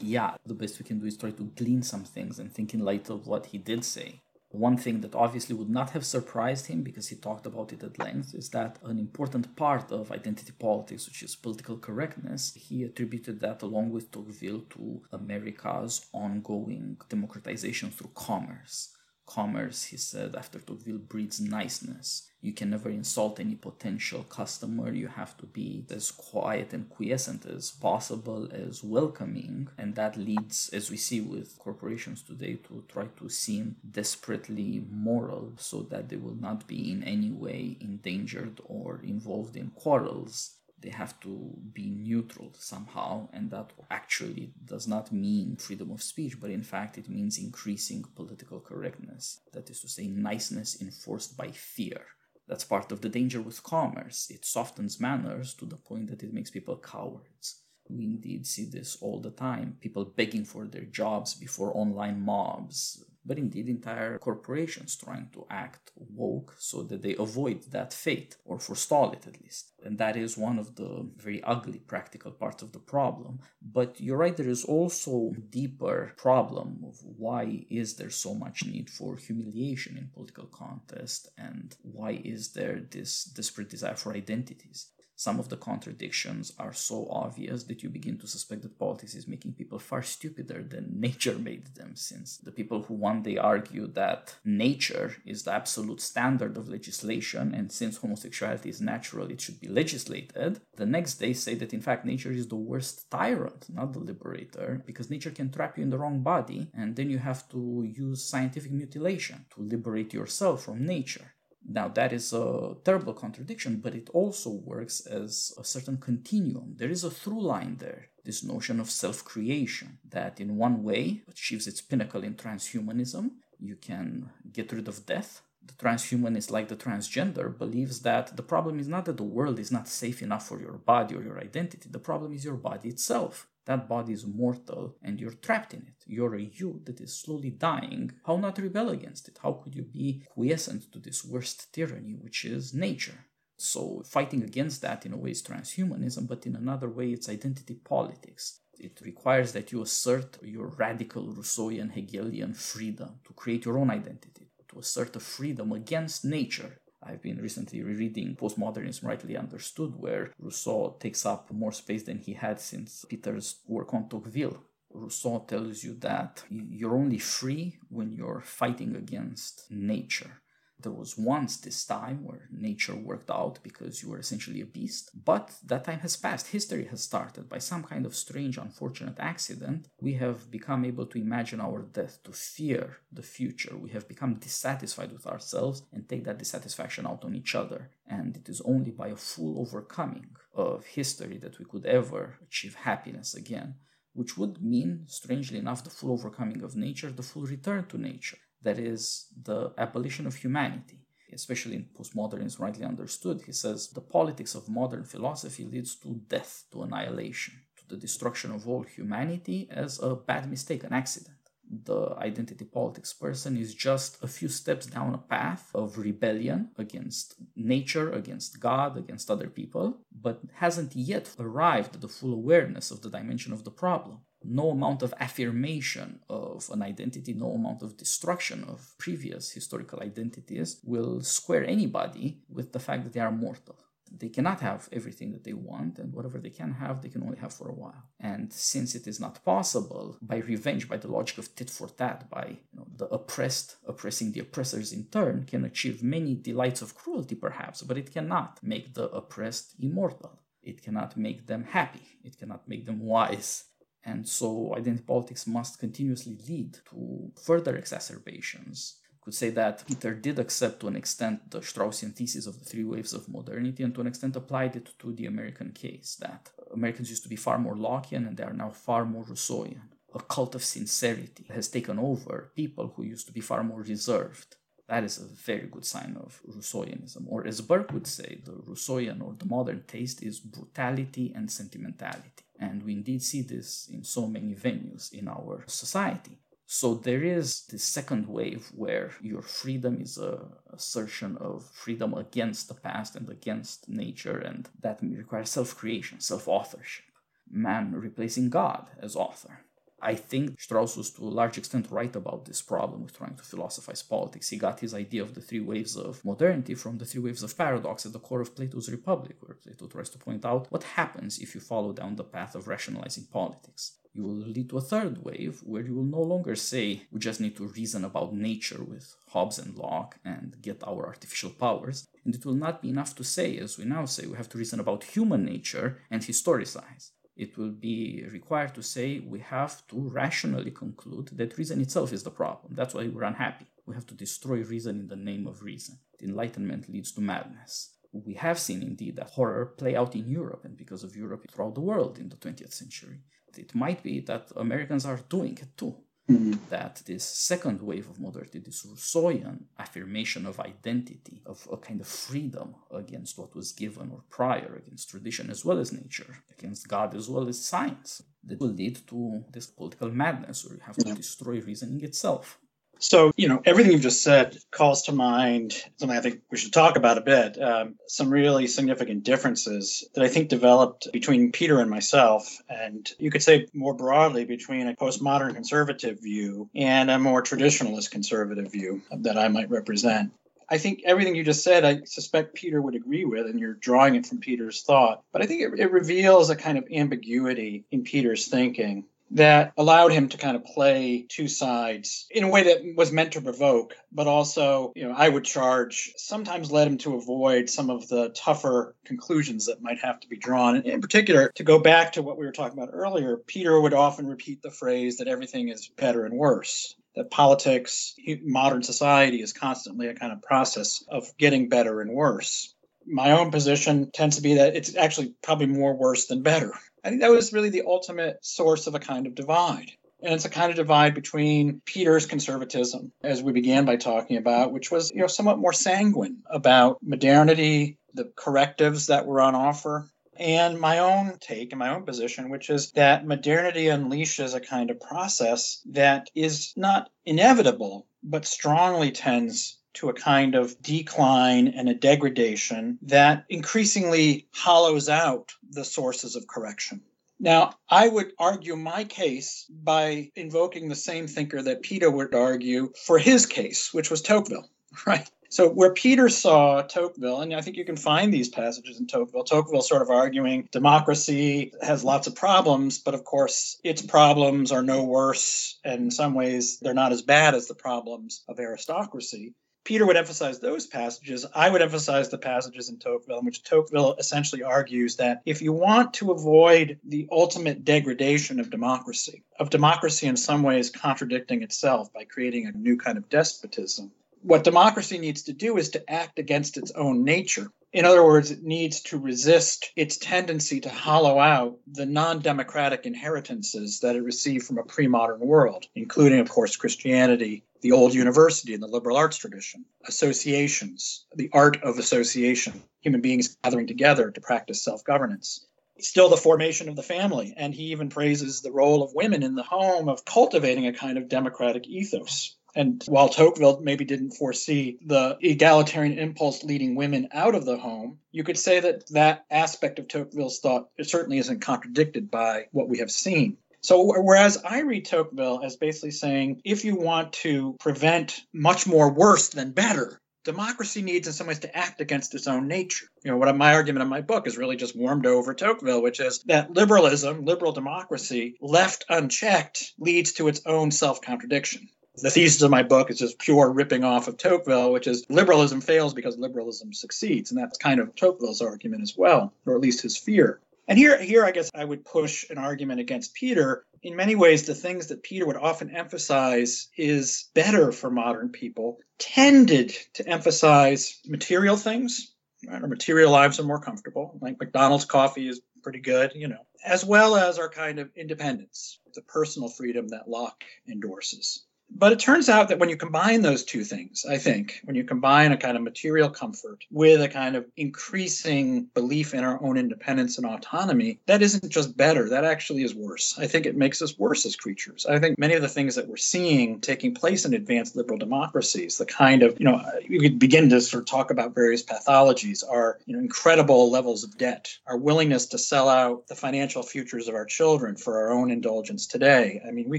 yeah, 0.00 0.34
the 0.44 0.54
best 0.54 0.78
we 0.78 0.84
can 0.84 0.98
do 0.98 1.06
is 1.06 1.16
try 1.16 1.30
to 1.30 1.44
glean 1.56 1.82
some 1.82 2.04
things 2.04 2.38
and 2.38 2.52
think 2.52 2.74
in 2.74 2.80
light 2.80 3.10
of 3.10 3.26
what 3.26 3.46
he 3.46 3.58
did 3.58 3.84
say. 3.84 4.22
One 4.50 4.76
thing 4.76 5.00
that 5.00 5.14
obviously 5.14 5.54
would 5.54 5.68
not 5.68 5.90
have 5.90 6.06
surprised 6.06 6.66
him 6.66 6.82
because 6.82 7.08
he 7.08 7.16
talked 7.16 7.46
about 7.46 7.72
it 7.72 7.82
at 7.82 7.98
length 7.98 8.34
is 8.34 8.48
that 8.50 8.78
an 8.84 8.98
important 8.98 9.54
part 9.56 9.90
of 9.90 10.12
identity 10.12 10.52
politics, 10.58 11.06
which 11.06 11.22
is 11.22 11.36
political 11.36 11.76
correctness, 11.76 12.54
he 12.54 12.84
attributed 12.84 13.40
that 13.40 13.62
along 13.62 13.90
with 13.90 14.10
Tocqueville 14.10 14.62
to 14.70 15.02
America's 15.12 16.06
ongoing 16.12 16.96
democratization 17.08 17.90
through 17.90 18.12
commerce. 18.14 18.95
Commerce, 19.26 19.84
he 19.84 19.96
said, 19.96 20.36
after 20.36 20.58
Tocqueville 20.58 20.98
breeds 20.98 21.40
niceness 21.40 22.28
you 22.46 22.52
can 22.52 22.70
never 22.70 22.88
insult 22.88 23.40
any 23.40 23.56
potential 23.56 24.22
customer. 24.22 24.92
You 24.92 25.08
have 25.08 25.36
to 25.38 25.46
be 25.46 25.84
as 25.90 26.12
quiet 26.12 26.72
and 26.72 26.88
quiescent 26.88 27.44
as 27.44 27.72
possible, 27.72 28.48
as 28.52 28.84
welcoming. 28.84 29.68
And 29.76 29.96
that 29.96 30.16
leads, 30.16 30.70
as 30.72 30.88
we 30.88 30.96
see 30.96 31.20
with 31.20 31.58
corporations 31.58 32.22
today, 32.22 32.54
to 32.68 32.84
try 32.86 33.06
to 33.18 33.28
seem 33.28 33.74
desperately 33.90 34.84
moral 34.88 35.54
so 35.56 35.82
that 35.90 36.08
they 36.08 36.14
will 36.14 36.36
not 36.36 36.68
be 36.68 36.92
in 36.92 37.02
any 37.02 37.32
way 37.32 37.76
endangered 37.80 38.60
or 38.64 39.00
involved 39.02 39.56
in 39.56 39.70
quarrels 39.70 40.52
they 40.86 40.92
have 40.92 41.18
to 41.18 41.52
be 41.72 41.90
neutral 41.90 42.52
somehow, 42.54 43.28
and 43.32 43.50
that 43.50 43.72
actually 43.90 44.52
does 44.64 44.86
not 44.86 45.10
mean 45.10 45.56
freedom 45.56 45.90
of 45.90 46.00
speech, 46.00 46.40
but 46.40 46.50
in 46.50 46.62
fact 46.62 46.96
it 46.96 47.08
means 47.08 47.38
increasing 47.38 48.04
political 48.14 48.60
correctness. 48.60 49.40
That 49.52 49.68
is 49.68 49.80
to 49.80 49.88
say, 49.88 50.06
niceness 50.06 50.80
enforced 50.80 51.36
by 51.36 51.48
fear. 51.50 52.02
That's 52.46 52.62
part 52.62 52.92
of 52.92 53.00
the 53.00 53.08
danger 53.08 53.42
with 53.42 53.64
commerce. 53.64 54.30
It 54.30 54.44
softens 54.44 55.00
manners 55.00 55.54
to 55.54 55.64
the 55.66 55.82
point 55.88 56.06
that 56.10 56.22
it 56.22 56.32
makes 56.32 56.52
people 56.52 56.76
cowards. 56.76 57.62
We 57.88 58.04
indeed 58.04 58.46
see 58.46 58.66
this 58.66 58.96
all 59.00 59.20
the 59.20 59.30
time 59.48 59.78
people 59.80 60.04
begging 60.04 60.44
for 60.44 60.68
their 60.68 60.84
jobs 60.84 61.34
before 61.34 61.76
online 61.76 62.20
mobs, 62.20 63.04
but 63.26 63.38
indeed 63.38 63.68
entire 63.68 64.18
corporations 64.18 64.96
trying 64.96 65.28
to 65.32 65.46
act 65.50 65.90
woke 65.96 66.54
so 66.58 66.82
that 66.84 67.02
they 67.02 67.16
avoid 67.16 67.62
that 67.72 67.92
fate 67.92 68.36
or 68.44 68.58
forestall 68.58 69.12
it 69.12 69.26
at 69.26 69.40
least. 69.42 69.72
And 69.84 69.98
that 69.98 70.16
is 70.16 70.38
one 70.38 70.58
of 70.58 70.76
the 70.76 71.08
very 71.16 71.42
ugly 71.42 71.78
practical 71.78 72.30
parts 72.30 72.62
of 72.62 72.72
the 72.72 72.78
problem. 72.78 73.40
But 73.60 74.00
you're 74.00 74.16
right, 74.16 74.36
there 74.36 74.48
is 74.48 74.64
also 74.64 75.32
deeper 75.50 76.12
problem 76.16 76.84
of 76.86 76.96
why 77.02 77.66
is 77.70 77.96
there 77.96 78.10
so 78.10 78.34
much 78.34 78.64
need 78.64 78.88
for 78.90 79.16
humiliation 79.16 79.96
in 79.96 80.10
political 80.14 80.46
contest 80.46 81.28
and 81.36 81.76
why 81.82 82.20
is 82.24 82.52
there 82.52 82.80
this 82.90 83.24
desperate 83.24 83.68
desire 83.68 83.96
for 83.96 84.14
identities 84.14 84.90
some 85.16 85.40
of 85.40 85.48
the 85.48 85.56
contradictions 85.56 86.52
are 86.58 86.74
so 86.74 87.08
obvious 87.10 87.64
that 87.64 87.82
you 87.82 87.88
begin 87.88 88.18
to 88.18 88.26
suspect 88.26 88.62
that 88.62 88.78
politics 88.78 89.14
is 89.14 89.26
making 89.26 89.54
people 89.54 89.78
far 89.78 90.02
stupider 90.02 90.62
than 90.62 91.00
nature 91.00 91.38
made 91.38 91.74
them, 91.74 91.96
since 91.96 92.36
the 92.36 92.52
people 92.52 92.82
who 92.82 92.94
one 92.94 93.22
day 93.22 93.38
argue 93.38 93.86
that 93.86 94.34
nature 94.44 95.16
is 95.24 95.42
the 95.42 95.52
absolute 95.52 96.02
standard 96.02 96.56
of 96.58 96.68
legislation, 96.68 97.54
and 97.54 97.72
since 97.72 97.96
homosexuality 97.96 98.68
is 98.68 98.80
natural, 98.80 99.30
it 99.30 99.40
should 99.40 99.58
be 99.58 99.68
legislated, 99.68 100.60
the 100.76 100.86
next 100.86 101.14
day 101.14 101.32
say 101.32 101.54
that 101.54 101.72
in 101.72 101.80
fact 101.80 102.04
nature 102.04 102.32
is 102.32 102.48
the 102.48 102.56
worst 102.56 103.10
tyrant, 103.10 103.66
not 103.72 103.94
the 103.94 103.98
liberator, 103.98 104.82
because 104.86 105.10
nature 105.10 105.30
can 105.30 105.50
trap 105.50 105.78
you 105.78 105.82
in 105.82 105.90
the 105.90 105.98
wrong 105.98 106.22
body, 106.22 106.68
and 106.74 106.94
then 106.94 107.08
you 107.08 107.18
have 107.18 107.48
to 107.48 107.90
use 107.96 108.22
scientific 108.22 108.70
mutilation 108.70 109.46
to 109.54 109.62
liberate 109.62 110.12
yourself 110.12 110.64
from 110.64 110.84
nature. 110.84 111.32
Now, 111.68 111.88
that 111.88 112.12
is 112.12 112.32
a 112.32 112.76
terrible 112.84 113.12
contradiction, 113.12 113.80
but 113.80 113.94
it 113.94 114.08
also 114.10 114.50
works 114.50 115.00
as 115.00 115.52
a 115.58 115.64
certain 115.64 115.96
continuum. 115.96 116.74
There 116.76 116.90
is 116.90 117.02
a 117.02 117.10
through 117.10 117.42
line 117.42 117.76
there, 117.78 118.08
this 118.24 118.44
notion 118.44 118.78
of 118.78 118.90
self 118.90 119.24
creation, 119.24 119.98
that 120.08 120.40
in 120.40 120.56
one 120.56 120.84
way 120.84 121.22
achieves 121.28 121.66
its 121.66 121.80
pinnacle 121.80 122.22
in 122.22 122.34
transhumanism. 122.34 123.30
You 123.58 123.76
can 123.76 124.30
get 124.52 124.72
rid 124.72 124.86
of 124.86 125.06
death. 125.06 125.42
The 125.64 125.72
transhumanist, 125.72 126.52
like 126.52 126.68
the 126.68 126.76
transgender, 126.76 127.56
believes 127.56 128.02
that 128.02 128.36
the 128.36 128.42
problem 128.44 128.78
is 128.78 128.86
not 128.86 129.04
that 129.06 129.16
the 129.16 129.24
world 129.24 129.58
is 129.58 129.72
not 129.72 129.88
safe 129.88 130.22
enough 130.22 130.46
for 130.46 130.60
your 130.60 130.74
body 130.74 131.16
or 131.16 131.22
your 131.22 131.40
identity, 131.40 131.88
the 131.90 131.98
problem 131.98 132.32
is 132.32 132.44
your 132.44 132.54
body 132.54 132.88
itself. 132.90 133.48
That 133.66 133.88
body 133.88 134.12
is 134.12 134.24
mortal 134.24 134.96
and 135.02 135.20
you're 135.20 135.32
trapped 135.32 135.74
in 135.74 135.82
it. 135.82 136.04
You're 136.06 136.36
a 136.36 136.40
you 136.40 136.80
that 136.84 137.00
is 137.00 137.12
slowly 137.12 137.50
dying. 137.50 138.12
How 138.24 138.36
not 138.36 138.58
rebel 138.58 138.90
against 138.90 139.28
it? 139.28 139.38
How 139.42 139.52
could 139.52 139.74
you 139.74 139.82
be 139.82 140.22
quiescent 140.28 140.92
to 140.92 141.00
this 141.00 141.24
worst 141.24 141.72
tyranny, 141.72 142.14
which 142.14 142.44
is 142.44 142.72
nature? 142.72 143.26
So, 143.58 144.02
fighting 144.04 144.42
against 144.42 144.82
that 144.82 145.06
in 145.06 145.12
a 145.12 145.16
way 145.16 145.30
is 145.30 145.42
transhumanism, 145.42 146.28
but 146.28 146.46
in 146.46 146.54
another 146.54 146.90
way, 146.90 147.10
it's 147.10 147.28
identity 147.28 147.74
politics. 147.74 148.60
It 148.78 149.00
requires 149.02 149.52
that 149.52 149.72
you 149.72 149.80
assert 149.82 150.36
your 150.42 150.66
radical 150.66 151.24
Rousseauian 151.32 151.92
Hegelian 151.92 152.52
freedom 152.52 153.20
to 153.24 153.32
create 153.32 153.64
your 153.64 153.78
own 153.78 153.90
identity, 153.90 154.50
to 154.68 154.78
assert 154.78 155.16
a 155.16 155.20
freedom 155.20 155.72
against 155.72 156.24
nature 156.24 156.78
I've 157.06 157.22
been 157.22 157.40
recently 157.40 157.82
rereading 157.82 158.36
Postmodernism 158.36 159.04
Rightly 159.04 159.36
Understood, 159.36 159.94
where 159.96 160.32
Rousseau 160.40 160.96
takes 160.98 161.24
up 161.24 161.52
more 161.52 161.72
space 161.72 162.02
than 162.02 162.18
he 162.18 162.32
had 162.34 162.60
since 162.60 163.04
Peter's 163.08 163.60
work 163.68 163.94
on 163.94 164.08
Tocqueville. 164.08 164.58
Rousseau 164.92 165.44
tells 165.46 165.84
you 165.84 165.94
that 166.00 166.42
you're 166.50 166.96
only 166.96 167.18
free 167.18 167.78
when 167.88 168.12
you're 168.12 168.40
fighting 168.40 168.96
against 168.96 169.70
nature. 169.70 170.40
There 170.78 170.92
was 170.92 171.16
once 171.16 171.56
this 171.56 171.84
time 171.84 172.22
where 172.22 172.48
nature 172.50 172.94
worked 172.94 173.30
out 173.30 173.58
because 173.62 174.02
you 174.02 174.10
were 174.10 174.18
essentially 174.18 174.60
a 174.60 174.66
beast, 174.66 175.10
but 175.24 175.54
that 175.64 175.84
time 175.84 176.00
has 176.00 176.16
passed. 176.16 176.48
History 176.48 176.84
has 176.86 177.02
started. 177.02 177.48
By 177.48 177.58
some 177.58 177.82
kind 177.82 178.04
of 178.04 178.14
strange, 178.14 178.58
unfortunate 178.58 179.18
accident, 179.18 179.88
we 180.00 180.14
have 180.14 180.50
become 180.50 180.84
able 180.84 181.06
to 181.06 181.18
imagine 181.18 181.60
our 181.60 181.80
death, 181.82 182.22
to 182.24 182.32
fear 182.32 182.98
the 183.10 183.22
future. 183.22 183.74
We 183.76 183.90
have 183.90 184.06
become 184.06 184.34
dissatisfied 184.34 185.12
with 185.12 185.26
ourselves 185.26 185.82
and 185.92 186.06
take 186.06 186.24
that 186.24 186.38
dissatisfaction 186.38 187.06
out 187.06 187.24
on 187.24 187.34
each 187.34 187.54
other. 187.54 187.90
And 188.06 188.36
it 188.36 188.48
is 188.48 188.60
only 188.60 188.90
by 188.90 189.08
a 189.08 189.16
full 189.16 189.58
overcoming 189.58 190.36
of 190.54 190.84
history 190.84 191.38
that 191.38 191.58
we 191.58 191.64
could 191.64 191.86
ever 191.86 192.38
achieve 192.42 192.74
happiness 192.74 193.34
again 193.34 193.76
which 194.12 194.38
would 194.38 194.62
mean, 194.62 195.04
strangely 195.08 195.58
enough, 195.58 195.84
the 195.84 195.90
full 195.90 196.10
overcoming 196.10 196.62
of 196.62 196.74
nature, 196.74 197.12
the 197.12 197.22
full 197.22 197.42
return 197.42 197.84
to 197.84 197.98
nature 197.98 198.38
that 198.62 198.78
is 198.78 199.26
the 199.42 199.72
abolition 199.78 200.26
of 200.26 200.36
humanity 200.36 201.06
especially 201.32 201.76
in 201.76 201.86
postmodernism 201.96 202.60
rightly 202.60 202.84
understood. 202.84 203.42
He 203.42 203.52
says 203.52 203.88
the 203.88 204.00
politics 204.00 204.54
of 204.54 204.68
modern 204.68 205.04
philosophy 205.04 205.64
leads 205.64 205.94
to 205.96 206.20
death 206.28 206.64
to 206.72 206.82
annihilation 206.82 207.54
to 207.78 207.88
the 207.88 207.96
destruction 207.96 208.52
of 208.52 208.68
all 208.68 208.82
humanity 208.82 209.68
as 209.70 210.00
a 210.02 210.14
bad 210.14 210.50
mistake 210.50 210.84
an 210.84 210.92
accident. 210.92 211.36
The 211.68 212.14
identity 212.18 212.64
politics 212.64 213.12
person 213.12 213.56
is 213.56 213.74
just 213.74 214.22
a 214.22 214.28
few 214.28 214.48
steps 214.48 214.86
down 214.86 215.14
a 215.14 215.18
path 215.18 215.68
of 215.74 215.98
rebellion 215.98 216.70
against 216.78 217.34
nature, 217.56 218.12
against 218.12 218.60
God, 218.60 218.96
against 218.96 219.30
other 219.30 219.48
people, 219.48 219.98
but 220.12 220.42
hasn't 220.54 220.94
yet 220.94 221.34
arrived 221.40 221.96
at 221.96 222.02
the 222.02 222.08
full 222.08 222.32
awareness 222.32 222.92
of 222.92 223.02
the 223.02 223.10
dimension 223.10 223.52
of 223.52 223.64
the 223.64 223.72
problem 223.72 224.20
no 224.48 224.70
amount 224.70 225.02
of 225.02 225.14
affirmation 225.20 226.20
of 226.28 226.68
an 226.72 226.82
identity, 226.82 227.32
no 227.32 227.52
amount 227.52 227.82
of 227.82 227.96
destruction 227.96 228.64
of 228.64 228.94
previous 228.98 229.50
historical 229.52 230.00
identities 230.00 230.80
will 230.84 231.20
square 231.20 231.64
anybody 231.64 232.40
with 232.48 232.72
the 232.72 232.78
fact 232.78 233.04
that 233.04 233.12
they 233.12 233.20
are 233.20 233.32
mortal. 233.32 233.76
They 234.10 234.28
cannot 234.28 234.60
have 234.60 234.88
everything 234.92 235.32
that 235.32 235.42
they 235.42 235.52
want, 235.52 235.98
and 235.98 236.12
whatever 236.12 236.38
they 236.38 236.50
can 236.50 236.72
have, 236.74 237.02
they 237.02 237.08
can 237.08 237.24
only 237.24 237.38
have 237.38 237.52
for 237.52 237.68
a 237.68 237.74
while. 237.74 238.04
And 238.20 238.52
since 238.52 238.94
it 238.94 239.06
is 239.08 239.18
not 239.18 239.44
possible 239.44 240.16
by 240.22 240.36
revenge, 240.36 240.88
by 240.88 240.96
the 240.96 241.10
logic 241.10 241.38
of 241.38 241.54
tit 241.56 241.70
for 241.70 241.88
tat, 241.88 242.30
by 242.30 242.58
you 242.72 242.78
know, 242.78 242.86
the 242.96 243.06
oppressed 243.06 243.76
oppressing 243.84 244.30
the 244.30 244.40
oppressors 244.40 244.92
in 244.92 245.06
turn, 245.06 245.44
can 245.44 245.64
achieve 245.64 246.04
many 246.04 246.34
delights 246.34 246.82
of 246.82 246.94
cruelty, 246.94 247.34
perhaps, 247.34 247.82
but 247.82 247.98
it 247.98 248.12
cannot 248.12 248.60
make 248.62 248.94
the 248.94 249.08
oppressed 249.10 249.74
immortal. 249.80 250.38
It 250.62 250.82
cannot 250.82 251.16
make 251.16 251.46
them 251.46 251.64
happy. 251.64 252.06
It 252.22 252.38
cannot 252.38 252.68
make 252.68 252.86
them 252.86 253.00
wise 253.00 253.64
and 254.06 254.26
so 254.26 254.74
identity 254.76 255.04
politics 255.04 255.46
must 255.46 255.80
continuously 255.80 256.38
lead 256.48 256.78
to 256.90 257.32
further 257.42 257.76
exacerbations. 257.76 258.98
Could 259.20 259.34
say 259.34 259.50
that 259.50 259.84
Peter 259.88 260.14
did 260.14 260.38
accept 260.38 260.78
to 260.80 260.86
an 260.86 260.94
extent 260.94 261.50
the 261.50 261.58
Straussian 261.58 262.14
thesis 262.14 262.46
of 262.46 262.60
the 262.60 262.64
three 262.64 262.84
waves 262.84 263.12
of 263.12 263.28
modernity 263.28 263.82
and 263.82 263.92
to 263.96 264.00
an 264.00 264.06
extent 264.06 264.36
applied 264.36 264.76
it 264.76 264.90
to 265.00 265.12
the 265.12 265.26
American 265.26 265.72
case, 265.72 266.16
that 266.20 266.50
Americans 266.72 267.10
used 267.10 267.24
to 267.24 267.28
be 267.28 267.34
far 267.34 267.58
more 267.58 267.74
Lockean 267.74 268.28
and 268.28 268.36
they 268.36 268.44
are 268.44 268.52
now 268.52 268.70
far 268.70 269.04
more 269.04 269.24
Rousseauian. 269.24 269.88
A 270.14 270.20
cult 270.20 270.54
of 270.54 270.62
sincerity 270.64 271.44
has 271.50 271.66
taken 271.66 271.98
over 271.98 272.52
people 272.54 272.92
who 272.94 273.02
used 273.02 273.26
to 273.26 273.32
be 273.32 273.40
far 273.40 273.64
more 273.64 273.82
reserved. 273.82 274.54
That 274.88 275.02
is 275.02 275.18
a 275.18 275.24
very 275.24 275.66
good 275.66 275.84
sign 275.84 276.16
of 276.24 276.40
Rousseauianism. 276.48 277.24
Or 277.26 277.44
as 277.44 277.60
Burke 277.60 277.92
would 277.92 278.06
say, 278.06 278.38
the 278.44 278.52
Rousseauian 278.52 279.20
or 279.20 279.34
the 279.36 279.46
modern 279.46 279.82
taste 279.88 280.22
is 280.22 280.38
brutality 280.38 281.32
and 281.34 281.50
sentimentality. 281.50 282.45
And 282.58 282.82
we 282.82 282.94
indeed 282.94 283.22
see 283.22 283.42
this 283.42 283.88
in 283.92 284.02
so 284.02 284.26
many 284.26 284.54
venues 284.54 285.12
in 285.12 285.28
our 285.28 285.64
society. 285.66 286.38
So 286.68 286.94
there 286.94 287.22
is 287.22 287.66
this 287.66 287.84
second 287.84 288.26
wave 288.26 288.72
where 288.74 289.12
your 289.22 289.42
freedom 289.42 290.00
is 290.00 290.18
a 290.18 290.48
assertion 290.72 291.36
of 291.36 291.64
freedom 291.64 292.12
against 292.14 292.66
the 292.66 292.74
past 292.74 293.14
and 293.14 293.28
against 293.28 293.88
nature, 293.88 294.38
and 294.38 294.68
that 294.80 294.98
requires 295.00 295.50
self-creation, 295.50 296.20
self-authorship. 296.20 297.04
Man 297.48 297.92
replacing 297.92 298.50
God 298.50 298.90
as 299.00 299.14
author. 299.14 299.65
I 300.06 300.14
think 300.14 300.60
Strauss 300.60 300.96
was 300.96 301.10
to 301.14 301.24
a 301.24 301.36
large 301.40 301.58
extent 301.58 301.88
right 301.90 302.14
about 302.14 302.44
this 302.44 302.62
problem 302.62 303.02
with 303.02 303.18
trying 303.18 303.34
to 303.34 303.42
philosophize 303.42 304.04
politics. 304.04 304.48
He 304.48 304.56
got 304.56 304.78
his 304.78 304.94
idea 304.94 305.20
of 305.20 305.34
the 305.34 305.40
three 305.40 305.58
waves 305.58 305.96
of 305.96 306.24
modernity 306.24 306.74
from 306.76 306.98
the 306.98 307.04
three 307.04 307.22
waves 307.22 307.42
of 307.42 307.58
paradox 307.58 308.06
at 308.06 308.12
the 308.12 308.20
core 308.20 308.40
of 308.40 308.54
Plato's 308.54 308.88
Republic, 308.88 309.34
where 309.40 309.56
Plato 309.56 309.88
tries 309.88 310.08
to 310.10 310.18
point 310.18 310.44
out 310.44 310.70
what 310.70 310.94
happens 311.00 311.40
if 311.40 311.56
you 311.56 311.60
follow 311.60 311.92
down 311.92 312.14
the 312.14 312.22
path 312.22 312.54
of 312.54 312.68
rationalizing 312.68 313.24
politics. 313.32 313.96
You 314.14 314.22
will 314.22 314.46
lead 314.56 314.70
to 314.70 314.78
a 314.78 314.88
third 314.92 315.24
wave 315.24 315.60
where 315.64 315.82
you 315.82 315.96
will 315.96 316.12
no 316.18 316.22
longer 316.22 316.54
say 316.54 317.02
we 317.10 317.18
just 317.18 317.40
need 317.40 317.56
to 317.56 317.66
reason 317.66 318.04
about 318.04 318.32
nature 318.32 318.84
with 318.84 319.12
Hobbes 319.30 319.58
and 319.58 319.76
Locke 319.76 320.18
and 320.24 320.54
get 320.62 320.84
our 320.86 321.04
artificial 321.04 321.50
powers. 321.50 322.06
And 322.24 322.32
it 322.32 322.46
will 322.46 322.54
not 322.54 322.80
be 322.80 322.90
enough 322.90 323.16
to 323.16 323.24
say, 323.24 323.58
as 323.58 323.76
we 323.76 323.84
now 323.84 324.04
say, 324.04 324.24
we 324.26 324.36
have 324.36 324.48
to 324.50 324.58
reason 324.58 324.78
about 324.78 325.02
human 325.02 325.44
nature 325.44 325.98
and 326.12 326.22
historicize 326.22 327.10
it 327.36 327.56
will 327.58 327.70
be 327.70 328.24
required 328.32 328.74
to 328.74 328.82
say 328.82 329.20
we 329.20 329.40
have 329.40 329.86
to 329.88 329.96
rationally 330.08 330.70
conclude 330.70 331.28
that 331.32 331.58
reason 331.58 331.80
itself 331.80 332.12
is 332.12 332.22
the 332.22 332.30
problem. 332.30 332.74
That's 332.74 332.94
why 332.94 333.08
we're 333.08 333.24
unhappy. 333.24 333.66
We 333.84 333.94
have 333.94 334.06
to 334.06 334.14
destroy 334.14 334.62
reason 334.62 335.00
in 335.00 335.08
the 335.08 335.16
name 335.16 335.46
of 335.46 335.62
reason. 335.62 335.98
The 336.18 336.26
Enlightenment 336.26 336.88
leads 336.88 337.12
to 337.12 337.20
madness. 337.20 337.90
We 338.12 338.34
have 338.34 338.58
seen 338.58 338.82
indeed 338.82 339.16
that 339.16 339.30
horror 339.30 339.66
play 339.66 339.94
out 339.94 340.14
in 340.14 340.28
Europe 340.28 340.64
and 340.64 340.76
because 340.76 341.04
of 341.04 341.14
Europe 341.14 341.50
throughout 341.50 341.74
the 341.74 341.82
world 341.82 342.18
in 342.18 342.30
the 342.30 342.36
20th 342.36 342.72
century. 342.72 343.20
It 343.56 343.74
might 343.74 344.02
be 344.02 344.20
that 344.20 344.50
Americans 344.56 345.04
are 345.04 345.20
doing 345.28 345.58
it 345.60 345.76
too. 345.76 345.94
Mm-hmm. 346.28 346.54
That 346.70 347.02
this 347.06 347.24
second 347.24 347.80
wave 347.80 348.10
of 348.10 348.18
modernity, 348.18 348.58
this 348.58 348.84
Rousseauian 348.84 349.66
affirmation 349.78 350.44
of 350.44 350.58
identity, 350.58 351.40
of 351.46 351.68
a 351.70 351.76
kind 351.76 352.00
of 352.00 352.08
freedom 352.08 352.74
against 352.90 353.38
what 353.38 353.54
was 353.54 353.70
given 353.70 354.10
or 354.10 354.22
prior, 354.28 354.82
against 354.84 355.10
tradition 355.10 355.50
as 355.50 355.64
well 355.64 355.78
as 355.78 355.92
nature, 355.92 356.38
against 356.58 356.88
God 356.88 357.14
as 357.14 357.30
well 357.30 357.46
as 357.46 357.64
science, 357.64 358.22
that 358.42 358.58
will 358.58 358.68
lead 358.68 359.06
to 359.06 359.44
this 359.52 359.66
political 359.66 360.10
madness 360.10 360.64
where 360.64 360.74
you 360.74 360.82
have 360.84 360.96
to 360.96 361.06
yeah. 361.06 361.14
destroy 361.14 361.60
reasoning 361.60 362.02
itself. 362.02 362.58
So, 362.98 363.32
you 363.36 363.48
know, 363.48 363.60
everything 363.64 363.92
you've 363.92 364.00
just 364.00 364.22
said 364.22 364.56
calls 364.70 365.02
to 365.02 365.12
mind 365.12 365.74
something 365.96 366.16
I 366.16 366.20
think 366.20 366.40
we 366.50 366.56
should 366.56 366.72
talk 366.72 366.96
about 366.96 367.18
a 367.18 367.20
bit. 367.20 367.60
Um, 367.60 367.96
some 368.08 368.30
really 368.30 368.66
significant 368.66 369.22
differences 369.24 370.08
that 370.14 370.24
I 370.24 370.28
think 370.28 370.48
developed 370.48 371.08
between 371.12 371.52
Peter 371.52 371.80
and 371.80 371.90
myself, 371.90 372.58
and 372.68 373.08
you 373.18 373.30
could 373.30 373.42
say 373.42 373.66
more 373.74 373.94
broadly 373.94 374.44
between 374.44 374.88
a 374.88 374.94
postmodern 374.94 375.54
conservative 375.54 376.20
view 376.20 376.70
and 376.74 377.10
a 377.10 377.18
more 377.18 377.42
traditionalist 377.42 378.10
conservative 378.10 378.72
view 378.72 379.02
that 379.10 379.36
I 379.36 379.48
might 379.48 379.70
represent. 379.70 380.32
I 380.68 380.78
think 380.78 381.02
everything 381.04 381.36
you 381.36 381.44
just 381.44 381.62
said, 381.62 381.84
I 381.84 382.02
suspect 382.04 382.54
Peter 382.54 382.82
would 382.82 382.96
agree 382.96 383.24
with, 383.24 383.46
and 383.46 383.60
you're 383.60 383.74
drawing 383.74 384.16
it 384.16 384.26
from 384.26 384.40
Peter's 384.40 384.82
thought. 384.82 385.22
But 385.32 385.42
I 385.42 385.46
think 385.46 385.62
it, 385.62 385.78
it 385.78 385.92
reveals 385.92 386.50
a 386.50 386.56
kind 386.56 386.76
of 386.76 386.88
ambiguity 386.92 387.84
in 387.92 388.02
Peter's 388.02 388.48
thinking 388.48 389.04
that 389.32 389.72
allowed 389.76 390.12
him 390.12 390.28
to 390.28 390.38
kind 390.38 390.56
of 390.56 390.64
play 390.64 391.26
two 391.28 391.48
sides 391.48 392.26
in 392.30 392.44
a 392.44 392.48
way 392.48 392.64
that 392.64 392.82
was 392.96 393.12
meant 393.12 393.32
to 393.32 393.40
provoke, 393.40 393.94
but 394.12 394.26
also, 394.26 394.92
you 394.94 395.08
know, 395.08 395.14
I 395.16 395.28
would 395.28 395.44
charge 395.44 396.12
sometimes 396.16 396.70
led 396.70 396.86
him 396.86 396.98
to 396.98 397.16
avoid 397.16 397.68
some 397.68 397.90
of 397.90 398.08
the 398.08 398.30
tougher 398.30 398.94
conclusions 399.04 399.66
that 399.66 399.82
might 399.82 399.98
have 399.98 400.20
to 400.20 400.28
be 400.28 400.36
drawn. 400.36 400.76
In 400.76 401.00
particular, 401.00 401.50
to 401.56 401.64
go 401.64 401.78
back 401.78 402.12
to 402.12 402.22
what 402.22 402.38
we 402.38 402.46
were 402.46 402.52
talking 402.52 402.78
about 402.78 402.90
earlier, 402.92 403.36
Peter 403.36 403.78
would 403.80 403.94
often 403.94 404.26
repeat 404.26 404.62
the 404.62 404.70
phrase 404.70 405.18
that 405.18 405.28
everything 405.28 405.68
is 405.68 405.88
better 405.88 406.24
and 406.24 406.36
worse. 406.36 406.94
That 407.16 407.30
politics, 407.30 408.14
modern 408.44 408.82
society 408.82 409.40
is 409.40 409.54
constantly 409.54 410.08
a 410.08 410.14
kind 410.14 410.32
of 410.32 410.42
process 410.42 411.02
of 411.08 411.26
getting 411.38 411.70
better 411.70 412.00
and 412.02 412.12
worse 412.12 412.74
my 413.06 413.32
own 413.32 413.50
position 413.50 414.10
tends 414.10 414.36
to 414.36 414.42
be 414.42 414.54
that 414.54 414.74
it's 414.74 414.96
actually 414.96 415.34
probably 415.42 415.66
more 415.66 415.94
worse 415.94 416.26
than 416.26 416.42
better. 416.42 416.72
I 417.06 417.10
think 417.10 417.20
that 417.20 417.30
was 417.30 417.52
really 417.52 417.68
the 417.68 417.84
ultimate 417.86 418.44
source 418.44 418.88
of 418.88 418.96
a 418.96 418.98
kind 418.98 419.28
of 419.28 419.36
divide. 419.36 419.92
And 420.20 420.34
it's 420.34 420.44
a 420.44 420.50
kind 420.50 420.70
of 420.70 420.76
divide 420.76 421.14
between 421.14 421.80
Peter's 421.84 422.26
conservatism, 422.26 423.12
as 423.22 423.40
we 423.40 423.52
began 423.52 423.84
by 423.84 423.94
talking 423.94 424.38
about, 424.38 424.72
which 424.72 424.90
was, 424.90 425.12
you 425.12 425.20
know, 425.20 425.28
somewhat 425.28 425.60
more 425.60 425.72
sanguine 425.72 426.38
about 426.50 426.98
modernity, 427.04 427.96
the 428.14 428.24
correctives 428.34 429.06
that 429.06 429.24
were 429.24 429.40
on 429.40 429.54
offer, 429.54 430.10
and 430.36 430.80
my 430.80 430.98
own 430.98 431.38
take 431.38 431.70
and 431.70 431.78
my 431.78 431.90
own 431.90 432.04
position, 432.04 432.50
which 432.50 432.70
is 432.70 432.90
that 432.92 433.24
modernity 433.24 433.84
unleashes 433.84 434.56
a 434.56 434.60
kind 434.60 434.90
of 434.90 434.98
process 434.98 435.80
that 435.90 436.28
is 436.34 436.72
not 436.74 437.08
inevitable, 437.24 438.08
but 438.24 438.46
strongly 438.46 439.12
tends 439.12 439.78
to 439.96 440.08
a 440.08 440.14
kind 440.14 440.54
of 440.54 440.80
decline 440.82 441.68
and 441.68 441.88
a 441.88 441.94
degradation 441.94 442.98
that 443.02 443.44
increasingly 443.48 444.46
hollows 444.52 445.08
out 445.08 445.52
the 445.70 445.84
sources 445.84 446.36
of 446.36 446.46
correction. 446.46 447.02
Now, 447.38 447.74
I 447.88 448.08
would 448.08 448.32
argue 448.38 448.76
my 448.76 449.04
case 449.04 449.66
by 449.68 450.30
invoking 450.34 450.88
the 450.88 450.94
same 450.94 451.26
thinker 451.26 451.60
that 451.62 451.82
Peter 451.82 452.10
would 452.10 452.34
argue 452.34 452.92
for 453.04 453.18
his 453.18 453.44
case, 453.44 453.92
which 453.92 454.10
was 454.10 454.22
Tocqueville, 454.22 454.68
right? 455.06 455.30
So 455.48 455.68
where 455.68 455.92
Peter 455.92 456.28
saw 456.28 456.82
Tocqueville, 456.82 457.40
and 457.40 457.54
I 457.54 457.60
think 457.60 457.76
you 457.76 457.84
can 457.84 457.96
find 457.96 458.32
these 458.32 458.48
passages 458.48 458.98
in 458.98 459.06
Tocqueville, 459.06 459.44
Tocqueville 459.44 459.82
sort 459.82 460.02
of 460.02 460.10
arguing 460.10 460.68
democracy 460.72 461.72
has 461.80 462.04
lots 462.04 462.26
of 462.26 462.34
problems, 462.34 462.98
but 462.98 463.14
of 463.14 463.24
course 463.24 463.78
its 463.84 464.02
problems 464.02 464.72
are 464.72 464.82
no 464.82 465.04
worse, 465.04 465.78
and 465.84 466.04
in 466.04 466.10
some 466.10 466.34
ways 466.34 466.78
they're 466.80 466.94
not 466.94 467.12
as 467.12 467.22
bad 467.22 467.54
as 467.54 467.68
the 467.68 467.74
problems 467.74 468.42
of 468.48 468.58
aristocracy. 468.58 469.54
Peter 469.86 470.04
would 470.04 470.16
emphasize 470.16 470.58
those 470.58 470.84
passages. 470.84 471.46
I 471.54 471.70
would 471.70 471.80
emphasize 471.80 472.28
the 472.28 472.38
passages 472.38 472.88
in 472.88 472.98
Tocqueville, 472.98 473.38
in 473.38 473.46
which 473.46 473.62
Tocqueville 473.62 474.16
essentially 474.18 474.64
argues 474.64 475.14
that 475.16 475.42
if 475.46 475.62
you 475.62 475.72
want 475.72 476.14
to 476.14 476.32
avoid 476.32 476.98
the 477.04 477.28
ultimate 477.30 477.84
degradation 477.84 478.58
of 478.58 478.68
democracy, 478.68 479.44
of 479.60 479.70
democracy 479.70 480.26
in 480.26 480.36
some 480.36 480.64
ways 480.64 480.90
contradicting 480.90 481.62
itself 481.62 482.12
by 482.12 482.24
creating 482.24 482.66
a 482.66 482.72
new 482.72 482.96
kind 482.96 483.16
of 483.16 483.28
despotism, 483.28 484.10
what 484.42 484.64
democracy 484.64 485.18
needs 485.18 485.42
to 485.42 485.52
do 485.52 485.76
is 485.76 485.90
to 485.90 486.10
act 486.10 486.40
against 486.40 486.76
its 486.76 486.90
own 486.90 487.22
nature. 487.22 487.70
In 487.92 488.04
other 488.04 488.24
words, 488.24 488.50
it 488.50 488.64
needs 488.64 489.02
to 489.02 489.18
resist 489.18 489.92
its 489.94 490.16
tendency 490.16 490.80
to 490.80 490.90
hollow 490.90 491.38
out 491.38 491.78
the 491.86 492.06
non 492.06 492.40
democratic 492.40 493.06
inheritances 493.06 494.00
that 494.00 494.16
it 494.16 494.22
received 494.22 494.66
from 494.66 494.78
a 494.78 494.82
pre 494.82 495.06
modern 495.06 495.38
world, 495.38 495.86
including, 495.94 496.40
of 496.40 496.48
course, 496.48 496.76
Christianity, 496.76 497.62
the 497.82 497.92
old 497.92 498.14
university 498.14 498.74
and 498.74 498.82
the 498.82 498.88
liberal 498.88 499.16
arts 499.16 499.36
tradition, 499.36 499.84
associations, 500.06 501.26
the 501.34 501.50
art 501.52 501.82
of 501.82 501.98
association, 501.98 502.82
human 503.00 503.20
beings 503.20 503.56
gathering 503.62 503.86
together 503.86 504.30
to 504.30 504.40
practice 504.40 504.82
self 504.82 505.04
governance. 505.04 505.66
Still, 505.98 506.28
the 506.28 506.36
formation 506.36 506.88
of 506.88 506.96
the 506.96 507.02
family, 507.02 507.54
and 507.56 507.74
he 507.74 507.84
even 507.84 508.10
praises 508.10 508.60
the 508.60 508.72
role 508.72 509.02
of 509.02 509.14
women 509.14 509.42
in 509.42 509.54
the 509.54 509.62
home 509.62 510.08
of 510.08 510.24
cultivating 510.24 510.86
a 510.86 510.92
kind 510.92 511.16
of 511.16 511.28
democratic 511.28 511.86
ethos. 511.86 512.56
And 512.74 513.02
while 513.08 513.30
Tocqueville 513.30 513.80
maybe 513.80 514.04
didn't 514.04 514.32
foresee 514.32 514.98
the 515.06 515.38
egalitarian 515.40 516.18
impulse 516.18 516.62
leading 516.62 516.94
women 516.94 517.28
out 517.32 517.54
of 517.54 517.64
the 517.64 517.78
home, 517.78 518.18
you 518.32 518.44
could 518.44 518.58
say 518.58 518.80
that 518.80 519.08
that 519.12 519.46
aspect 519.50 519.98
of 519.98 520.08
Tocqueville's 520.08 520.60
thought 520.60 520.90
it 520.98 521.08
certainly 521.08 521.38
isn't 521.38 521.60
contradicted 521.60 522.30
by 522.30 522.66
what 522.72 522.90
we 522.90 522.98
have 522.98 523.10
seen. 523.10 523.56
So, 523.86 524.02
whereas 524.20 524.58
I 524.64 524.80
read 524.80 525.04
Tocqueville 525.04 525.60
as 525.62 525.76
basically 525.76 526.10
saying, 526.10 526.60
if 526.64 526.84
you 526.84 526.96
want 526.96 527.34
to 527.34 527.76
prevent 527.78 528.40
much 528.52 528.84
more 528.84 529.12
worse 529.12 529.50
than 529.50 529.70
better, 529.70 530.20
democracy 530.44 531.02
needs 531.02 531.28
in 531.28 531.32
some 531.32 531.46
ways 531.46 531.60
to 531.60 531.76
act 531.76 532.00
against 532.00 532.34
its 532.34 532.48
own 532.48 532.66
nature. 532.66 533.06
You 533.22 533.30
know, 533.30 533.36
what 533.36 533.56
my 533.56 533.74
argument 533.74 534.02
in 534.02 534.08
my 534.08 534.22
book 534.22 534.48
is 534.48 534.58
really 534.58 534.74
just 534.74 534.96
warmed 534.96 535.24
over 535.24 535.54
Tocqueville, 535.54 536.02
which 536.02 536.18
is 536.18 536.42
that 536.46 536.72
liberalism, 536.72 537.44
liberal 537.44 537.70
democracy, 537.70 538.56
left 538.60 539.04
unchecked, 539.08 539.92
leads 540.00 540.32
to 540.32 540.48
its 540.48 540.62
own 540.66 540.90
self 540.90 541.22
contradiction. 541.22 541.88
The 542.16 542.30
thesis 542.30 542.62
of 542.62 542.72
my 542.72 542.82
book 542.82 543.10
is 543.10 543.18
just 543.20 543.38
pure 543.38 543.70
ripping 543.70 544.02
off 544.02 544.26
of 544.26 544.36
Tocqueville, 544.36 544.90
which 544.90 545.06
is 545.06 545.24
liberalism 545.28 545.80
fails 545.80 546.12
because 546.12 546.36
liberalism 546.36 546.92
succeeds. 546.92 547.52
And 547.52 547.60
that's 547.60 547.78
kind 547.78 548.00
of 548.00 548.16
Tocqueville's 548.16 548.62
argument 548.62 549.02
as 549.02 549.14
well, 549.16 549.52
or 549.64 549.76
at 549.76 549.80
least 549.80 550.02
his 550.02 550.16
fear. 550.16 550.58
And 550.88 550.98
here, 550.98 551.20
here, 551.20 551.44
I 551.44 551.50
guess 551.50 551.70
I 551.74 551.84
would 551.84 552.04
push 552.04 552.48
an 552.48 552.58
argument 552.58 553.00
against 553.00 553.34
Peter. 553.34 553.84
In 554.02 554.14
many 554.14 554.36
ways, 554.36 554.66
the 554.66 554.74
things 554.74 555.08
that 555.08 555.22
Peter 555.22 555.44
would 555.46 555.56
often 555.56 555.94
emphasize 555.94 556.88
is 556.96 557.48
better 557.54 557.90
for 557.90 558.10
modern 558.10 558.50
people 558.50 558.98
tended 559.18 559.96
to 560.14 560.28
emphasize 560.28 561.18
material 561.26 561.76
things. 561.76 562.32
Right? 562.66 562.80
Our 562.80 562.88
material 562.88 563.32
lives 563.32 563.58
are 563.58 563.64
more 563.64 563.80
comfortable. 563.80 564.38
Like 564.40 564.60
McDonald's 564.60 565.04
coffee 565.04 565.48
is 565.48 565.60
pretty 565.82 566.00
good, 566.00 566.32
you 566.34 566.48
know, 566.48 566.66
as 566.84 567.04
well 567.04 567.36
as 567.36 567.58
our 567.58 567.68
kind 567.68 567.98
of 567.98 568.10
independence, 568.16 569.00
the 569.14 569.22
personal 569.22 569.68
freedom 569.68 570.08
that 570.08 570.28
Locke 570.28 570.64
endorses. 570.88 571.65
But 571.88 572.12
it 572.12 572.18
turns 572.18 572.48
out 572.48 572.68
that 572.68 572.78
when 572.78 572.90
you 572.90 572.96
combine 572.96 573.40
those 573.40 573.64
two 573.64 573.82
things, 573.84 574.26
I 574.28 574.36
think, 574.36 574.80
when 574.84 574.96
you 574.96 575.04
combine 575.04 575.52
a 575.52 575.56
kind 575.56 575.76
of 575.76 575.82
material 575.82 576.28
comfort 576.28 576.84
with 576.90 577.22
a 577.22 577.28
kind 577.28 577.56
of 577.56 577.64
increasing 577.76 578.84
belief 578.92 579.32
in 579.32 579.44
our 579.44 579.62
own 579.62 579.78
independence 579.78 580.36
and 580.36 580.46
autonomy, 580.46 581.20
that 581.26 581.40
isn't 581.42 581.70
just 581.70 581.96
better, 581.96 582.28
that 582.28 582.44
actually 582.44 582.82
is 582.82 582.94
worse. 582.94 583.38
I 583.38 583.46
think 583.46 583.64
it 583.64 583.76
makes 583.76 584.02
us 584.02 584.18
worse 584.18 584.44
as 584.44 584.56
creatures. 584.56 585.06
I 585.06 585.18
think 585.18 585.38
many 585.38 585.54
of 585.54 585.62
the 585.62 585.68
things 585.68 585.94
that 585.94 586.08
we're 586.08 586.16
seeing 586.16 586.80
taking 586.80 587.14
place 587.14 587.46
in 587.46 587.54
advanced 587.54 587.96
liberal 587.96 588.18
democracies, 588.18 588.98
the 588.98 589.06
kind 589.06 589.42
of, 589.42 589.58
you 589.58 589.64
know, 589.64 589.80
you 590.06 590.20
could 590.20 590.38
begin 590.38 590.68
to 590.70 590.80
sort 590.82 591.04
of 591.04 591.06
talk 591.06 591.30
about 591.30 591.54
various 591.54 591.82
pathologies, 591.82 592.62
our 592.68 592.98
you 593.06 593.14
know, 593.14 593.20
incredible 593.20 593.90
levels 593.90 594.22
of 594.22 594.36
debt, 594.36 594.76
our 594.86 594.98
willingness 594.98 595.46
to 595.46 595.58
sell 595.58 595.88
out 595.88 596.26
the 596.26 596.34
financial 596.34 596.82
futures 596.82 597.28
of 597.28 597.34
our 597.34 597.46
children 597.46 597.96
for 597.96 598.18
our 598.18 598.32
own 598.32 598.50
indulgence 598.50 599.06
today. 599.06 599.62
I 599.66 599.70
mean, 599.70 599.88
we 599.88 599.98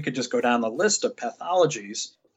could 0.00 0.14
just 0.14 0.30
go 0.30 0.40
down 0.40 0.60
the 0.60 0.70
list 0.70 1.04
of 1.04 1.16
pathologies 1.16 1.77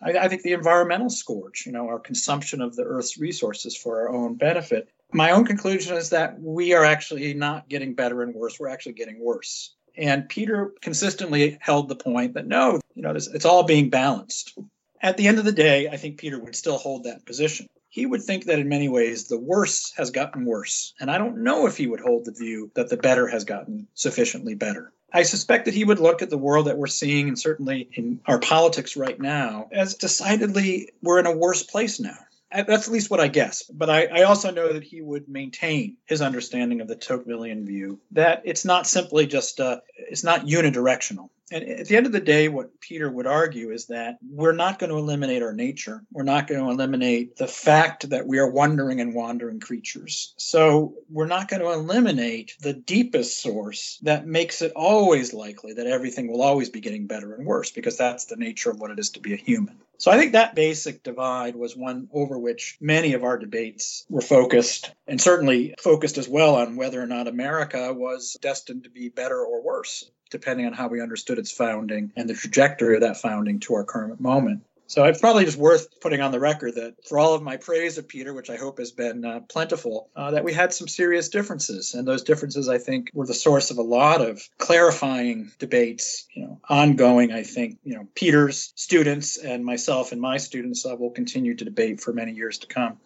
I, 0.01 0.11
I 0.17 0.27
think 0.27 0.41
the 0.41 0.53
environmental 0.53 1.09
scourge, 1.09 1.65
you 1.65 1.71
know, 1.71 1.87
our 1.87 1.99
consumption 1.99 2.61
of 2.61 2.75
the 2.75 2.83
Earth's 2.83 3.17
resources 3.17 3.75
for 3.75 4.01
our 4.01 4.09
own 4.09 4.35
benefit. 4.35 4.89
My 5.13 5.31
own 5.31 5.45
conclusion 5.45 5.95
is 5.95 6.09
that 6.11 6.41
we 6.41 6.73
are 6.73 6.85
actually 6.85 7.33
not 7.33 7.69
getting 7.69 7.93
better 7.93 8.21
and 8.23 8.33
worse. 8.33 8.59
We're 8.59 8.69
actually 8.69 8.93
getting 8.93 9.19
worse. 9.19 9.75
And 9.97 10.29
Peter 10.29 10.73
consistently 10.81 11.57
held 11.59 11.89
the 11.89 11.95
point 11.95 12.33
that 12.35 12.47
no, 12.47 12.79
you 12.95 13.01
know, 13.01 13.11
it's 13.11 13.45
all 13.45 13.63
being 13.63 13.89
balanced. 13.89 14.57
At 15.01 15.17
the 15.17 15.27
end 15.27 15.39
of 15.39 15.45
the 15.45 15.51
day, 15.51 15.89
I 15.89 15.97
think 15.97 16.19
Peter 16.19 16.39
would 16.39 16.55
still 16.55 16.77
hold 16.77 17.03
that 17.03 17.25
position. 17.25 17.67
He 17.89 18.05
would 18.05 18.23
think 18.23 18.45
that 18.45 18.59
in 18.59 18.69
many 18.69 18.87
ways 18.87 19.27
the 19.27 19.37
worse 19.37 19.91
has 19.97 20.11
gotten 20.11 20.45
worse. 20.45 20.93
And 20.99 21.11
I 21.11 21.17
don't 21.17 21.43
know 21.43 21.67
if 21.67 21.75
he 21.75 21.87
would 21.87 21.99
hold 21.99 22.23
the 22.23 22.31
view 22.31 22.71
that 22.75 22.89
the 22.89 22.95
better 22.95 23.27
has 23.27 23.43
gotten 23.43 23.87
sufficiently 23.95 24.55
better. 24.55 24.93
I 25.13 25.23
suspect 25.23 25.65
that 25.65 25.73
he 25.73 25.83
would 25.83 25.99
look 25.99 26.21
at 26.21 26.29
the 26.29 26.37
world 26.37 26.67
that 26.67 26.77
we're 26.77 26.87
seeing, 26.87 27.27
and 27.27 27.37
certainly 27.37 27.89
in 27.93 28.21
our 28.25 28.39
politics 28.39 28.95
right 28.95 29.19
now, 29.19 29.67
as 29.71 29.95
decidedly 29.95 30.89
we're 31.01 31.19
in 31.19 31.25
a 31.25 31.35
worse 31.35 31.63
place 31.63 31.99
now. 31.99 32.17
That's 32.51 32.87
at 32.87 32.93
least 32.93 33.09
what 33.09 33.19
I 33.19 33.27
guess. 33.27 33.63
But 33.63 33.89
I, 33.89 34.05
I, 34.07 34.23
also 34.23 34.51
know 34.51 34.73
that 34.73 34.83
he 34.83 35.01
would 35.01 35.29
maintain 35.29 35.95
his 36.05 36.21
understanding 36.21 36.81
of 36.81 36.89
the 36.89 36.97
Tocquevillian 36.97 37.65
view 37.65 37.99
that 38.11 38.41
it's 38.43 38.65
not 38.65 38.87
simply 38.87 39.25
just 39.25 39.61
uh, 39.61 39.79
it's 39.95 40.23
not 40.23 40.45
unidirectional. 40.45 41.29
And 41.51 41.65
at 41.65 41.87
the 41.87 41.97
end 41.97 42.05
of 42.05 42.13
the 42.13 42.21
day, 42.21 42.47
what 42.47 42.79
Peter 42.79 43.11
would 43.11 43.27
argue 43.27 43.71
is 43.71 43.87
that 43.87 44.17
we're 44.21 44.53
not 44.53 44.79
going 44.79 44.89
to 44.89 44.97
eliminate 44.97 45.43
our 45.43 45.51
nature. 45.51 46.01
We're 46.11 46.23
not 46.23 46.47
going 46.47 46.63
to 46.63 46.71
eliminate 46.71 47.35
the 47.35 47.47
fact 47.47 48.09
that 48.09 48.25
we 48.25 48.39
are 48.39 48.49
wandering 48.49 49.01
and 49.01 49.13
wandering 49.13 49.59
creatures. 49.59 50.33
So 50.37 50.95
we're 51.09 51.27
not 51.27 51.49
going 51.49 51.61
to 51.61 51.71
eliminate 51.71 52.55
the 52.61 52.73
deepest 52.73 53.41
source 53.41 53.99
that 54.03 54.25
makes 54.25 54.61
it 54.61 54.71
always 54.77 55.33
likely 55.33 55.73
that 55.73 55.87
everything 55.87 56.31
will 56.31 56.41
always 56.41 56.69
be 56.69 56.79
getting 56.79 57.05
better 57.05 57.33
and 57.33 57.45
worse, 57.45 57.71
because 57.71 57.97
that's 57.97 58.25
the 58.25 58.37
nature 58.37 58.71
of 58.71 58.79
what 58.79 58.91
it 58.91 58.99
is 58.99 59.09
to 59.11 59.19
be 59.19 59.33
a 59.33 59.37
human. 59.37 59.77
So 59.97 60.09
I 60.09 60.17
think 60.17 60.31
that 60.31 60.55
basic 60.55 61.03
divide 61.03 61.55
was 61.55 61.75
one 61.75 62.07
over 62.13 62.39
which 62.39 62.77
many 62.79 63.13
of 63.13 63.23
our 63.23 63.37
debates 63.37 64.05
were 64.09 64.21
focused, 64.21 64.91
and 65.05 65.19
certainly 65.19 65.75
focused 65.79 66.17
as 66.17 66.29
well 66.29 66.55
on 66.55 66.77
whether 66.77 67.01
or 67.01 67.07
not 67.07 67.27
America 67.27 67.93
was 67.93 68.37
destined 68.41 68.85
to 68.85 68.89
be 68.89 69.09
better 69.09 69.39
or 69.39 69.61
worse 69.61 70.09
depending 70.31 70.65
on 70.65 70.73
how 70.73 70.87
we 70.87 71.01
understood 71.01 71.37
its 71.37 71.51
founding 71.51 72.11
and 72.15 72.29
the 72.29 72.33
trajectory 72.33 72.95
of 72.95 73.01
that 73.01 73.17
founding 73.17 73.59
to 73.59 73.75
our 73.75 73.83
current 73.83 74.19
moment. 74.19 74.63
So 74.91 75.05
it's 75.05 75.21
probably 75.21 75.45
just 75.45 75.57
worth 75.57 76.01
putting 76.01 76.19
on 76.19 76.33
the 76.33 76.39
record 76.41 76.75
that 76.75 76.95
for 77.07 77.17
all 77.17 77.33
of 77.33 77.41
my 77.41 77.55
praise 77.55 77.97
of 77.97 78.09
Peter, 78.09 78.33
which 78.33 78.49
I 78.49 78.57
hope 78.57 78.77
has 78.77 78.91
been 78.91 79.23
uh, 79.23 79.39
plentiful, 79.47 80.09
uh, 80.17 80.31
that 80.31 80.43
we 80.43 80.51
had 80.51 80.73
some 80.73 80.89
serious 80.89 81.29
differences, 81.29 81.93
and 81.93 82.05
those 82.05 82.23
differences 82.23 82.67
I 82.67 82.77
think 82.77 83.09
were 83.13 83.25
the 83.25 83.33
source 83.33 83.71
of 83.71 83.77
a 83.77 83.83
lot 83.83 84.19
of 84.19 84.41
clarifying 84.57 85.49
debates, 85.59 86.27
you 86.35 86.45
know, 86.45 86.59
ongoing. 86.67 87.31
I 87.31 87.43
think 87.43 87.77
you 87.85 87.95
know 87.95 88.07
Peter's 88.15 88.73
students 88.75 89.37
and 89.37 89.63
myself 89.63 90.11
and 90.11 90.19
my 90.19 90.35
students 90.35 90.85
uh, 90.85 90.97
will 90.97 91.11
continue 91.11 91.55
to 91.55 91.63
debate 91.63 92.01
for 92.01 92.11
many 92.11 92.33
years 92.33 92.57
to 92.57 92.67
come. 92.67 92.97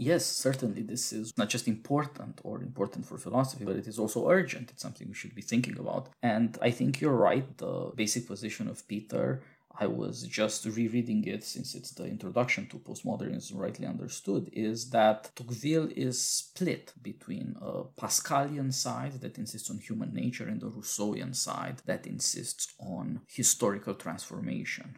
Yes, 0.00 0.24
certainly 0.24 0.80
this 0.80 1.12
is 1.12 1.36
not 1.36 1.50
just 1.50 1.68
important 1.68 2.40
or 2.42 2.62
important 2.62 3.04
for 3.04 3.18
philosophy, 3.18 3.66
but 3.66 3.76
it 3.76 3.86
is 3.86 3.98
also 3.98 4.30
urgent. 4.30 4.70
It's 4.70 4.80
something 4.80 5.06
we 5.06 5.14
should 5.14 5.34
be 5.34 5.42
thinking 5.42 5.78
about. 5.78 6.08
And 6.22 6.56
I 6.62 6.70
think 6.70 7.02
you're 7.02 7.22
right. 7.30 7.46
The 7.58 7.92
basic 7.94 8.26
position 8.26 8.66
of 8.66 8.88
Peter, 8.88 9.42
I 9.78 9.88
was 9.88 10.22
just 10.22 10.64
rereading 10.64 11.26
it 11.26 11.44
since 11.44 11.74
it's 11.74 11.90
the 11.90 12.06
introduction 12.06 12.66
to 12.68 12.78
postmodernism, 12.78 13.56
rightly 13.56 13.86
understood, 13.86 14.48
is 14.54 14.88
that 14.88 15.32
Tocqueville 15.36 15.90
is 15.94 16.18
split 16.18 16.94
between 17.02 17.56
a 17.60 17.84
Pascalian 18.00 18.72
side 18.72 19.20
that 19.20 19.36
insists 19.36 19.68
on 19.68 19.80
human 19.80 20.14
nature 20.14 20.48
and 20.48 20.62
a 20.62 20.70
Rousseauian 20.76 21.36
side 21.36 21.82
that 21.84 22.06
insists 22.06 22.72
on 22.78 23.20
historical 23.28 23.94
transformation 23.94 24.96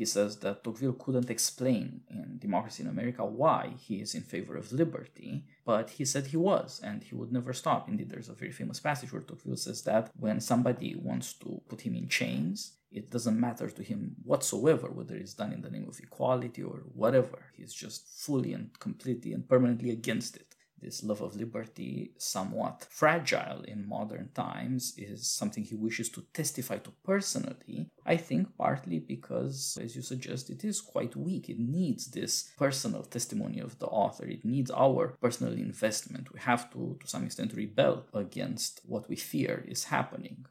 he 0.00 0.06
says 0.06 0.38
that 0.38 0.64
Tocqueville 0.64 0.94
couldn't 0.94 1.28
explain 1.28 2.00
in 2.08 2.38
Democracy 2.38 2.82
in 2.82 2.88
America 2.88 3.22
why 3.22 3.74
he 3.76 3.96
is 4.00 4.14
in 4.14 4.22
favor 4.22 4.56
of 4.56 4.72
liberty, 4.72 5.44
but 5.66 5.90
he 5.90 6.06
said 6.06 6.28
he 6.28 6.38
was, 6.38 6.80
and 6.82 7.02
he 7.02 7.14
would 7.14 7.30
never 7.30 7.52
stop. 7.52 7.86
Indeed, 7.86 8.08
there's 8.08 8.30
a 8.30 8.40
very 8.42 8.50
famous 8.50 8.80
passage 8.80 9.12
where 9.12 9.20
Tocqueville 9.20 9.58
says 9.58 9.82
that 9.82 10.10
when 10.18 10.40
somebody 10.40 10.94
wants 10.96 11.34
to 11.42 11.60
put 11.68 11.82
him 11.82 11.94
in 11.94 12.08
chains, 12.08 12.78
it 12.90 13.10
doesn't 13.10 13.38
matter 13.38 13.68
to 13.68 13.82
him 13.82 14.16
whatsoever 14.24 14.88
whether 14.88 15.16
it's 15.16 15.34
done 15.34 15.52
in 15.52 15.60
the 15.60 15.70
name 15.70 15.86
of 15.86 16.00
equality 16.00 16.62
or 16.62 16.78
whatever. 16.94 17.38
He's 17.54 17.74
just 17.74 18.08
fully 18.24 18.54
and 18.54 18.66
completely 18.80 19.34
and 19.34 19.46
permanently 19.46 19.90
against 19.90 20.34
it 20.36 20.49
this 20.80 21.02
love 21.02 21.20
of 21.20 21.36
liberty, 21.36 22.12
somewhat 22.18 22.86
fragile 22.90 23.62
in 23.62 23.88
modern 23.88 24.30
times, 24.34 24.94
is 24.96 25.26
something 25.26 25.64
he 25.64 25.74
wishes 25.74 26.08
to 26.10 26.24
testify 26.32 26.78
to 26.78 26.92
personally. 27.04 27.90
I 28.04 28.16
think 28.16 28.56
partly 28.56 28.98
because, 28.98 29.78
as 29.82 29.94
you 29.96 30.02
suggest, 30.02 30.50
it 30.50 30.64
is 30.64 30.80
quite 30.80 31.16
weak. 31.16 31.48
It 31.48 31.58
needs 31.58 32.10
this 32.10 32.50
personal 32.56 33.02
testimony 33.02 33.60
of 33.60 33.78
the 33.78 33.86
author, 33.86 34.26
it 34.26 34.44
needs 34.44 34.70
our 34.70 35.16
personal 35.20 35.52
investment. 35.52 36.32
We 36.32 36.40
have 36.40 36.70
to, 36.72 36.96
to 37.00 37.06
some 37.06 37.24
extent, 37.24 37.54
rebel 37.54 38.06
against 38.14 38.80
what 38.84 39.08
we 39.08 39.16
fear 39.16 39.64
is 39.68 39.84
happening. 39.84 40.46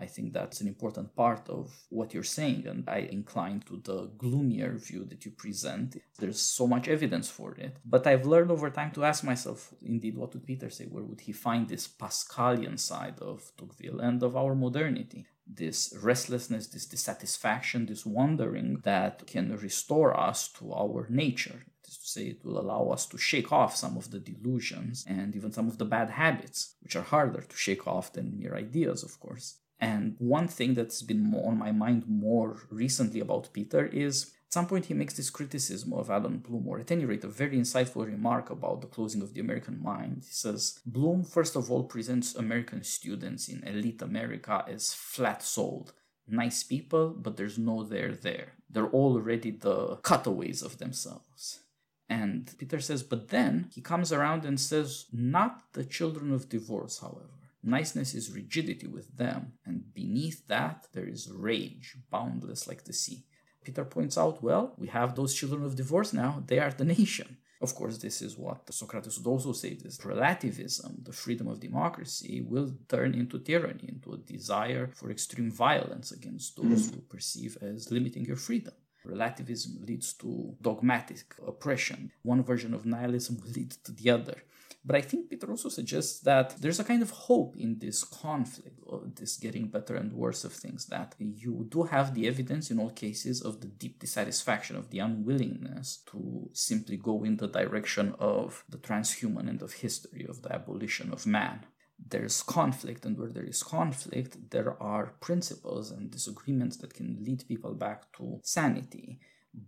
I 0.00 0.06
think 0.06 0.32
that's 0.32 0.60
an 0.60 0.68
important 0.68 1.14
part 1.16 1.48
of 1.48 1.74
what 1.88 2.14
you're 2.14 2.22
saying, 2.22 2.66
and 2.66 2.88
I 2.88 3.08
incline 3.10 3.60
to 3.66 3.80
the 3.82 4.10
gloomier 4.16 4.72
view 4.78 5.04
that 5.06 5.24
you 5.24 5.32
present. 5.32 5.96
There's 6.18 6.40
so 6.40 6.66
much 6.66 6.88
evidence 6.88 7.28
for 7.28 7.54
it. 7.54 7.76
But 7.84 8.06
I've 8.06 8.26
learned 8.26 8.50
over 8.50 8.70
time 8.70 8.92
to 8.92 9.04
ask 9.04 9.24
myself, 9.24 9.74
indeed, 9.82 10.16
what 10.16 10.32
would 10.32 10.46
Peter 10.46 10.70
say? 10.70 10.84
Where 10.84 11.04
would 11.04 11.20
he 11.22 11.32
find 11.32 11.68
this 11.68 11.88
Pascalian 11.88 12.78
side 12.78 13.18
of 13.20 13.52
Tocqueville 13.56 14.00
and 14.00 14.22
of 14.22 14.36
our 14.36 14.54
modernity? 14.54 15.26
This 15.46 15.94
restlessness, 16.02 16.66
this 16.66 16.86
dissatisfaction, 16.86 17.86
this 17.86 18.04
wandering 18.04 18.80
that 18.84 19.26
can 19.26 19.56
restore 19.56 20.18
us 20.18 20.48
to 20.58 20.72
our 20.74 21.06
nature. 21.08 21.64
That 21.82 21.88
is 21.88 21.98
to 21.98 22.06
say, 22.06 22.24
it 22.26 22.44
will 22.44 22.60
allow 22.60 22.88
us 22.90 23.06
to 23.06 23.18
shake 23.18 23.50
off 23.50 23.74
some 23.74 23.96
of 23.96 24.10
the 24.10 24.18
delusions 24.20 25.06
and 25.08 25.34
even 25.34 25.52
some 25.52 25.66
of 25.66 25.78
the 25.78 25.86
bad 25.86 26.10
habits, 26.10 26.74
which 26.82 26.96
are 26.96 27.02
harder 27.02 27.40
to 27.40 27.56
shake 27.56 27.86
off 27.86 28.12
than 28.12 28.38
mere 28.38 28.54
ideas, 28.54 29.02
of 29.02 29.18
course. 29.18 29.56
And 29.80 30.16
one 30.18 30.48
thing 30.48 30.74
that's 30.74 31.02
been 31.02 31.32
on 31.34 31.58
my 31.58 31.72
mind 31.72 32.04
more 32.08 32.66
recently 32.70 33.20
about 33.20 33.52
Peter 33.52 33.86
is 33.86 34.34
at 34.48 34.52
some 34.54 34.66
point 34.66 34.86
he 34.86 34.94
makes 34.94 35.14
this 35.14 35.30
criticism 35.30 35.92
of 35.92 36.10
Allan 36.10 36.38
Bloom, 36.38 36.66
or 36.66 36.80
at 36.80 36.90
any 36.90 37.04
rate, 37.04 37.22
a 37.22 37.28
very 37.28 37.58
insightful 37.58 38.06
remark 38.06 38.48
about 38.50 38.80
the 38.80 38.86
closing 38.86 39.20
of 39.20 39.34
the 39.34 39.40
American 39.40 39.80
mind. 39.82 40.22
He 40.24 40.32
says, 40.32 40.80
Bloom, 40.86 41.22
first 41.22 41.54
of 41.54 41.70
all, 41.70 41.84
presents 41.84 42.34
American 42.34 42.82
students 42.82 43.48
in 43.48 43.62
elite 43.62 44.00
America 44.00 44.64
as 44.66 44.94
flat 44.94 45.42
souled, 45.42 45.92
nice 46.26 46.62
people, 46.62 47.10
but 47.10 47.36
there's 47.36 47.58
no 47.58 47.84
there 47.84 48.14
there. 48.14 48.54
They're 48.70 48.90
already 48.90 49.50
the 49.50 49.96
cutaways 49.96 50.62
of 50.62 50.78
themselves. 50.78 51.60
And 52.08 52.50
Peter 52.58 52.80
says, 52.80 53.02
but 53.02 53.28
then 53.28 53.68
he 53.74 53.82
comes 53.82 54.12
around 54.12 54.46
and 54.46 54.58
says, 54.58 55.06
not 55.12 55.74
the 55.74 55.84
children 55.84 56.32
of 56.32 56.48
divorce, 56.48 57.00
however. 57.00 57.37
Niceness 57.68 58.14
is 58.14 58.34
rigidity 58.34 58.86
with 58.86 59.16
them, 59.16 59.52
and 59.66 59.92
beneath 59.92 60.46
that 60.46 60.86
there 60.94 61.06
is 61.06 61.30
rage, 61.30 61.96
boundless 62.10 62.66
like 62.66 62.84
the 62.84 62.94
sea. 62.94 63.24
Peter 63.62 63.84
points 63.84 64.16
out, 64.16 64.42
well, 64.42 64.74
we 64.78 64.88
have 64.88 65.14
those 65.14 65.34
children 65.34 65.62
of 65.64 65.76
divorce 65.76 66.14
now, 66.14 66.42
they 66.46 66.58
are 66.58 66.70
the 66.70 66.84
nation. 66.84 67.36
Of 67.60 67.74
course, 67.74 67.98
this 67.98 68.22
is 68.22 68.38
what 68.38 68.72
Socrates 68.72 69.18
would 69.18 69.30
also 69.30 69.52
say 69.52 69.74
this 69.74 70.02
relativism, 70.04 71.02
the 71.02 71.12
freedom 71.12 71.48
of 71.48 71.60
democracy, 71.60 72.40
will 72.40 72.72
turn 72.88 73.14
into 73.14 73.38
tyranny, 73.38 73.86
into 73.88 74.12
a 74.12 74.18
desire 74.18 74.90
for 74.94 75.10
extreme 75.10 75.50
violence 75.50 76.12
against 76.12 76.56
those 76.56 76.86
mm-hmm. 76.86 76.94
who 76.94 77.00
perceive 77.02 77.58
as 77.60 77.90
limiting 77.90 78.24
your 78.24 78.36
freedom. 78.36 78.74
Relativism 79.04 79.84
leads 79.86 80.12
to 80.14 80.54
dogmatic 80.62 81.34
oppression. 81.46 82.12
One 82.22 82.42
version 82.42 82.72
of 82.74 82.86
nihilism 82.86 83.38
will 83.40 83.50
lead 83.50 83.72
to 83.84 83.92
the 83.92 84.10
other. 84.10 84.38
But 84.84 84.96
I 84.96 85.00
think 85.00 85.28
Peter 85.28 85.50
also 85.50 85.68
suggests 85.68 86.20
that 86.20 86.56
there's 86.60 86.80
a 86.80 86.84
kind 86.84 87.02
of 87.02 87.10
hope 87.10 87.56
in 87.56 87.78
this 87.78 88.04
conflict, 88.04 88.78
this 89.16 89.36
getting 89.36 89.68
better 89.68 89.96
and 89.96 90.12
worse 90.12 90.44
of 90.44 90.52
things, 90.52 90.86
that 90.86 91.14
you 91.18 91.66
do 91.68 91.82
have 91.82 92.14
the 92.14 92.26
evidence 92.26 92.70
in 92.70 92.78
all 92.78 92.90
cases 92.90 93.42
of 93.42 93.60
the 93.60 93.66
deep 93.66 93.98
dissatisfaction, 93.98 94.76
of 94.76 94.90
the 94.90 95.00
unwillingness 95.00 96.02
to 96.10 96.48
simply 96.52 96.96
go 96.96 97.24
in 97.24 97.36
the 97.36 97.48
direction 97.48 98.14
of 98.18 98.64
the 98.68 98.78
transhuman 98.78 99.48
end 99.48 99.62
of 99.62 99.74
history, 99.74 100.24
of 100.28 100.42
the 100.42 100.52
abolition 100.52 101.12
of 101.12 101.26
man 101.26 101.66
there's 102.10 102.42
conflict, 102.42 103.04
and 103.04 103.18
where 103.18 103.28
there 103.28 103.44
is 103.44 103.62
conflict, 103.62 104.50
there 104.50 104.80
are 104.80 105.14
principles 105.20 105.90
and 105.90 106.10
disagreements 106.10 106.76
that 106.76 106.94
can 106.94 107.18
lead 107.24 107.46
people 107.48 107.74
back 107.74 108.12
to 108.12 108.40
sanity. 108.44 109.18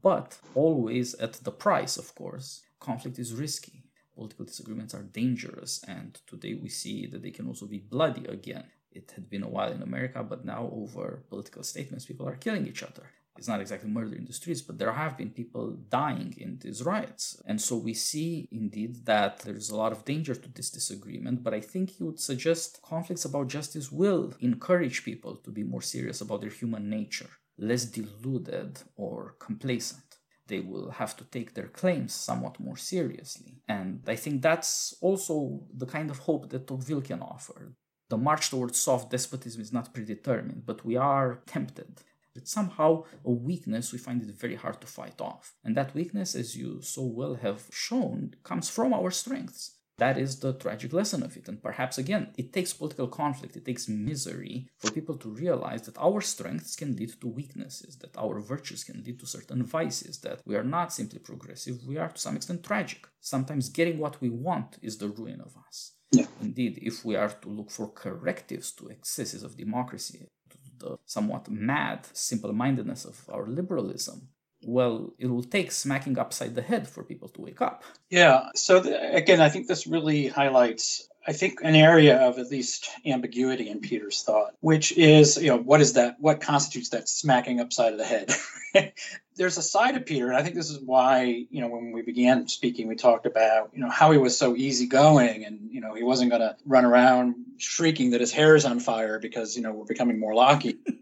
But 0.02 0.38
always 0.54 1.14
at 1.14 1.32
the 1.34 1.50
price, 1.50 1.96
of 1.96 2.14
course. 2.14 2.62
Conflict 2.78 3.18
is 3.18 3.34
risky 3.34 3.89
political 4.20 4.44
disagreements 4.44 4.92
are 4.92 5.14
dangerous, 5.22 5.72
and 5.88 6.20
today 6.26 6.52
we 6.52 6.68
see 6.68 7.06
that 7.06 7.22
they 7.22 7.30
can 7.30 7.46
also 7.48 7.66
be 7.74 7.78
bloody 7.94 8.26
again. 8.26 8.66
It 8.92 9.06
had 9.14 9.30
been 9.30 9.42
a 9.42 9.48
while 9.56 9.72
in 9.72 9.82
America, 9.82 10.22
but 10.22 10.44
now 10.44 10.62
over 10.80 11.24
political 11.30 11.62
statements, 11.62 12.04
people 12.04 12.28
are 12.28 12.44
killing 12.44 12.66
each 12.66 12.82
other. 12.82 13.06
It's 13.38 13.48
not 13.48 13.62
exactly 13.62 13.88
murder 13.88 14.14
in 14.14 14.26
the 14.26 14.34
streets, 14.40 14.60
but 14.60 14.76
there 14.76 14.92
have 14.92 15.16
been 15.16 15.30
people 15.30 15.66
dying 15.88 16.34
in 16.36 16.58
these 16.58 16.82
riots. 16.82 17.40
And 17.46 17.58
so 17.66 17.76
we 17.76 17.94
see 17.94 18.46
indeed 18.52 19.06
that 19.06 19.38
there's 19.38 19.70
a 19.70 19.80
lot 19.82 19.92
of 19.92 20.04
danger 20.04 20.34
to 20.34 20.48
this 20.52 20.70
disagreement, 20.78 21.42
but 21.42 21.54
I 21.54 21.62
think 21.62 21.84
he 21.88 22.02
would 22.02 22.20
suggest 22.20 22.82
conflicts 22.82 23.24
about 23.24 23.48
justice 23.48 23.90
will 23.90 24.34
encourage 24.40 25.02
people 25.02 25.36
to 25.36 25.50
be 25.50 25.62
more 25.62 25.86
serious 25.94 26.20
about 26.20 26.42
their 26.42 26.58
human 26.60 26.90
nature, 26.90 27.30
less 27.56 27.86
deluded 27.86 28.82
or 28.96 29.36
complacent 29.38 30.09
they 30.50 30.60
will 30.60 30.90
have 30.90 31.16
to 31.16 31.24
take 31.24 31.54
their 31.54 31.68
claims 31.68 32.12
somewhat 32.12 32.60
more 32.60 32.76
seriously. 32.76 33.62
And 33.66 34.02
I 34.06 34.16
think 34.16 34.42
that's 34.42 34.94
also 35.00 35.62
the 35.72 35.86
kind 35.86 36.10
of 36.10 36.18
hope 36.18 36.50
that 36.50 36.66
Tocqueville 36.66 37.00
can 37.00 37.22
offer. 37.22 37.72
The 38.10 38.18
march 38.18 38.50
towards 38.50 38.78
soft 38.78 39.10
despotism 39.10 39.62
is 39.62 39.72
not 39.72 39.94
predetermined, 39.94 40.66
but 40.66 40.84
we 40.84 40.96
are 40.96 41.40
tempted. 41.46 42.02
It's 42.34 42.52
somehow 42.52 43.04
a 43.24 43.30
weakness 43.30 43.92
we 43.92 43.98
find 43.98 44.22
it 44.22 44.34
very 44.34 44.56
hard 44.56 44.80
to 44.80 44.86
fight 44.86 45.20
off. 45.20 45.54
And 45.64 45.76
that 45.76 45.94
weakness, 45.94 46.34
as 46.34 46.56
you 46.56 46.82
so 46.82 47.02
well 47.02 47.36
have 47.36 47.68
shown, 47.72 48.34
comes 48.44 48.68
from 48.68 48.92
our 48.92 49.10
strengths. 49.10 49.76
That 50.00 50.16
is 50.16 50.40
the 50.40 50.54
tragic 50.54 50.94
lesson 50.94 51.22
of 51.22 51.36
it. 51.36 51.46
And 51.46 51.62
perhaps 51.62 51.98
again, 51.98 52.24
it 52.38 52.54
takes 52.54 52.72
political 52.72 53.06
conflict, 53.06 53.54
it 53.56 53.66
takes 53.66 53.86
misery 53.86 54.56
for 54.78 54.90
people 54.90 55.16
to 55.18 55.28
realize 55.28 55.82
that 55.82 55.98
our 55.98 56.22
strengths 56.22 56.74
can 56.74 56.96
lead 56.96 57.12
to 57.20 57.28
weaknesses, 57.28 57.96
that 57.96 58.16
our 58.16 58.40
virtues 58.40 58.82
can 58.82 59.02
lead 59.04 59.20
to 59.20 59.26
certain 59.26 59.62
vices, 59.62 60.14
that 60.20 60.40
we 60.46 60.56
are 60.56 60.68
not 60.76 60.90
simply 60.90 61.18
progressive, 61.18 61.86
we 61.86 61.98
are 61.98 62.08
to 62.08 62.18
some 62.18 62.34
extent 62.36 62.64
tragic. 62.64 63.06
Sometimes 63.20 63.68
getting 63.68 63.98
what 63.98 64.18
we 64.22 64.30
want 64.30 64.78
is 64.80 64.96
the 64.96 65.10
ruin 65.10 65.40
of 65.42 65.52
us. 65.68 65.92
Yeah. 66.12 66.28
Indeed, 66.40 66.78
if 66.80 67.04
we 67.04 67.14
are 67.14 67.28
to 67.42 67.48
look 67.50 67.70
for 67.70 67.86
correctives 67.88 68.72
to 68.72 68.88
excesses 68.88 69.42
of 69.42 69.58
democracy, 69.58 70.26
to 70.48 70.58
the 70.78 70.98
somewhat 71.04 71.50
mad 71.50 72.08
simple 72.14 72.54
mindedness 72.54 73.04
of 73.04 73.16
our 73.28 73.46
liberalism, 73.46 74.28
well, 74.64 75.12
it 75.18 75.26
will 75.26 75.42
take 75.42 75.72
smacking 75.72 76.18
upside 76.18 76.54
the 76.54 76.62
head 76.62 76.88
for 76.88 77.02
people 77.02 77.28
to 77.28 77.40
wake 77.40 77.60
up. 77.60 77.82
Yeah. 78.08 78.48
So, 78.54 78.78
again, 78.78 79.40
I 79.40 79.48
think 79.48 79.66
this 79.66 79.86
really 79.86 80.28
highlights, 80.28 81.08
I 81.26 81.32
think, 81.32 81.60
an 81.62 81.74
area 81.74 82.18
of 82.18 82.38
at 82.38 82.50
least 82.50 82.90
ambiguity 83.06 83.68
in 83.68 83.80
Peter's 83.80 84.22
thought, 84.22 84.54
which 84.60 84.92
is, 84.92 85.36
you 85.36 85.48
know, 85.48 85.56
what 85.56 85.80
is 85.80 85.94
that? 85.94 86.16
What 86.20 86.40
constitutes 86.40 86.90
that 86.90 87.08
smacking 87.08 87.60
upside 87.60 87.92
of 87.92 87.98
the 87.98 88.04
head? 88.04 88.34
There's 89.36 89.56
a 89.56 89.62
side 89.62 89.96
of 89.96 90.04
Peter, 90.04 90.28
and 90.28 90.36
I 90.36 90.42
think 90.42 90.54
this 90.54 90.68
is 90.68 90.78
why, 90.78 91.22
you 91.22 91.62
know, 91.62 91.68
when 91.68 91.92
we 91.92 92.02
began 92.02 92.46
speaking, 92.46 92.88
we 92.88 92.94
talked 92.94 93.24
about, 93.24 93.70
you 93.72 93.80
know, 93.80 93.88
how 93.88 94.10
he 94.10 94.18
was 94.18 94.36
so 94.36 94.54
easygoing 94.54 95.46
and, 95.46 95.70
you 95.70 95.80
know, 95.80 95.94
he 95.94 96.02
wasn't 96.02 96.30
going 96.30 96.42
to 96.42 96.56
run 96.66 96.84
around 96.84 97.36
shrieking 97.56 98.10
that 98.10 98.20
his 98.20 98.32
hair 98.32 98.54
is 98.56 98.66
on 98.66 98.80
fire 98.80 99.18
because, 99.18 99.56
you 99.56 99.62
know, 99.62 99.72
we're 99.72 99.86
becoming 99.86 100.18
more 100.18 100.34
locky. 100.34 100.78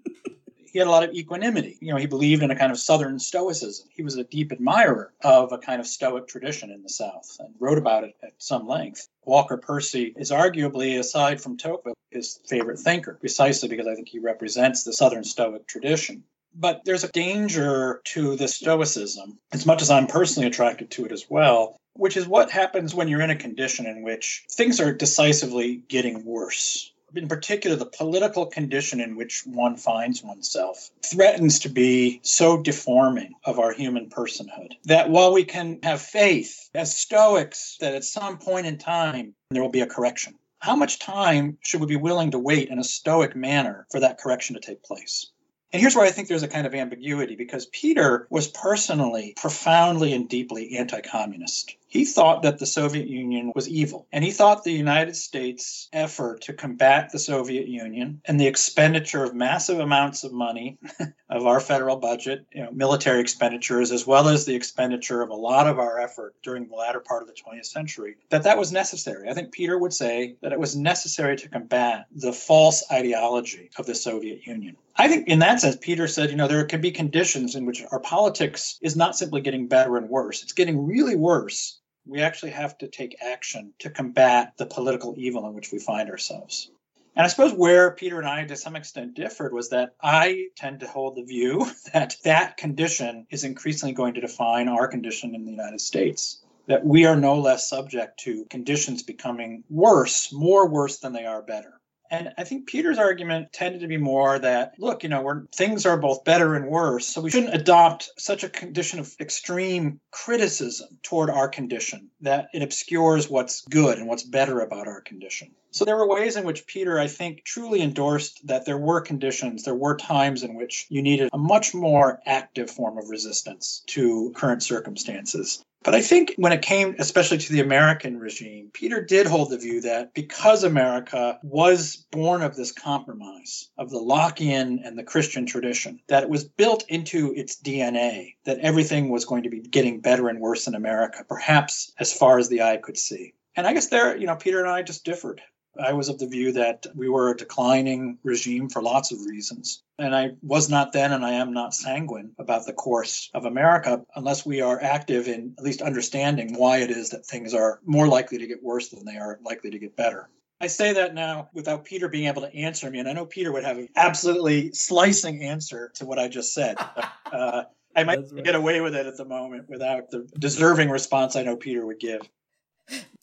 he 0.73 0.79
had 0.79 0.89
a 0.89 0.91
lot 0.91 1.05
of 1.05 1.15
equanimity. 1.15 1.79
You 1.81 1.93
know, 1.93 1.99
he 1.99 2.07
believed 2.07 2.43
in 2.43 2.51
a 2.51 2.57
kind 2.57 2.73
of 2.73 2.79
Southern 2.79 3.19
Stoicism. 3.19 3.89
He 3.91 4.03
was 4.03 4.17
a 4.17 4.25
deep 4.25 4.53
admirer 4.53 5.13
of 5.23 5.53
a 5.53 5.59
kind 5.59 5.81
of 5.81 5.87
Stoic 5.87 6.27
tradition 6.29 6.71
in 6.71 6.83
the 6.83 6.89
South 6.89 7.37
and 7.41 7.55
wrote 7.59 7.79
about 7.79 8.05
it 8.05 8.17
at 8.23 8.33
some 8.39 8.67
length. 8.67 9.09
Walker 9.25 9.57
Percy 9.57 10.15
is 10.17 10.31
arguably, 10.31 10.99
aside 10.99 11.41
from 11.41 11.57
Tocqueville, 11.57 11.95
his 12.11 12.41
favorite 12.47 12.79
thinker, 12.79 13.15
precisely 13.15 13.69
because 13.69 13.87
I 13.87 13.95
think 13.95 14.09
he 14.09 14.19
represents 14.19 14.85
the 14.85 14.93
Southern 14.93 15.25
Stoic 15.25 15.67
tradition. 15.67 16.25
But 16.55 16.85
there's 16.85 17.05
a 17.05 17.13
danger 17.13 18.01
to 18.05 18.37
this 18.37 18.57
Stoicism, 18.57 19.39
as 19.53 19.67
much 19.67 19.83
as 19.83 19.91
I'm 19.91 20.07
personally 20.07 20.49
attracted 20.49 20.91
to 20.93 21.05
it 21.05 21.13
as 21.13 21.27
well, 21.29 21.77
which 21.95 22.17
is 22.17 22.27
what 22.27 22.51
happens 22.51 22.95
when 22.95 23.09
you're 23.09 23.21
in 23.21 23.31
a 23.31 23.37
condition 23.37 23.87
in 23.87 24.03
which 24.03 24.45
things 24.51 24.81
are 24.81 24.93
decisively 24.93 25.77
getting 25.89 26.25
worse 26.25 26.93
in 27.15 27.29
particular, 27.29 27.77
the 27.77 27.87
political 27.87 28.47
condition 28.47 29.01
in 29.01 29.17
which 29.17 29.43
one 29.47 29.77
finds 29.77 30.23
oneself, 30.23 30.91
threatens 31.05 31.61
to 31.61 31.69
be 31.69 32.21
so 32.23 32.61
deforming 32.61 33.35
of 33.45 33.59
our 33.59 33.73
human 33.73 34.11
personhood 34.11 34.73
that 34.85 35.11
while 35.11 35.33
we 35.33 35.45
can 35.45 35.79
have 35.83 36.01
faith 36.01 36.69
as 36.75 36.97
Stoics 36.97 37.77
that 37.81 37.95
at 37.95 38.05
some 38.05 38.39
point 38.39 38.67
in 38.67 38.79
time 38.79 39.35
there 39.51 39.63
will 39.63 39.71
be 39.71 39.81
a 39.81 39.87
correction, 39.87 40.35
how 40.61 40.77
much 40.77 40.99
time 40.99 41.59
should 41.61 41.81
we 41.81 41.87
be 41.87 41.97
willing 41.97 42.33
to 42.33 42.39
wait 42.39 42.69
in 42.69 42.79
a 42.79 42.85
Stoic 42.85 43.37
manner 43.37 43.87
for 43.91 44.01
that 44.01 44.19
correction 44.19 44.55
to 44.55 44.61
take 44.61 44.83
place? 44.83 45.31
And 45.73 45.81
here's 45.81 45.95
where 45.95 46.07
I 46.07 46.11
think 46.11 46.29
there's 46.29 46.43
a 46.43 46.49
kind 46.49 46.67
of 46.67 46.75
ambiguity 46.75 47.37
because 47.37 47.67
Peter 47.67 48.27
was 48.31 48.49
personally 48.49 49.35
profoundly 49.37 50.15
and 50.15 50.29
deeply 50.29 50.79
anti 50.79 51.01
communist. 51.03 51.77
He 51.89 52.05
thought 52.05 52.43
that 52.43 52.59
the 52.59 52.67
Soviet 52.67 53.09
Union 53.09 53.51
was 53.55 53.67
evil. 53.67 54.07
And 54.13 54.23
he 54.23 54.31
thought 54.31 54.63
the 54.63 54.71
United 54.71 55.17
States' 55.17 55.89
effort 55.93 56.43
to 56.43 56.53
combat 56.53 57.11
the 57.11 57.19
Soviet 57.19 57.67
Union 57.67 58.21
and 58.27 58.39
the 58.39 58.47
expenditure 58.47 59.25
of 59.25 59.35
massive 59.35 59.81
amounts 59.81 60.23
of 60.23 60.33
money 60.33 60.79
of 61.31 61.47
our 61.47 61.61
federal 61.61 61.97
budget, 61.97 62.47
you 62.53 62.63
know, 62.63 62.71
military 62.73 63.21
expenditures, 63.21 63.91
as 63.91 64.07
well 64.07 64.29
as 64.29 64.45
the 64.45 64.55
expenditure 64.55 65.23
of 65.23 65.31
a 65.31 65.35
lot 65.35 65.67
of 65.67 65.79
our 65.79 65.99
effort 65.99 66.35
during 66.43 66.69
the 66.69 66.75
latter 66.75 67.01
part 67.01 67.23
of 67.23 67.29
the 67.29 67.35
20th 67.35 67.67
century, 67.67 68.17
that 68.29 68.43
that 68.43 68.59
was 68.59 68.71
necessary. 68.71 69.29
I 69.29 69.35
think 69.35 69.53
Peter 69.53 69.79
would 69.79 69.95
say 69.95 70.37
that 70.43 70.53
it 70.53 70.61
was 70.61 70.77
necessary 70.77 71.37
to 71.37 71.49
combat 71.49 72.07
the 72.15 72.35
false 72.35 72.85
ideology 72.93 73.71
of 73.79 73.87
the 73.87 73.95
Soviet 73.95 74.47
Union. 74.47 74.77
I 74.97 75.09
think 75.09 75.29
in 75.29 75.39
that 75.39 75.61
sense, 75.61 75.77
Peter 75.81 76.09
said, 76.09 76.31
you 76.31 76.37
know, 76.37 76.49
there 76.49 76.65
can 76.65 76.81
be 76.81 76.91
conditions 76.91 77.55
in 77.55 77.65
which 77.65 77.83
our 77.91 78.01
politics 78.01 78.79
is 78.83 78.97
not 78.97 79.17
simply 79.17 79.41
getting 79.41 79.69
better 79.69 79.97
and 79.97 80.11
worse, 80.11 80.43
it's 80.43 80.53
getting 80.53 80.87
really 80.87 81.17
worse 81.17 81.79
we 82.09 82.23
actually 82.23 82.53
have 82.53 82.77
to 82.79 82.89
take 82.89 83.23
action 83.23 83.75
to 83.81 83.91
combat 83.91 84.55
the 84.57 84.67
political 84.67 85.15
evil 85.19 85.47
in 85.47 85.55
which 85.55 85.71
we 85.71 85.79
find 85.79 86.09
ourselves. 86.11 86.71
And 87.15 87.25
I 87.25 87.29
suppose 87.29 87.53
where 87.53 87.91
Peter 87.91 88.19
and 88.19 88.29
I, 88.29 88.45
to 88.45 88.57
some 88.57 88.77
extent, 88.77 89.15
differed 89.15 89.53
was 89.53 89.71
that 89.71 89.95
I 90.01 90.49
tend 90.57 90.81
to 90.81 90.87
hold 90.87 91.17
the 91.17 91.25
view 91.25 91.67
that 91.93 92.17
that 92.25 92.57
condition 92.57 93.27
is 93.31 93.45
increasingly 93.45 93.93
going 93.93 94.15
to 94.15 94.21
define 94.21 94.69
our 94.69 94.89
condition 94.89 95.35
in 95.35 95.45
the 95.45 95.51
United 95.51 95.81
States. 95.81 96.43
That 96.67 96.85
we 96.85 97.07
are 97.07 97.17
no 97.17 97.41
less 97.41 97.69
subject 97.69 98.21
to 98.21 98.45
conditions 98.45 99.03
becoming 99.03 99.65
worse, 99.69 100.33
more 100.33 100.69
worse 100.69 100.99
than 100.99 101.13
they 101.13 101.25
are 101.25 101.43
better. 101.43 101.81
And 102.11 102.33
I 102.39 102.45
think 102.45 102.67
Peter's 102.67 102.99
argument 102.99 103.53
tended 103.53 103.83
to 103.83 103.87
be 103.87 103.97
more 103.97 104.39
that, 104.39 104.75
look, 104.79 105.03
you 105.03 105.09
know, 105.09 105.23
we 105.23 105.33
things 105.55 105.85
are 105.87 105.97
both 105.97 106.25
better 106.25 106.55
and 106.55 106.67
worse, 106.67 107.07
so 107.07 107.21
we 107.21 107.31
shouldn't 107.31 107.55
adopt 107.55 108.11
such 108.19 108.45
a 108.45 108.49
condition 108.49 108.99
of 108.99 109.15
extreme 109.21 110.01
criticism 110.11 110.89
toward 111.03 111.31
our 111.31 111.49
condition 111.49 112.11
that 112.23 112.49
it 112.55 112.63
obscures 112.63 113.29
what's 113.29 113.63
good 113.63 113.99
and 113.99 114.07
what's 114.09 114.23
better 114.23 114.61
about 114.61 114.89
our 114.89 115.01
condition. 115.01 115.51
So 115.71 115.85
there 115.85 115.97
were 115.97 116.09
ways 116.09 116.37
in 116.37 116.45
which 116.45 116.67
Peter, 116.67 116.99
I 116.99 117.07
think, 117.07 117.45
truly 117.45 117.83
endorsed 117.83 118.47
that 118.47 118.65
there 118.65 118.79
were 118.79 119.01
conditions, 119.01 119.65
there 119.65 119.75
were 119.75 119.97
times 119.97 120.43
in 120.43 120.55
which 120.55 120.87
you 120.89 121.03
needed 121.03 121.29
a 121.33 121.39
much 121.39 121.75
more 121.75 122.21
active 122.27 122.71
form 122.71 122.97
of 122.97 123.11
resistance 123.11 123.83
to 123.89 124.33
current 124.35 124.63
circumstances. 124.63 125.63
But 125.85 125.95
I 125.95 126.03
think 126.03 126.35
when 126.37 126.53
it 126.53 126.63
came, 126.63 126.97
especially 126.99 127.39
to 127.39 127.53
the 127.53 127.61
American 127.61 128.19
regime, 128.19 128.71
Peter 128.73 129.01
did 129.01 129.27
hold 129.27 129.51
the 129.51 129.59
view 129.59 129.81
that 129.83 130.13
because 130.13 130.65
America 130.65 131.39
was 131.43 132.05
born 132.11 132.43
of 132.43 132.57
this 132.57 132.73
compromise 132.73 133.69
of 133.79 133.91
the 133.91 134.01
Lockean 134.01 134.81
and 134.85 134.99
the 134.99 135.05
Christian 135.05 135.47
tradition, 135.47 136.01
that 136.09 136.25
it 136.25 136.31
was 136.31 136.45
built 136.45 136.85
into 136.89 137.33
its 137.35 137.61
DNA 137.61 138.35
that 138.45 138.59
everything 138.59 139.09
was 139.09 139.25
going 139.25 139.45
to 139.45 139.51
be 139.51 139.61
getting 139.61 140.01
better 140.01 140.29
and 140.29 140.41
worse 140.41 140.67
in 140.67 140.75
America, 140.75 141.25
perhaps 141.29 141.93
as 141.99 142.13
far 142.13 142.39
as 142.39 142.49
the 142.49 142.63
eye 142.63 142.79
could 142.79 142.99
see. 142.99 143.35
And 143.55 143.67
I 143.67 143.73
guess 143.73 143.89
there, 143.89 144.17
you 144.17 144.27
know, 144.27 144.37
Peter 144.37 144.61
and 144.61 144.69
I 144.69 144.83
just 144.83 145.05
differed. 145.05 145.41
I 145.79 145.93
was 145.93 146.09
of 146.09 146.19
the 146.19 146.27
view 146.27 146.53
that 146.53 146.87
we 146.95 147.09
were 147.09 147.31
a 147.31 147.37
declining 147.37 148.19
regime 148.23 148.69
for 148.69 148.83
lots 148.83 149.13
of 149.13 149.25
reasons. 149.25 149.83
And 149.99 150.15
I 150.15 150.33
was 150.43 150.69
not 150.69 150.93
then, 150.93 151.13
and 151.13 151.25
I 151.25 151.33
am 151.33 151.53
not 151.53 151.75
sanguine 151.75 152.33
about 152.39 152.67
the 152.67 152.73
course 152.73 153.31
of 153.35 153.45
America 153.45 154.05
unless 154.15 154.47
we 154.47 154.61
are 154.61 154.83
active 154.83 155.29
in 155.29 155.55
at 155.59 155.65
least 155.65 155.83
understanding 155.83 156.55
why 156.55 156.79
it 156.79 156.91
is 156.91 157.11
that 157.11 157.27
things 157.27 157.55
are 157.55 157.81
more 157.85 158.09
likely 158.09 158.39
to 158.39 158.47
get 158.47 158.63
worse 158.63 158.89
than 158.89 159.05
they 159.05 159.17
are 159.17 159.39
likely 159.45 159.71
to 159.71 159.79
get 159.79 159.97
better. 159.97 160.29
I 160.61 160.67
say 160.67 160.93
that 160.95 161.15
now 161.15 161.49
without 161.53 161.85
Peter 161.85 162.09
being 162.09 162.27
able 162.27 162.43
to 162.43 162.55
answer 162.55 162.91
me, 162.91 162.99
and 162.99 163.09
I 163.09 163.13
know 163.13 163.27
Peter 163.27 163.53
would 163.53 163.65
have 163.65 163.79
an 163.79 163.89
absolutely 163.95 164.73
slicing 164.73 165.45
answer 165.45 165.93
to 165.95 166.07
what 166.07 166.19
I 166.19 166.29
just 166.29 166.53
said. 166.53 166.77
uh, 167.33 167.65
I 167.95 168.05
might 168.05 168.21
right. 168.33 168.45
get 168.45 168.55
away 168.55 168.81
with 168.81 168.95
it 168.95 169.07
at 169.07 169.17
the 169.17 169.25
moment 169.25 169.69
without 169.69 170.11
the 170.11 170.29
deserving 170.39 170.91
response 170.91 171.37
I 171.37 171.43
know 171.43 171.57
Peter 171.57 171.87
would 171.87 172.01
give. 172.01 172.23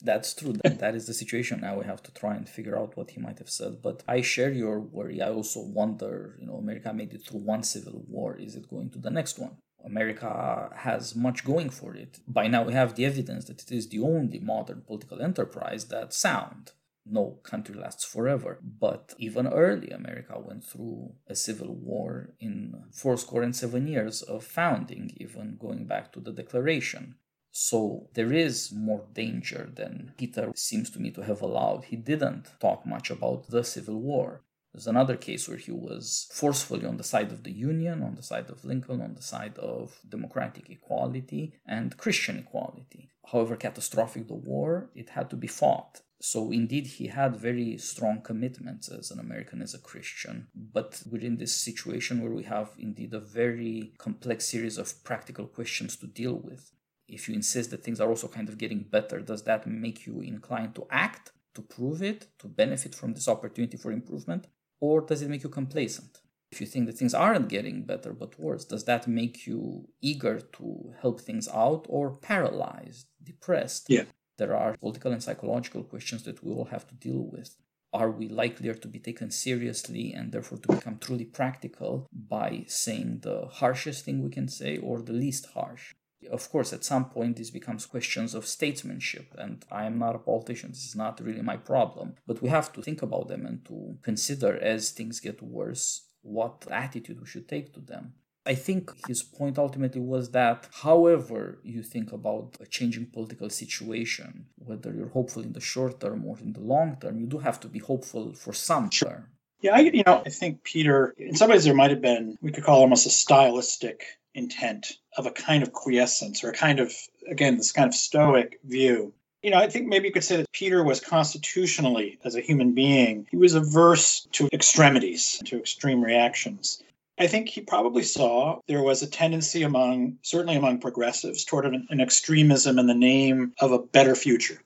That's 0.01 0.33
true. 0.35 0.53
that 0.63 0.95
is 0.95 1.07
the 1.07 1.13
situation. 1.13 1.61
Now 1.61 1.79
we 1.79 1.85
have 1.85 2.03
to 2.03 2.13
try 2.13 2.35
and 2.35 2.47
figure 2.47 2.77
out 2.77 2.95
what 2.95 3.11
he 3.11 3.19
might 3.19 3.39
have 3.39 3.49
said. 3.49 3.81
But 3.81 4.03
I 4.07 4.21
share 4.21 4.51
your 4.51 4.79
worry. 4.79 5.21
I 5.21 5.29
also 5.29 5.61
wonder, 5.61 6.37
you 6.39 6.45
know, 6.45 6.55
America 6.57 6.93
made 6.93 7.13
it 7.13 7.25
through 7.25 7.39
one 7.39 7.63
civil 7.63 8.05
war. 8.07 8.37
Is 8.37 8.55
it 8.55 8.69
going 8.69 8.91
to 8.91 8.99
the 8.99 9.09
next 9.09 9.39
one? 9.39 9.57
America 9.83 10.71
has 10.75 11.15
much 11.15 11.45
going 11.45 11.69
for 11.69 11.95
it. 11.95 12.19
By 12.27 12.47
now, 12.47 12.63
we 12.63 12.73
have 12.73 12.95
the 12.95 13.05
evidence 13.05 13.45
that 13.45 13.61
it 13.61 13.71
is 13.71 13.87
the 13.89 13.99
only 13.99 14.39
modern 14.39 14.81
political 14.81 15.21
enterprise 15.21 15.85
that's 15.85 16.17
sound. 16.17 16.71
No 17.05 17.37
country 17.43 17.75
lasts 17.75 18.03
forever. 18.03 18.59
But 18.63 19.13
even 19.19 19.45
early, 19.45 19.91
America 19.91 20.39
went 20.39 20.63
through 20.63 21.13
a 21.27 21.35
civil 21.35 21.73
war 21.75 22.31
in 22.39 22.83
fourscore 22.91 23.43
and 23.43 23.55
seven 23.55 23.87
years 23.87 24.23
of 24.23 24.43
founding, 24.43 25.11
even 25.17 25.57
going 25.59 25.85
back 25.85 26.11
to 26.13 26.19
the 26.19 26.31
Declaration. 26.31 27.15
So 27.57 28.09
there 28.15 28.33
is 28.33 28.73
more 28.73 29.05
danger 29.13 29.71
than 29.73 30.11
Peter 30.17 30.51
seems 30.55 30.89
to 30.89 30.99
me 30.99 31.09
to 31.11 31.23
have 31.23 31.41
allowed. 31.41 31.85
He 31.85 31.95
didn't 31.95 32.49
talk 32.59 32.85
much 32.85 33.09
about 33.09 33.47
the 33.47 33.63
Civil 33.63 34.01
War. 34.01 34.41
There's 34.73 34.87
another 34.87 35.15
case 35.15 35.47
where 35.47 35.57
he 35.57 35.71
was 35.71 36.27
forcefully 36.33 36.85
on 36.85 36.97
the 36.97 37.03
side 37.13 37.31
of 37.31 37.43
the 37.43 37.53
Union, 37.53 38.03
on 38.03 38.15
the 38.15 38.23
side 38.23 38.49
of 38.49 38.65
Lincoln, 38.65 38.99
on 38.99 39.13
the 39.13 39.21
side 39.21 39.57
of 39.57 40.01
democratic 40.07 40.69
equality 40.69 41.53
and 41.65 41.95
Christian 41.95 42.39
equality. 42.39 43.11
However 43.31 43.55
catastrophic 43.55 44.27
the 44.27 44.33
war, 44.33 44.89
it 44.93 45.11
had 45.11 45.29
to 45.29 45.37
be 45.37 45.47
fought. 45.47 46.01
So 46.19 46.51
indeed, 46.51 46.87
he 46.87 47.07
had 47.07 47.37
very 47.37 47.77
strong 47.77 48.19
commitments 48.21 48.89
as 48.89 49.11
an 49.11 49.19
American, 49.19 49.61
as 49.61 49.73
a 49.73 49.79
Christian. 49.79 50.49
But 50.53 51.03
within 51.09 51.37
this 51.37 51.55
situation 51.55 52.21
where 52.21 52.33
we 52.33 52.43
have 52.43 52.71
indeed 52.77 53.13
a 53.13 53.21
very 53.21 53.93
complex 53.97 54.43
series 54.43 54.77
of 54.77 55.05
practical 55.05 55.47
questions 55.47 55.95
to 55.97 56.07
deal 56.07 56.35
with, 56.35 56.73
if 57.07 57.27
you 57.27 57.35
insist 57.35 57.71
that 57.71 57.83
things 57.83 57.99
are 57.99 58.09
also 58.09 58.27
kind 58.27 58.49
of 58.49 58.57
getting 58.57 58.79
better, 58.79 59.19
does 59.19 59.43
that 59.43 59.67
make 59.67 60.05
you 60.05 60.21
inclined 60.21 60.75
to 60.75 60.87
act, 60.89 61.31
to 61.53 61.61
prove 61.61 62.01
it, 62.01 62.27
to 62.39 62.47
benefit 62.47 62.95
from 62.95 63.13
this 63.13 63.27
opportunity 63.27 63.77
for 63.77 63.91
improvement? 63.91 64.47
Or 64.79 65.01
does 65.01 65.21
it 65.21 65.29
make 65.29 65.43
you 65.43 65.49
complacent? 65.49 66.19
If 66.51 66.61
you 66.61 66.67
think 66.67 66.85
that 66.87 66.97
things 66.97 67.13
aren't 67.13 67.49
getting 67.49 67.83
better 67.83 68.13
but 68.13 68.39
worse, 68.39 68.65
does 68.65 68.85
that 68.85 69.07
make 69.07 69.45
you 69.45 69.89
eager 70.01 70.39
to 70.39 70.93
help 71.01 71.21
things 71.21 71.47
out 71.49 71.85
or 71.89 72.11
paralyzed, 72.11 73.07
depressed? 73.23 73.87
Yeah. 73.89 74.05
There 74.37 74.55
are 74.55 74.77
political 74.77 75.11
and 75.11 75.23
psychological 75.23 75.83
questions 75.83 76.23
that 76.23 76.43
we 76.43 76.51
all 76.51 76.65
have 76.65 76.87
to 76.87 76.95
deal 76.95 77.29
with. 77.31 77.57
Are 77.93 78.11
we 78.11 78.27
likelier 78.27 78.73
to 78.73 78.87
be 78.87 78.99
taken 78.99 79.31
seriously 79.31 80.13
and 80.13 80.31
therefore 80.31 80.57
to 80.59 80.75
become 80.75 80.97
truly 80.97 81.23
practical 81.25 82.07
by 82.11 82.65
saying 82.67 83.19
the 83.21 83.47
harshest 83.47 84.03
thing 84.03 84.21
we 84.21 84.29
can 84.29 84.49
say 84.49 84.77
or 84.77 85.01
the 85.01 85.13
least 85.13 85.47
harsh? 85.53 85.94
Of 86.31 86.49
course, 86.49 86.73
at 86.73 86.83
some 86.83 87.05
point, 87.05 87.37
this 87.37 87.49
becomes 87.49 87.85
questions 87.85 88.33
of 88.33 88.45
statesmanship, 88.45 89.33
and 89.37 89.63
I 89.71 89.85
am 89.85 89.97
not 89.99 90.15
a 90.15 90.19
politician. 90.19 90.71
This 90.71 90.85
is 90.85 90.95
not 90.95 91.21
really 91.21 91.41
my 91.41 91.57
problem. 91.57 92.15
But 92.27 92.41
we 92.41 92.49
have 92.49 92.71
to 92.73 92.81
think 92.81 93.01
about 93.01 93.27
them 93.27 93.45
and 93.45 93.65
to 93.65 93.97
consider 94.01 94.57
as 94.57 94.91
things 94.91 95.19
get 95.19 95.41
worse 95.41 96.07
what 96.21 96.67
attitude 96.71 97.21
we 97.21 97.27
should 97.27 97.47
take 97.47 97.73
to 97.73 97.79
them. 97.79 98.13
I 98.47 98.53
think 98.53 98.91
his 99.07 99.23
point 99.23 99.57
ultimately 99.57 100.01
was 100.01 100.29
that, 100.31 100.67
however 100.71 101.59
you 101.63 101.81
think 101.81 102.11
about 102.11 102.57
a 102.59 102.67
changing 102.67 103.07
political 103.07 103.49
situation, 103.49 104.45
whether 104.55 104.93
you're 104.93 105.09
hopeful 105.09 105.41
in 105.41 105.53
the 105.53 105.59
short 105.59 105.99
term 105.99 106.25
or 106.25 106.37
in 106.39 106.53
the 106.53 106.59
long 106.59 106.97
term, 107.01 107.19
you 107.19 107.25
do 107.25 107.39
have 107.39 107.59
to 107.61 107.67
be 107.67 107.79
hopeful 107.79 108.33
for 108.33 108.53
some 108.53 108.91
sure. 108.91 109.09
term. 109.09 109.29
Yeah, 109.61 109.75
I, 109.75 109.79
you 109.79 110.03
know, 110.05 110.21
I 110.23 110.29
think 110.29 110.63
Peter, 110.63 111.15
in 111.17 111.35
some 111.35 111.49
ways, 111.49 111.63
there 111.63 111.73
might 111.73 111.89
have 111.89 112.01
been, 112.01 112.37
we 112.39 112.51
could 112.51 112.63
call 112.63 112.81
almost 112.81 113.07
a 113.07 113.09
stylistic 113.09 114.03
intent 114.35 114.97
of 115.17 115.25
a 115.25 115.31
kind 115.31 115.63
of 115.63 115.73
quiescence 115.73 116.43
or 116.43 116.49
a 116.49 116.53
kind 116.53 116.79
of, 116.79 116.93
again, 117.29 117.57
this 117.57 117.71
kind 117.71 117.87
of 117.87 117.95
stoic 117.95 118.59
view. 118.63 119.13
You 119.41 119.51
know, 119.51 119.57
I 119.57 119.69
think 119.69 119.87
maybe 119.87 120.07
you 120.07 120.13
could 120.13 120.23
say 120.23 120.37
that 120.37 120.51
Peter 120.51 120.83
was 120.83 120.99
constitutionally, 120.99 122.19
as 122.23 122.35
a 122.35 122.41
human 122.41 122.73
being, 122.73 123.27
he 123.31 123.37
was 123.37 123.55
averse 123.55 124.27
to 124.33 124.49
extremities, 124.51 125.41
to 125.45 125.59
extreme 125.59 126.03
reactions. 126.03 126.83
I 127.17 127.27
think 127.27 127.47
he 127.47 127.61
probably 127.61 128.03
saw 128.03 128.59
there 128.67 128.83
was 128.83 129.01
a 129.01 129.07
tendency 129.07 129.63
among, 129.63 130.17
certainly 130.21 130.55
among 130.55 130.79
progressives, 130.79 131.45
toward 131.45 131.65
an, 131.65 131.87
an, 131.89 132.01
extremism 132.01 132.77
in 132.77 132.87
the 132.87 132.93
name 132.93 133.53
of 133.59 133.71
a 133.71 133.79
better 133.79 134.15
future. 134.15 134.59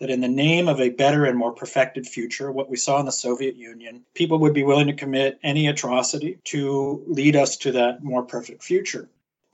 That 0.00 0.10
in 0.10 0.20
the 0.20 0.28
name 0.28 0.66
of 0.66 0.80
a 0.80 0.88
better 0.88 1.26
and 1.26 1.38
more 1.38 1.52
perfected 1.52 2.06
future, 2.06 2.50
what 2.50 2.70
we 2.70 2.76
saw 2.76 2.98
in 3.00 3.06
the 3.06 3.12
Soviet 3.12 3.54
Union, 3.56 4.02
people 4.14 4.38
would 4.38 4.54
be 4.54 4.64
willing 4.64 4.86
to 4.86 4.94
commit 4.94 5.38
any 5.42 5.68
atrocity 5.68 6.38
to 6.44 7.04
lead 7.06 7.36
us 7.36 7.58
to 7.58 7.72
that 7.72 8.02
more 8.02 8.22
perfect 8.22 8.64
future. 8.64 9.10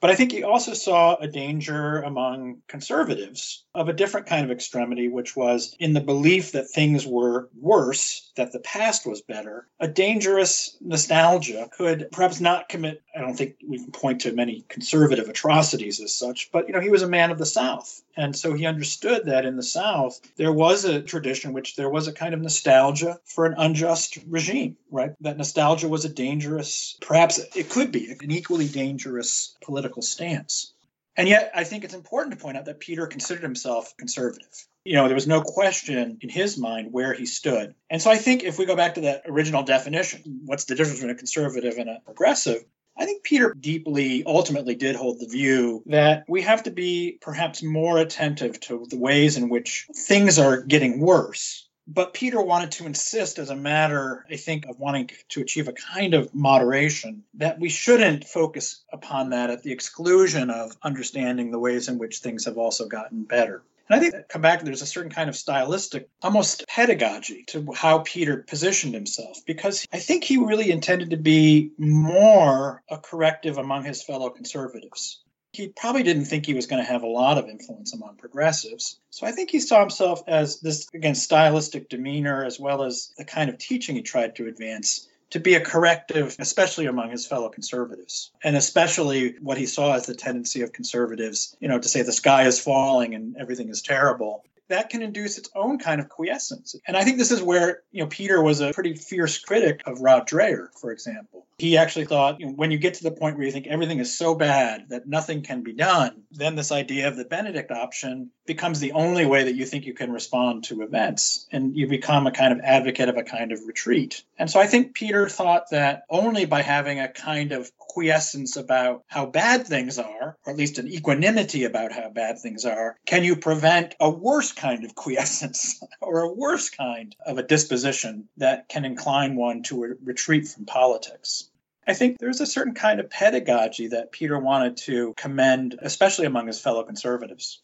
But 0.06 0.12
I 0.12 0.14
think 0.18 0.30
he 0.30 0.44
also 0.44 0.72
saw 0.72 1.16
a 1.16 1.26
danger 1.26 2.00
among 2.00 2.62
conservatives 2.68 3.64
of 3.74 3.88
a 3.88 3.92
different 3.92 4.28
kind 4.28 4.44
of 4.44 4.52
extremity, 4.52 5.08
which 5.08 5.34
was 5.34 5.74
in 5.80 5.94
the 5.94 6.00
belief 6.00 6.52
that 6.52 6.70
things 6.70 7.04
were 7.04 7.48
worse, 7.60 8.30
that 8.36 8.52
the 8.52 8.60
past 8.60 9.04
was 9.04 9.20
better. 9.20 9.66
A 9.80 9.88
dangerous 9.88 10.76
nostalgia 10.80 11.68
could 11.76 12.08
perhaps 12.12 12.40
not 12.40 12.68
commit, 12.68 13.02
I 13.16 13.20
don't 13.20 13.34
think 13.36 13.56
we 13.66 13.78
can 13.78 13.90
point 13.90 14.20
to 14.20 14.32
many 14.32 14.64
conservative 14.68 15.28
atrocities 15.28 16.00
as 16.00 16.14
such, 16.14 16.50
but 16.52 16.68
you 16.68 16.72
know, 16.72 16.80
he 16.80 16.90
was 16.90 17.02
a 17.02 17.08
man 17.08 17.32
of 17.32 17.38
the 17.38 17.44
South. 17.44 18.02
And 18.16 18.34
so 18.34 18.54
he 18.54 18.64
understood 18.64 19.26
that 19.26 19.44
in 19.44 19.56
the 19.56 19.62
South, 19.62 20.20
there 20.36 20.52
was 20.52 20.84
a 20.84 21.02
tradition 21.02 21.52
which 21.52 21.76
there 21.76 21.90
was 21.90 22.08
a 22.08 22.12
kind 22.12 22.32
of 22.32 22.40
nostalgia 22.40 23.18
for 23.24 23.44
an 23.44 23.54
unjust 23.58 24.18
regime, 24.28 24.76
right? 24.90 25.14
That 25.20 25.36
nostalgia 25.36 25.88
was 25.88 26.04
a 26.04 26.08
dangerous, 26.08 26.96
perhaps 27.02 27.38
it 27.54 27.68
could 27.68 27.92
be 27.92 28.16
an 28.20 28.30
equally 28.30 28.68
dangerous 28.68 29.54
political 29.62 29.95
stance. 30.02 30.72
And 31.16 31.28
yet, 31.28 31.50
I 31.54 31.64
think 31.64 31.84
it's 31.84 31.94
important 31.94 32.36
to 32.36 32.42
point 32.42 32.58
out 32.58 32.66
that 32.66 32.80
Peter 32.80 33.06
considered 33.06 33.42
himself 33.42 33.96
conservative. 33.96 34.66
You 34.84 34.94
know, 34.94 35.06
there 35.06 35.14
was 35.14 35.26
no 35.26 35.40
question 35.40 36.18
in 36.20 36.28
his 36.28 36.58
mind 36.58 36.92
where 36.92 37.14
he 37.14 37.26
stood. 37.26 37.74
And 37.88 38.00
so 38.00 38.10
I 38.10 38.16
think 38.16 38.44
if 38.44 38.58
we 38.58 38.66
go 38.66 38.76
back 38.76 38.94
to 38.94 39.00
that 39.02 39.22
original 39.26 39.62
definition, 39.62 40.42
what's 40.44 40.64
the 40.66 40.74
difference 40.74 41.00
between 41.00 41.14
a 41.14 41.18
conservative 41.18 41.78
and 41.78 41.88
a 41.88 42.00
progressive? 42.04 42.64
I 42.98 43.04
think 43.04 43.24
Peter 43.24 43.54
deeply 43.58 44.24
ultimately 44.24 44.74
did 44.74 44.96
hold 44.96 45.20
the 45.20 45.26
view 45.26 45.82
that 45.86 46.24
we 46.28 46.42
have 46.42 46.62
to 46.62 46.70
be 46.70 47.18
perhaps 47.20 47.62
more 47.62 47.98
attentive 47.98 48.58
to 48.60 48.86
the 48.88 48.96
ways 48.96 49.36
in 49.36 49.48
which 49.48 49.86
things 49.94 50.38
are 50.38 50.62
getting 50.62 51.00
worse. 51.00 51.65
But 51.88 52.14
Peter 52.14 52.40
wanted 52.42 52.72
to 52.72 52.86
insist, 52.86 53.38
as 53.38 53.50
a 53.50 53.56
matter, 53.56 54.26
I 54.30 54.36
think, 54.36 54.66
of 54.66 54.80
wanting 54.80 55.10
to 55.28 55.40
achieve 55.40 55.68
a 55.68 55.72
kind 55.72 56.14
of 56.14 56.34
moderation, 56.34 57.22
that 57.34 57.60
we 57.60 57.68
shouldn't 57.68 58.24
focus 58.24 58.82
upon 58.92 59.30
that 59.30 59.50
at 59.50 59.62
the 59.62 59.72
exclusion 59.72 60.50
of 60.50 60.76
understanding 60.82 61.50
the 61.50 61.60
ways 61.60 61.88
in 61.88 61.98
which 61.98 62.18
things 62.18 62.46
have 62.46 62.58
also 62.58 62.88
gotten 62.88 63.22
better. 63.22 63.62
And 63.88 63.96
I 63.96 64.00
think 64.00 64.14
that 64.14 64.28
come 64.28 64.42
back, 64.42 64.62
there's 64.62 64.82
a 64.82 64.86
certain 64.86 65.12
kind 65.12 65.28
of 65.28 65.36
stylistic, 65.36 66.08
almost 66.20 66.66
pedagogy 66.66 67.44
to 67.48 67.72
how 67.72 68.00
Peter 68.00 68.38
positioned 68.38 68.94
himself, 68.94 69.46
because 69.46 69.86
I 69.92 69.98
think 69.98 70.24
he 70.24 70.38
really 70.38 70.72
intended 70.72 71.10
to 71.10 71.16
be 71.16 71.70
more 71.78 72.82
a 72.90 72.98
corrective 72.98 73.58
among 73.58 73.84
his 73.84 74.02
fellow 74.02 74.30
conservatives. 74.30 75.22
He 75.56 75.68
probably 75.68 76.02
didn't 76.02 76.26
think 76.26 76.44
he 76.44 76.52
was 76.52 76.66
going 76.66 76.84
to 76.84 76.92
have 76.92 77.02
a 77.02 77.06
lot 77.06 77.38
of 77.38 77.48
influence 77.48 77.94
among 77.94 78.16
progressives. 78.16 78.98
So 79.08 79.26
I 79.26 79.32
think 79.32 79.50
he 79.50 79.60
saw 79.60 79.80
himself 79.80 80.22
as 80.26 80.60
this, 80.60 80.86
again, 80.92 81.14
stylistic 81.14 81.88
demeanor, 81.88 82.44
as 82.44 82.60
well 82.60 82.82
as 82.82 83.12
the 83.16 83.24
kind 83.24 83.48
of 83.48 83.56
teaching 83.56 83.96
he 83.96 84.02
tried 84.02 84.36
to 84.36 84.48
advance 84.48 85.08
to 85.30 85.40
be 85.40 85.54
a 85.54 85.60
corrective, 85.60 86.36
especially 86.38 86.86
among 86.86 87.10
his 87.10 87.26
fellow 87.26 87.48
conservatives. 87.48 88.30
And 88.44 88.54
especially 88.54 89.36
what 89.40 89.56
he 89.56 89.66
saw 89.66 89.94
as 89.94 90.06
the 90.06 90.14
tendency 90.14 90.60
of 90.60 90.72
conservatives, 90.72 91.56
you 91.58 91.68
know, 91.68 91.78
to 91.78 91.88
say 91.88 92.02
the 92.02 92.12
sky 92.12 92.46
is 92.46 92.60
falling 92.60 93.14
and 93.14 93.36
everything 93.38 93.70
is 93.70 93.80
terrible. 93.80 94.44
That 94.68 94.90
can 94.90 95.00
induce 95.00 95.38
its 95.38 95.48
own 95.54 95.78
kind 95.78 96.00
of 96.00 96.08
quiescence. 96.08 96.76
And 96.86 96.96
I 96.96 97.04
think 97.04 97.18
this 97.18 97.30
is 97.30 97.40
where, 97.40 97.82
you 97.92 98.02
know, 98.02 98.08
Peter 98.08 98.42
was 98.42 98.60
a 98.60 98.72
pretty 98.72 98.94
fierce 98.94 99.38
critic 99.38 99.82
of 99.86 100.00
Rod 100.00 100.28
Dreher, 100.28 100.68
for 100.80 100.90
example. 100.90 101.46
He 101.58 101.78
actually 101.78 102.04
thought, 102.04 102.38
you 102.38 102.46
know, 102.46 102.52
when 102.52 102.70
you 102.70 102.76
get 102.76 102.94
to 102.94 103.02
the 103.02 103.10
point 103.10 103.36
where 103.36 103.46
you 103.46 103.52
think 103.52 103.66
everything 103.66 103.98
is 103.98 104.16
so 104.16 104.34
bad 104.34 104.90
that 104.90 105.08
nothing 105.08 105.42
can 105.42 105.62
be 105.62 105.72
done, 105.72 106.24
then 106.30 106.54
this 106.54 106.70
idea 106.70 107.08
of 107.08 107.16
the 107.16 107.24
Benedict 107.24 107.70
option 107.70 108.30
becomes 108.46 108.78
the 108.78 108.92
only 108.92 109.24
way 109.24 109.44
that 109.44 109.54
you 109.54 109.64
think 109.64 109.86
you 109.86 109.94
can 109.94 110.12
respond 110.12 110.64
to 110.64 110.82
events. 110.82 111.46
And 111.50 111.74
you 111.74 111.88
become 111.88 112.26
a 112.26 112.30
kind 112.30 112.52
of 112.52 112.60
advocate 112.60 113.08
of 113.08 113.16
a 113.16 113.22
kind 113.22 113.52
of 113.52 113.66
retreat. 113.66 114.22
And 114.38 114.50
so 114.50 114.60
I 114.60 114.66
think 114.66 114.94
Peter 114.94 115.30
thought 115.30 115.70
that 115.70 116.02
only 116.10 116.44
by 116.44 116.60
having 116.60 117.00
a 117.00 117.08
kind 117.08 117.52
of 117.52 117.70
quiescence 117.78 118.58
about 118.58 119.04
how 119.06 119.24
bad 119.24 119.66
things 119.66 119.98
are, 119.98 120.36
or 120.44 120.52
at 120.52 120.58
least 120.58 120.78
an 120.78 120.86
equanimity 120.86 121.64
about 121.64 121.92
how 121.92 122.10
bad 122.10 122.38
things 122.38 122.66
are, 122.66 122.98
can 123.06 123.24
you 123.24 123.36
prevent 123.36 123.94
a 123.98 124.10
worse 124.10 124.52
kind 124.52 124.84
of 124.84 124.94
quiescence 124.94 125.82
or 126.02 126.20
a 126.20 126.32
worse 126.32 126.68
kind 126.68 127.16
of 127.24 127.38
a 127.38 127.42
disposition 127.42 128.28
that 128.36 128.68
can 128.68 128.84
incline 128.84 129.36
one 129.36 129.62
to 129.62 129.84
a 129.84 129.88
retreat 130.04 130.46
from 130.46 130.66
politics. 130.66 131.45
I 131.86 131.94
think 131.94 132.18
there's 132.18 132.40
a 132.40 132.46
certain 132.46 132.74
kind 132.74 132.98
of 132.98 133.10
pedagogy 133.10 133.88
that 133.88 134.10
Peter 134.10 134.38
wanted 134.38 134.76
to 134.78 135.14
commend, 135.16 135.78
especially 135.80 136.26
among 136.26 136.48
his 136.48 136.60
fellow 136.60 136.82
conservatives. 136.82 137.62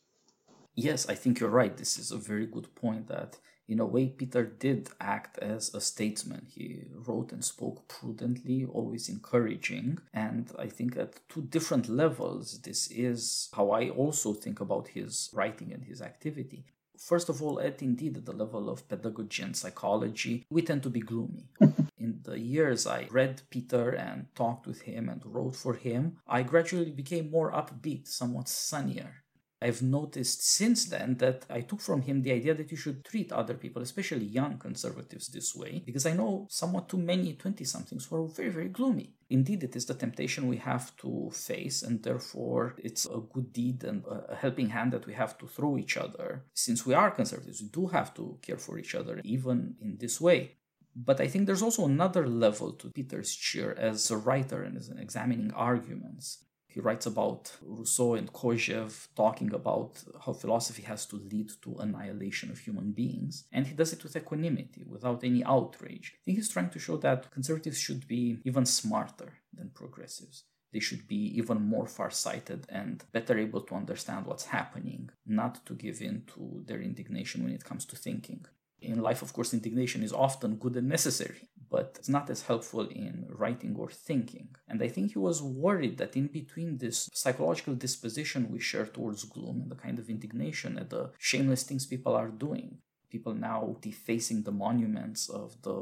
Yes, 0.75 1.09
I 1.09 1.15
think 1.15 1.41
you're 1.41 1.51
right. 1.51 1.77
This 1.77 1.99
is 1.99 2.13
a 2.13 2.17
very 2.17 2.47
good 2.47 2.75
point 2.75 3.09
that 3.09 3.39
in 3.69 3.81
a 3.81 3.87
way, 3.87 4.09
Peter 4.09 4.45
did 4.45 4.91
act 5.01 5.39
as 5.39 5.75
a 5.75 5.81
statesman. 5.81 6.47
He 6.49 6.83
wrote 6.93 7.33
and 7.33 7.45
spoke 7.45 7.89
prudently, 7.89 8.65
always 8.65 9.09
encouraging. 9.09 9.99
And 10.13 10.51
I 10.59 10.67
think 10.67 10.97
at 10.97 11.21
two 11.29 11.43
different 11.43 11.89
levels, 11.89 12.61
this 12.61 12.89
is 12.91 13.49
how 13.55 13.71
I 13.71 13.89
also 13.91 14.35
think 14.35 14.61
about 14.61 14.89
his 14.89 15.31
writing 15.33 15.73
and 15.73 15.85
his 15.85 16.03
activity. 16.03 16.65
First 16.99 17.29
of 17.29 17.43
all, 17.43 17.61
at 17.61 17.83
indeed 17.83 18.25
the 18.25 18.33
level 18.33 18.69
of 18.69 18.89
pedagogy 18.89 19.43
and 19.43 19.57
psychology, 19.57 20.45
we 20.51 20.63
tend 20.63 20.83
to 20.83 20.91
be 20.91 21.01
gloomy. 21.01 21.49
In 22.03 22.19
the 22.25 22.37
years 22.37 22.85
I 22.85 23.07
read 23.13 23.43
Peter 23.49 23.91
and 23.91 24.27
talked 24.35 24.67
with 24.67 24.81
him 24.81 25.09
and 25.09 25.23
wrote 25.25 25.55
for 25.55 25.75
him, 25.75 26.17
I 26.27 26.43
gradually 26.43 26.91
became 26.91 27.31
more 27.31 27.53
upbeat, 27.53 28.09
somewhat 28.09 28.49
sunnier. 28.49 29.23
I've 29.61 29.83
noticed 29.83 30.45
since 30.45 30.87
then 30.87 31.19
that 31.19 31.47
I 31.49 31.61
took 31.61 31.81
from 31.81 32.03
him 32.03 32.23
the 32.23 32.33
idea 32.33 32.55
that 32.55 32.73
you 32.73 32.77
should 32.77 33.05
treat 33.05 33.31
other 33.31 33.55
people, 33.55 33.81
especially 33.83 34.25
young 34.25 34.59
conservatives, 34.59 35.29
this 35.29 35.55
way, 35.55 35.81
because 35.87 36.05
I 36.05 36.15
know 36.15 36.49
somewhat 36.51 36.89
too 36.89 36.97
many 36.97 37.35
20 37.35 37.63
somethings 37.63 38.07
who 38.07 38.17
are 38.17 38.27
very, 38.27 38.49
very 38.49 38.69
gloomy. 38.69 39.15
Indeed, 39.31 39.63
it 39.63 39.77
is 39.77 39.87
the 39.87 39.95
temptation 39.95 40.49
we 40.49 40.57
have 40.57 40.97
to 40.97 41.31
face, 41.33 41.85
and 41.85 42.03
therefore 42.03 42.75
it's 42.79 43.07
a 43.07 43.21
good 43.33 43.53
deed 43.53 43.85
and 43.85 44.03
a 44.09 44.35
helping 44.35 44.71
hand 44.71 44.93
that 44.93 45.07
we 45.07 45.15
have 45.15 45.39
to 45.39 45.47
throw 45.47 45.79
each 45.79 45.97
other. 45.97 46.47
Since 46.53 46.85
we 46.85 46.95
are 46.95 47.13
conservatives, 47.13 47.63
we 47.63 47.69
do 47.69 47.87
have 47.87 48.13
to 48.15 48.39
care 48.43 48.59
for 48.59 48.77
each 48.81 48.97
other, 48.97 49.21
even 49.23 49.77
in 49.81 49.99
this 49.99 50.21
way. 50.21 50.57
But 50.95 51.21
I 51.21 51.27
think 51.27 51.47
there's 51.47 51.63
also 51.63 51.87
another 51.87 52.27
level 52.27 52.73
to 52.73 52.91
Peter's 52.91 53.35
cheer 53.35 53.73
as 53.79 54.11
a 54.11 54.17
writer 54.17 54.63
and 54.63 54.77
as 54.77 54.89
an 54.89 54.99
examining 54.99 55.53
arguments. 55.53 56.45
He 56.67 56.81
writes 56.81 57.05
about 57.05 57.55
Rousseau 57.61 58.15
and 58.15 58.33
Kojève 58.33 59.09
talking 59.15 59.53
about 59.53 60.03
how 60.25 60.33
philosophy 60.33 60.83
has 60.83 61.05
to 61.07 61.17
lead 61.17 61.51
to 61.63 61.77
annihilation 61.79 62.51
of 62.51 62.59
human 62.59 62.93
beings. 62.93 63.45
And 63.53 63.67
he 63.67 63.75
does 63.75 63.93
it 63.93 64.03
with 64.03 64.17
equanimity, 64.17 64.83
without 64.87 65.23
any 65.23 65.45
outrage. 65.45 66.15
I 66.15 66.21
think 66.25 66.39
he's 66.39 66.49
trying 66.49 66.71
to 66.71 66.79
show 66.79 66.97
that 66.99 67.31
conservatives 67.31 67.79
should 67.79 68.09
be 68.09 68.39
even 68.45 68.65
smarter 68.65 69.35
than 69.53 69.71
progressives. 69.75 70.45
They 70.73 70.81
should 70.81 71.07
be 71.07 71.37
even 71.37 71.61
more 71.61 71.87
farsighted 71.87 72.65
and 72.71 73.05
better 73.13 73.39
able 73.39 73.61
to 73.63 73.75
understand 73.75 74.25
what's 74.25 74.47
happening, 74.47 75.11
not 75.27 75.67
to 75.67 75.75
give 75.75 76.01
in 76.01 76.23
to 76.35 76.63
their 76.67 76.81
indignation 76.81 77.45
when 77.45 77.53
it 77.53 77.65
comes 77.65 77.85
to 77.87 77.97
thinking. 77.97 78.47
In 78.83 79.01
life, 79.01 79.23
of 79.23 79.33
course, 79.33 79.55
indignation 79.55 80.03
is 80.03 80.13
often 80.13 80.57
good 80.57 80.77
and 80.77 80.89
necessary, 80.89 81.49
but 81.71 81.97
it's 81.99 82.09
not 82.09 82.29
as 82.29 82.43
helpful 82.43 82.87
in 82.89 83.27
writing 83.29 83.77
or 83.79 83.89
thinking. 83.89 84.49
And 84.69 84.83
I 84.83 84.89
think 84.89 85.13
he 85.13 85.19
was 85.19 85.43
worried 85.43 85.99
that 85.99 86.17
in 86.17 86.27
between 86.27 86.79
this 86.79 87.09
psychological 87.15 87.75
disposition 87.75 88.51
we 88.51 88.59
share 88.59 88.87
towards 88.87 89.25
gloom 89.25 89.61
and 89.63 89.71
the 89.71 89.77
kind 89.77 89.99
of 89.99 90.11
indignation 90.11 90.79
at 90.79 90.91
the 90.91 91.13
shameless 91.19 91.63
things 91.63 91.87
people 91.87 92.15
are 92.15 92.29
doing, 92.29 92.79
people 93.13 93.35
now 93.35 93.77
defacing 93.83 94.43
the 94.43 94.57
monuments 94.65 95.29
of 95.29 95.49
the 95.67 95.77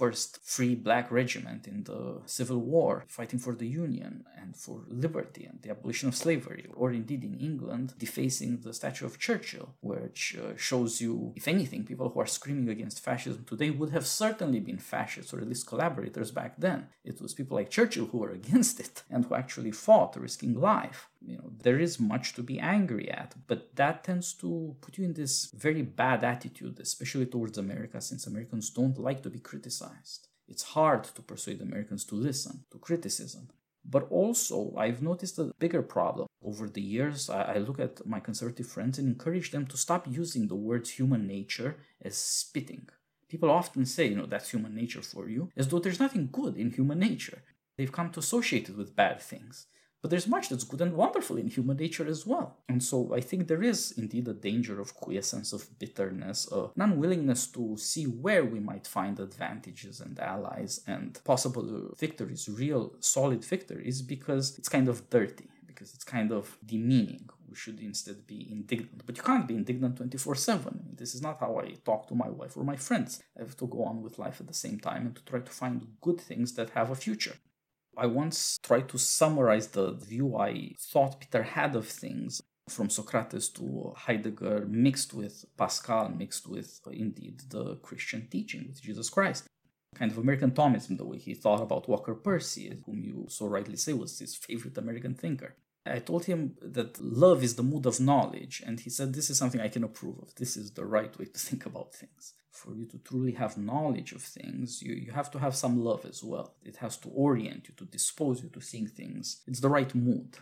first 0.00 0.38
free 0.54 0.74
black 0.76 1.10
regiment 1.10 1.66
in 1.66 1.78
the 1.90 2.02
Civil 2.24 2.60
War, 2.60 3.04
fighting 3.08 3.40
for 3.40 3.54
the 3.56 3.66
Union 3.66 4.24
and 4.40 4.56
for 4.56 4.84
liberty 4.88 5.44
and 5.44 5.58
the 5.62 5.70
abolition 5.70 6.08
of 6.08 6.14
slavery, 6.14 6.64
or 6.80 6.92
indeed 6.92 7.24
in 7.24 7.34
England, 7.48 7.94
defacing 7.98 8.60
the 8.60 8.72
statue 8.72 9.06
of 9.06 9.18
Churchill, 9.18 9.68
which 9.80 10.36
uh, 10.38 10.56
shows 10.56 11.00
you, 11.00 11.32
if 11.34 11.48
anything, 11.48 11.84
people 11.84 12.08
who 12.10 12.20
are 12.20 12.36
screaming 12.38 12.68
against 12.68 13.04
fascism 13.08 13.44
today 13.44 13.70
would 13.70 13.90
have 13.90 14.06
certainly 14.06 14.60
been 14.60 14.78
fascists 14.78 15.34
or 15.34 15.40
at 15.40 15.48
least 15.48 15.66
collaborators 15.66 16.30
back 16.30 16.54
then. 16.58 16.86
It 17.04 17.20
was 17.20 17.34
people 17.34 17.56
like 17.56 17.70
Churchill 17.70 18.06
who 18.06 18.18
were 18.18 18.30
against 18.40 18.78
it 18.78 19.02
and 19.10 19.24
who 19.24 19.34
actually 19.34 19.72
fought, 19.72 20.16
risking 20.16 20.54
life 20.54 21.08
you 21.20 21.36
know 21.36 21.50
there 21.62 21.78
is 21.78 21.98
much 21.98 22.34
to 22.34 22.42
be 22.42 22.58
angry 22.60 23.10
at 23.10 23.34
but 23.46 23.74
that 23.76 24.04
tends 24.04 24.32
to 24.32 24.76
put 24.80 24.98
you 24.98 25.04
in 25.04 25.14
this 25.14 25.50
very 25.54 25.82
bad 25.82 26.22
attitude 26.22 26.78
especially 26.80 27.26
towards 27.26 27.58
america 27.58 28.00
since 28.00 28.26
americans 28.26 28.70
don't 28.70 28.98
like 28.98 29.22
to 29.22 29.30
be 29.30 29.40
criticized. 29.40 30.28
It's 30.46 30.62
hard 30.62 31.04
to 31.04 31.22
persuade 31.22 31.60
americans 31.60 32.04
to 32.06 32.14
listen 32.14 32.64
to 32.70 32.78
criticism. 32.78 33.48
But 33.84 34.06
also 34.10 34.74
i've 34.76 35.02
noticed 35.02 35.38
a 35.38 35.52
bigger 35.58 35.82
problem. 35.82 36.26
Over 36.42 36.68
the 36.68 36.86
years 36.96 37.28
i 37.28 37.58
look 37.58 37.80
at 37.80 38.06
my 38.06 38.20
conservative 38.20 38.68
friends 38.68 38.98
and 38.98 39.08
encourage 39.08 39.50
them 39.50 39.66
to 39.66 39.76
stop 39.76 40.06
using 40.06 40.46
the 40.46 40.62
words 40.68 40.90
human 40.90 41.26
nature 41.26 41.76
as 42.02 42.16
spitting. 42.16 42.88
People 43.28 43.50
often 43.50 43.84
say 43.84 44.06
you 44.06 44.16
know 44.16 44.26
that's 44.26 44.50
human 44.50 44.74
nature 44.74 45.02
for 45.02 45.28
you 45.28 45.50
as 45.56 45.66
though 45.68 45.80
there's 45.80 46.04
nothing 46.04 46.28
good 46.30 46.56
in 46.56 46.70
human 46.70 47.00
nature. 47.00 47.42
They've 47.76 47.98
come 47.98 48.10
to 48.12 48.20
associate 48.20 48.68
it 48.68 48.76
with 48.76 48.96
bad 48.96 49.20
things 49.20 49.66
but 50.00 50.10
there's 50.10 50.28
much 50.28 50.48
that's 50.48 50.64
good 50.64 50.80
and 50.80 50.94
wonderful 50.94 51.36
in 51.36 51.48
human 51.48 51.76
nature 51.76 52.06
as 52.06 52.26
well. 52.26 52.58
And 52.68 52.82
so 52.82 53.14
I 53.14 53.20
think 53.20 53.48
there 53.48 53.62
is 53.62 53.92
indeed 53.96 54.28
a 54.28 54.34
danger 54.34 54.80
of 54.80 54.94
quiescence, 54.94 55.52
of 55.52 55.78
bitterness, 55.78 56.46
of 56.46 56.72
an 56.76 56.82
unwillingness 56.82 57.48
to 57.48 57.76
see 57.76 58.04
where 58.04 58.44
we 58.44 58.60
might 58.60 58.86
find 58.86 59.18
advantages 59.18 60.00
and 60.00 60.18
allies 60.20 60.80
and 60.86 61.18
possible 61.24 61.94
victories, 61.98 62.48
real 62.48 62.92
solid 63.00 63.44
victories, 63.44 64.02
because 64.02 64.56
it's 64.58 64.68
kind 64.68 64.88
of 64.88 65.08
dirty, 65.10 65.48
because 65.66 65.92
it's 65.94 66.04
kind 66.04 66.30
of 66.32 66.56
demeaning. 66.64 67.28
We 67.48 67.56
should 67.56 67.80
instead 67.80 68.26
be 68.26 68.46
indignant. 68.50 69.06
But 69.06 69.16
you 69.16 69.22
can't 69.22 69.48
be 69.48 69.54
indignant 69.54 69.96
24 69.96 70.34
7. 70.34 70.96
This 70.96 71.14
is 71.14 71.22
not 71.22 71.40
how 71.40 71.58
I 71.58 71.72
talk 71.84 72.06
to 72.08 72.14
my 72.14 72.28
wife 72.28 72.56
or 72.56 72.62
my 72.62 72.76
friends. 72.76 73.22
I 73.36 73.40
have 73.40 73.56
to 73.56 73.66
go 73.66 73.84
on 73.84 74.02
with 74.02 74.18
life 74.18 74.40
at 74.40 74.46
the 74.46 74.54
same 74.54 74.78
time 74.78 75.06
and 75.06 75.16
to 75.16 75.24
try 75.24 75.40
to 75.40 75.50
find 75.50 75.86
good 76.02 76.20
things 76.20 76.52
that 76.54 76.70
have 76.70 76.90
a 76.90 76.94
future. 76.94 77.36
I 77.98 78.06
once 78.06 78.58
tried 78.62 78.88
to 78.90 78.98
summarize 78.98 79.68
the 79.68 79.92
view 79.92 80.36
I 80.36 80.74
thought 80.78 81.20
Peter 81.20 81.42
had 81.42 81.74
of 81.74 81.88
things 81.88 82.40
from 82.68 82.90
Socrates 82.90 83.48
to 83.50 83.92
Heidegger, 83.96 84.66
mixed 84.68 85.14
with 85.14 85.44
Pascal, 85.56 86.08
mixed 86.08 86.46
with 86.46 86.80
uh, 86.86 86.90
indeed 86.90 87.40
the 87.48 87.76
Christian 87.76 88.28
teaching 88.30 88.66
with 88.68 88.80
Jesus 88.82 89.10
Christ. 89.10 89.46
Kind 89.96 90.12
of 90.12 90.18
American 90.18 90.52
Thomism, 90.52 90.96
the 90.96 91.04
way 91.04 91.18
he 91.18 91.34
thought 91.34 91.62
about 91.62 91.88
Walker 91.88 92.14
Percy, 92.14 92.78
whom 92.86 93.02
you 93.02 93.26
so 93.28 93.46
rightly 93.46 93.76
say 93.76 93.94
was 93.94 94.18
his 94.18 94.36
favorite 94.36 94.78
American 94.78 95.14
thinker. 95.14 95.56
I 95.86 95.98
told 95.98 96.26
him 96.26 96.54
that 96.60 97.00
love 97.00 97.42
is 97.42 97.56
the 97.56 97.62
mood 97.62 97.86
of 97.86 97.98
knowledge, 97.98 98.62
and 98.64 98.78
he 98.78 98.90
said, 98.90 99.14
This 99.14 99.30
is 99.30 99.38
something 99.38 99.60
I 99.60 99.68
can 99.68 99.84
approve 99.84 100.18
of. 100.18 100.34
This 100.34 100.56
is 100.56 100.72
the 100.72 100.84
right 100.84 101.18
way 101.18 101.24
to 101.24 101.38
think 101.48 101.66
about 101.66 101.94
things. 101.94 102.34
For 102.50 102.74
you 102.74 102.86
to 102.86 102.98
truly 102.98 103.32
have 103.32 103.56
knowledge 103.56 104.12
of 104.12 104.22
things, 104.22 104.82
you, 104.82 104.94
you 104.94 105.12
have 105.12 105.30
to 105.32 105.38
have 105.38 105.54
some 105.54 105.84
love 105.84 106.04
as 106.04 106.24
well. 106.24 106.54
It 106.64 106.76
has 106.76 106.96
to 106.98 107.08
orient 107.08 107.68
you, 107.68 107.74
to 107.76 107.84
dispose 107.84 108.42
you 108.42 108.48
to 108.50 108.60
seeing 108.60 108.88
things. 108.88 109.42
It's 109.46 109.60
the 109.60 109.68
right 109.68 109.94
mood. 109.94 110.38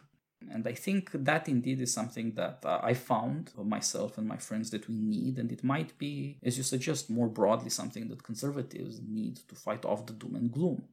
And 0.50 0.66
I 0.66 0.74
think 0.74 1.10
that 1.12 1.48
indeed 1.48 1.80
is 1.80 1.92
something 1.92 2.32
that 2.34 2.60
uh, 2.64 2.80
I 2.82 2.94
found 2.94 3.52
myself 3.56 4.16
and 4.16 4.28
my 4.28 4.36
friends 4.36 4.70
that 4.70 4.88
we 4.88 4.94
need. 4.94 5.38
And 5.38 5.50
it 5.50 5.64
might 5.64 5.98
be, 5.98 6.38
as 6.42 6.56
you 6.56 6.62
suggest, 6.62 7.10
more 7.10 7.28
broadly 7.28 7.70
something 7.70 8.08
that 8.08 8.22
conservatives 8.22 9.00
need 9.06 9.36
to 9.48 9.54
fight 9.54 9.84
off 9.84 10.06
the 10.06 10.12
doom 10.12 10.36
and 10.36 10.52
gloom. 10.52 10.84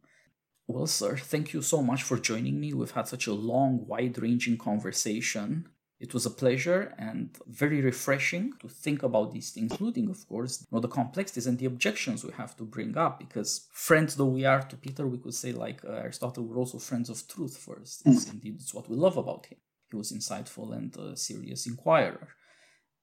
Well, 0.66 0.88
sir, 0.88 1.18
thank 1.18 1.54
you 1.54 1.62
so 1.62 1.82
much 1.82 2.04
for 2.04 2.18
joining 2.18 2.60
me. 2.60 2.74
We've 2.74 2.92
had 2.92 3.08
such 3.08 3.28
a 3.28 3.34
long, 3.34 3.86
wide 3.86 4.18
ranging 4.22 4.58
conversation. 4.58 5.68
It 6.06 6.14
was 6.14 6.26
a 6.26 6.38
pleasure 6.44 6.94
and 7.08 7.30
very 7.48 7.80
refreshing 7.80 8.46
to 8.62 8.68
think 8.68 9.04
about 9.04 9.32
these 9.32 9.52
things, 9.52 9.72
including, 9.72 10.10
of 10.10 10.28
course, 10.28 10.54
you 10.60 10.68
know, 10.72 10.82
the 10.82 10.98
complexities 11.02 11.48
and 11.48 11.58
the 11.58 11.70
objections 11.74 12.26
we 12.26 12.34
have 12.34 12.54
to 12.58 12.66
bring 12.76 12.98
up. 13.06 13.14
Because 13.26 13.52
friends 13.72 14.12
though 14.18 14.34
we 14.38 14.44
are 14.44 14.64
to 14.64 14.76
Peter, 14.76 15.08
we 15.08 15.18
could 15.24 15.34
say, 15.44 15.52
like 15.54 15.80
uh, 15.86 16.04
Aristotle, 16.06 16.44
we're 16.44 16.62
also 16.64 16.78
friends 16.78 17.10
of 17.10 17.26
truth 17.34 17.56
first. 17.56 17.96
It's, 18.06 18.26
mm. 18.26 18.34
Indeed, 18.34 18.56
it's 18.60 18.74
what 18.74 18.90
we 18.90 18.98
love 18.98 19.16
about 19.16 19.46
him. 19.46 19.60
He 19.92 19.96
was 19.96 20.12
insightful 20.12 20.68
and 20.78 20.94
a 20.98 21.16
serious 21.16 21.66
inquirer. 21.68 22.28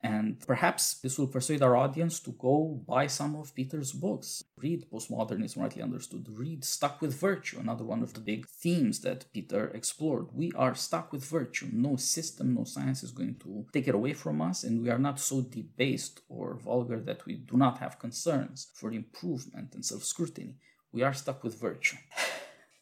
And 0.03 0.41
perhaps 0.47 0.95
this 0.95 1.19
will 1.19 1.27
persuade 1.27 1.63
our 1.63 1.77
audience 1.77 2.21
to 2.21 2.33
go 2.33 2.81
buy 2.89 3.07
some 3.07 3.37
of 3.37 3.55
Peter's 3.55 3.93
books. 3.93 4.43
Read 4.57 4.87
Postmodernism 4.91 5.59
Rightly 5.59 5.83
Understood. 5.83 6.27
Read 6.31 6.65
Stuck 6.65 7.03
with 7.03 7.21
Virtue, 7.21 7.59
another 7.61 7.85
one 7.85 8.03
of 8.03 8.15
the 8.15 8.21
big 8.21 8.49
themes 8.49 9.01
that 9.01 9.31
Peter 9.35 9.69
explored. 9.69 10.29
We 10.33 10.53
are 10.53 10.75
stuck 10.75 11.13
with 11.13 11.25
virtue. 11.25 11.69
No 11.71 11.97
system, 11.97 12.55
no 12.55 12.65
science 12.65 13.03
is 13.03 13.11
going 13.11 13.37
to 13.41 13.67
take 13.75 13.89
it 13.89 13.95
away 13.95 14.15
from 14.15 14.41
us, 14.41 14.65
and 14.65 14.83
we 14.83 14.89
are 14.89 14.99
not 14.99 15.21
so 15.21 15.43
debased 15.43 16.21
or 16.31 16.55
vulgar 16.55 17.01
that 17.01 17.27
we 17.27 17.35
do 17.35 17.59
not 17.59 17.79
have 17.79 17.99
concerns 17.99 18.69
for 18.75 18.93
improvement 18.93 19.75
and 19.75 19.85
self 19.85 20.05
scrutiny. 20.05 20.57
We 20.93 21.03
are 21.03 21.15
stuck 21.15 21.45
with 21.45 21.61
virtue. 21.61 21.99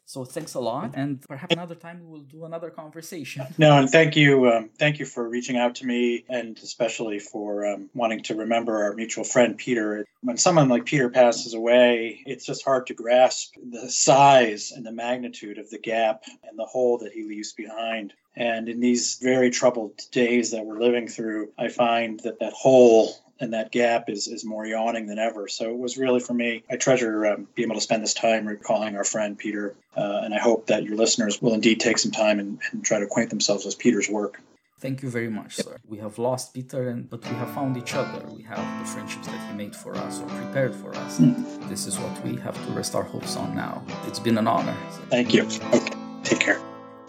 So 0.09 0.25
thanks 0.25 0.55
a 0.55 0.61
lot, 0.61 0.93
and 0.95 1.21
perhaps 1.29 1.53
another 1.53 1.75
time 1.75 2.01
we 2.01 2.07
will 2.07 2.23
do 2.23 2.47
another 2.47 2.71
conversation. 2.71 3.45
No, 3.59 3.77
and 3.77 3.91
thank 3.91 4.17
you, 4.17 4.51
um, 4.51 4.71
thank 4.79 4.99
you 4.99 5.05
for 5.05 5.29
reaching 5.29 5.59
out 5.59 5.75
to 5.77 5.87
me, 5.87 6.25
and 6.31 6.59
especially 6.63 7.19
for 7.19 7.67
um, 7.67 7.91
wanting 7.93 8.23
to 8.23 8.35
remember 8.37 8.85
our 8.85 8.95
mutual 8.95 9.25
friend 9.25 9.59
Peter. 9.59 10.07
When 10.23 10.39
someone 10.39 10.71
like 10.71 10.87
Peter 10.87 11.11
passes 11.11 11.53
away, 11.53 12.23
it's 12.25 12.47
just 12.47 12.65
hard 12.65 12.87
to 12.87 12.95
grasp 12.95 13.57
the 13.63 13.91
size 13.91 14.73
and 14.75 14.87
the 14.87 14.93
magnitude 14.93 15.59
of 15.59 15.69
the 15.69 15.79
gap 15.79 16.23
and 16.49 16.59
the 16.59 16.65
hole 16.65 16.97
that 16.99 17.13
he 17.13 17.25
leaves 17.25 17.53
behind. 17.53 18.15
And 18.35 18.71
in 18.71 18.81
these 18.81 19.19
very 19.21 19.51
troubled 19.51 20.01
days 20.11 20.53
that 20.53 20.65
we're 20.65 20.81
living 20.81 21.09
through, 21.09 21.53
I 21.59 21.69
find 21.69 22.19
that 22.21 22.41
that 22.41 22.55
hole 22.55 23.15
and 23.41 23.53
that 23.53 23.71
gap 23.71 24.09
is 24.09 24.29
is 24.29 24.45
more 24.45 24.67
yawning 24.67 25.07
than 25.07 25.19
ever. 25.19 25.49
So 25.49 25.71
it 25.71 25.79
was 25.79 25.97
really 25.97 26.21
for 26.21 26.35
me. 26.35 26.63
I 26.71 26.77
treasure 26.77 27.27
um, 27.27 27.49
being 27.55 27.69
able 27.69 27.77
to 27.77 27.81
spend 27.81 28.03
this 28.03 28.15
time 28.15 28.47
recalling 28.47 28.97
our 28.97 29.05
friend 29.05 29.39
Peter, 29.39 29.75
uh, 29.97 30.21
and 30.25 30.35
I 30.35 30.39
hope 30.39 30.67
that 30.67 30.85
your 30.85 30.97
listeners 30.97 31.41
will 31.41 31.55
indeed 31.55 31.81
take 31.81 31.99
some 31.99 32.13
time 32.13 32.39
and, 32.41 32.61
and 32.73 32.85
try 32.85 32.99
to 32.99 33.05
acquaint 33.05 33.31
themselves 33.31 33.65
with 33.65 33.79
Peter's 33.79 34.09
work. 34.09 34.41
Thank 34.81 35.03
you 35.03 35.11
very 35.11 35.29
much, 35.29 35.57
sir. 35.57 35.77
We 35.89 35.99
have 35.99 36.19
lost 36.19 36.55
Peter, 36.55 36.89
and 36.89 37.11
but 37.11 37.25
we 37.29 37.35
have 37.37 37.53
found 37.53 37.77
each 37.77 37.95
other. 37.95 38.25
We 38.29 38.43
have 38.43 38.65
the 38.79 38.89
friendships 38.89 39.27
that 39.27 39.51
he 39.51 39.57
made 39.57 39.75
for 39.75 39.97
us 39.97 40.21
or 40.21 40.29
prepared 40.29 40.75
for 40.75 40.95
us. 40.95 41.19
Mm. 41.19 41.69
This 41.69 41.87
is 41.87 41.99
what 41.99 42.25
we 42.25 42.37
have 42.37 42.55
to 42.67 42.73
rest 42.73 42.95
our 42.95 43.03
hopes 43.03 43.37
on 43.37 43.57
now. 43.57 43.83
It's 44.07 44.21
been 44.21 44.39
an 44.39 44.47
honor. 44.47 44.77
Thank 45.11 45.35
you. 45.35 45.47
Okay. 45.75 45.97
Take 46.23 46.41
care. 46.41 46.61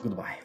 Goodbye. 0.01 0.39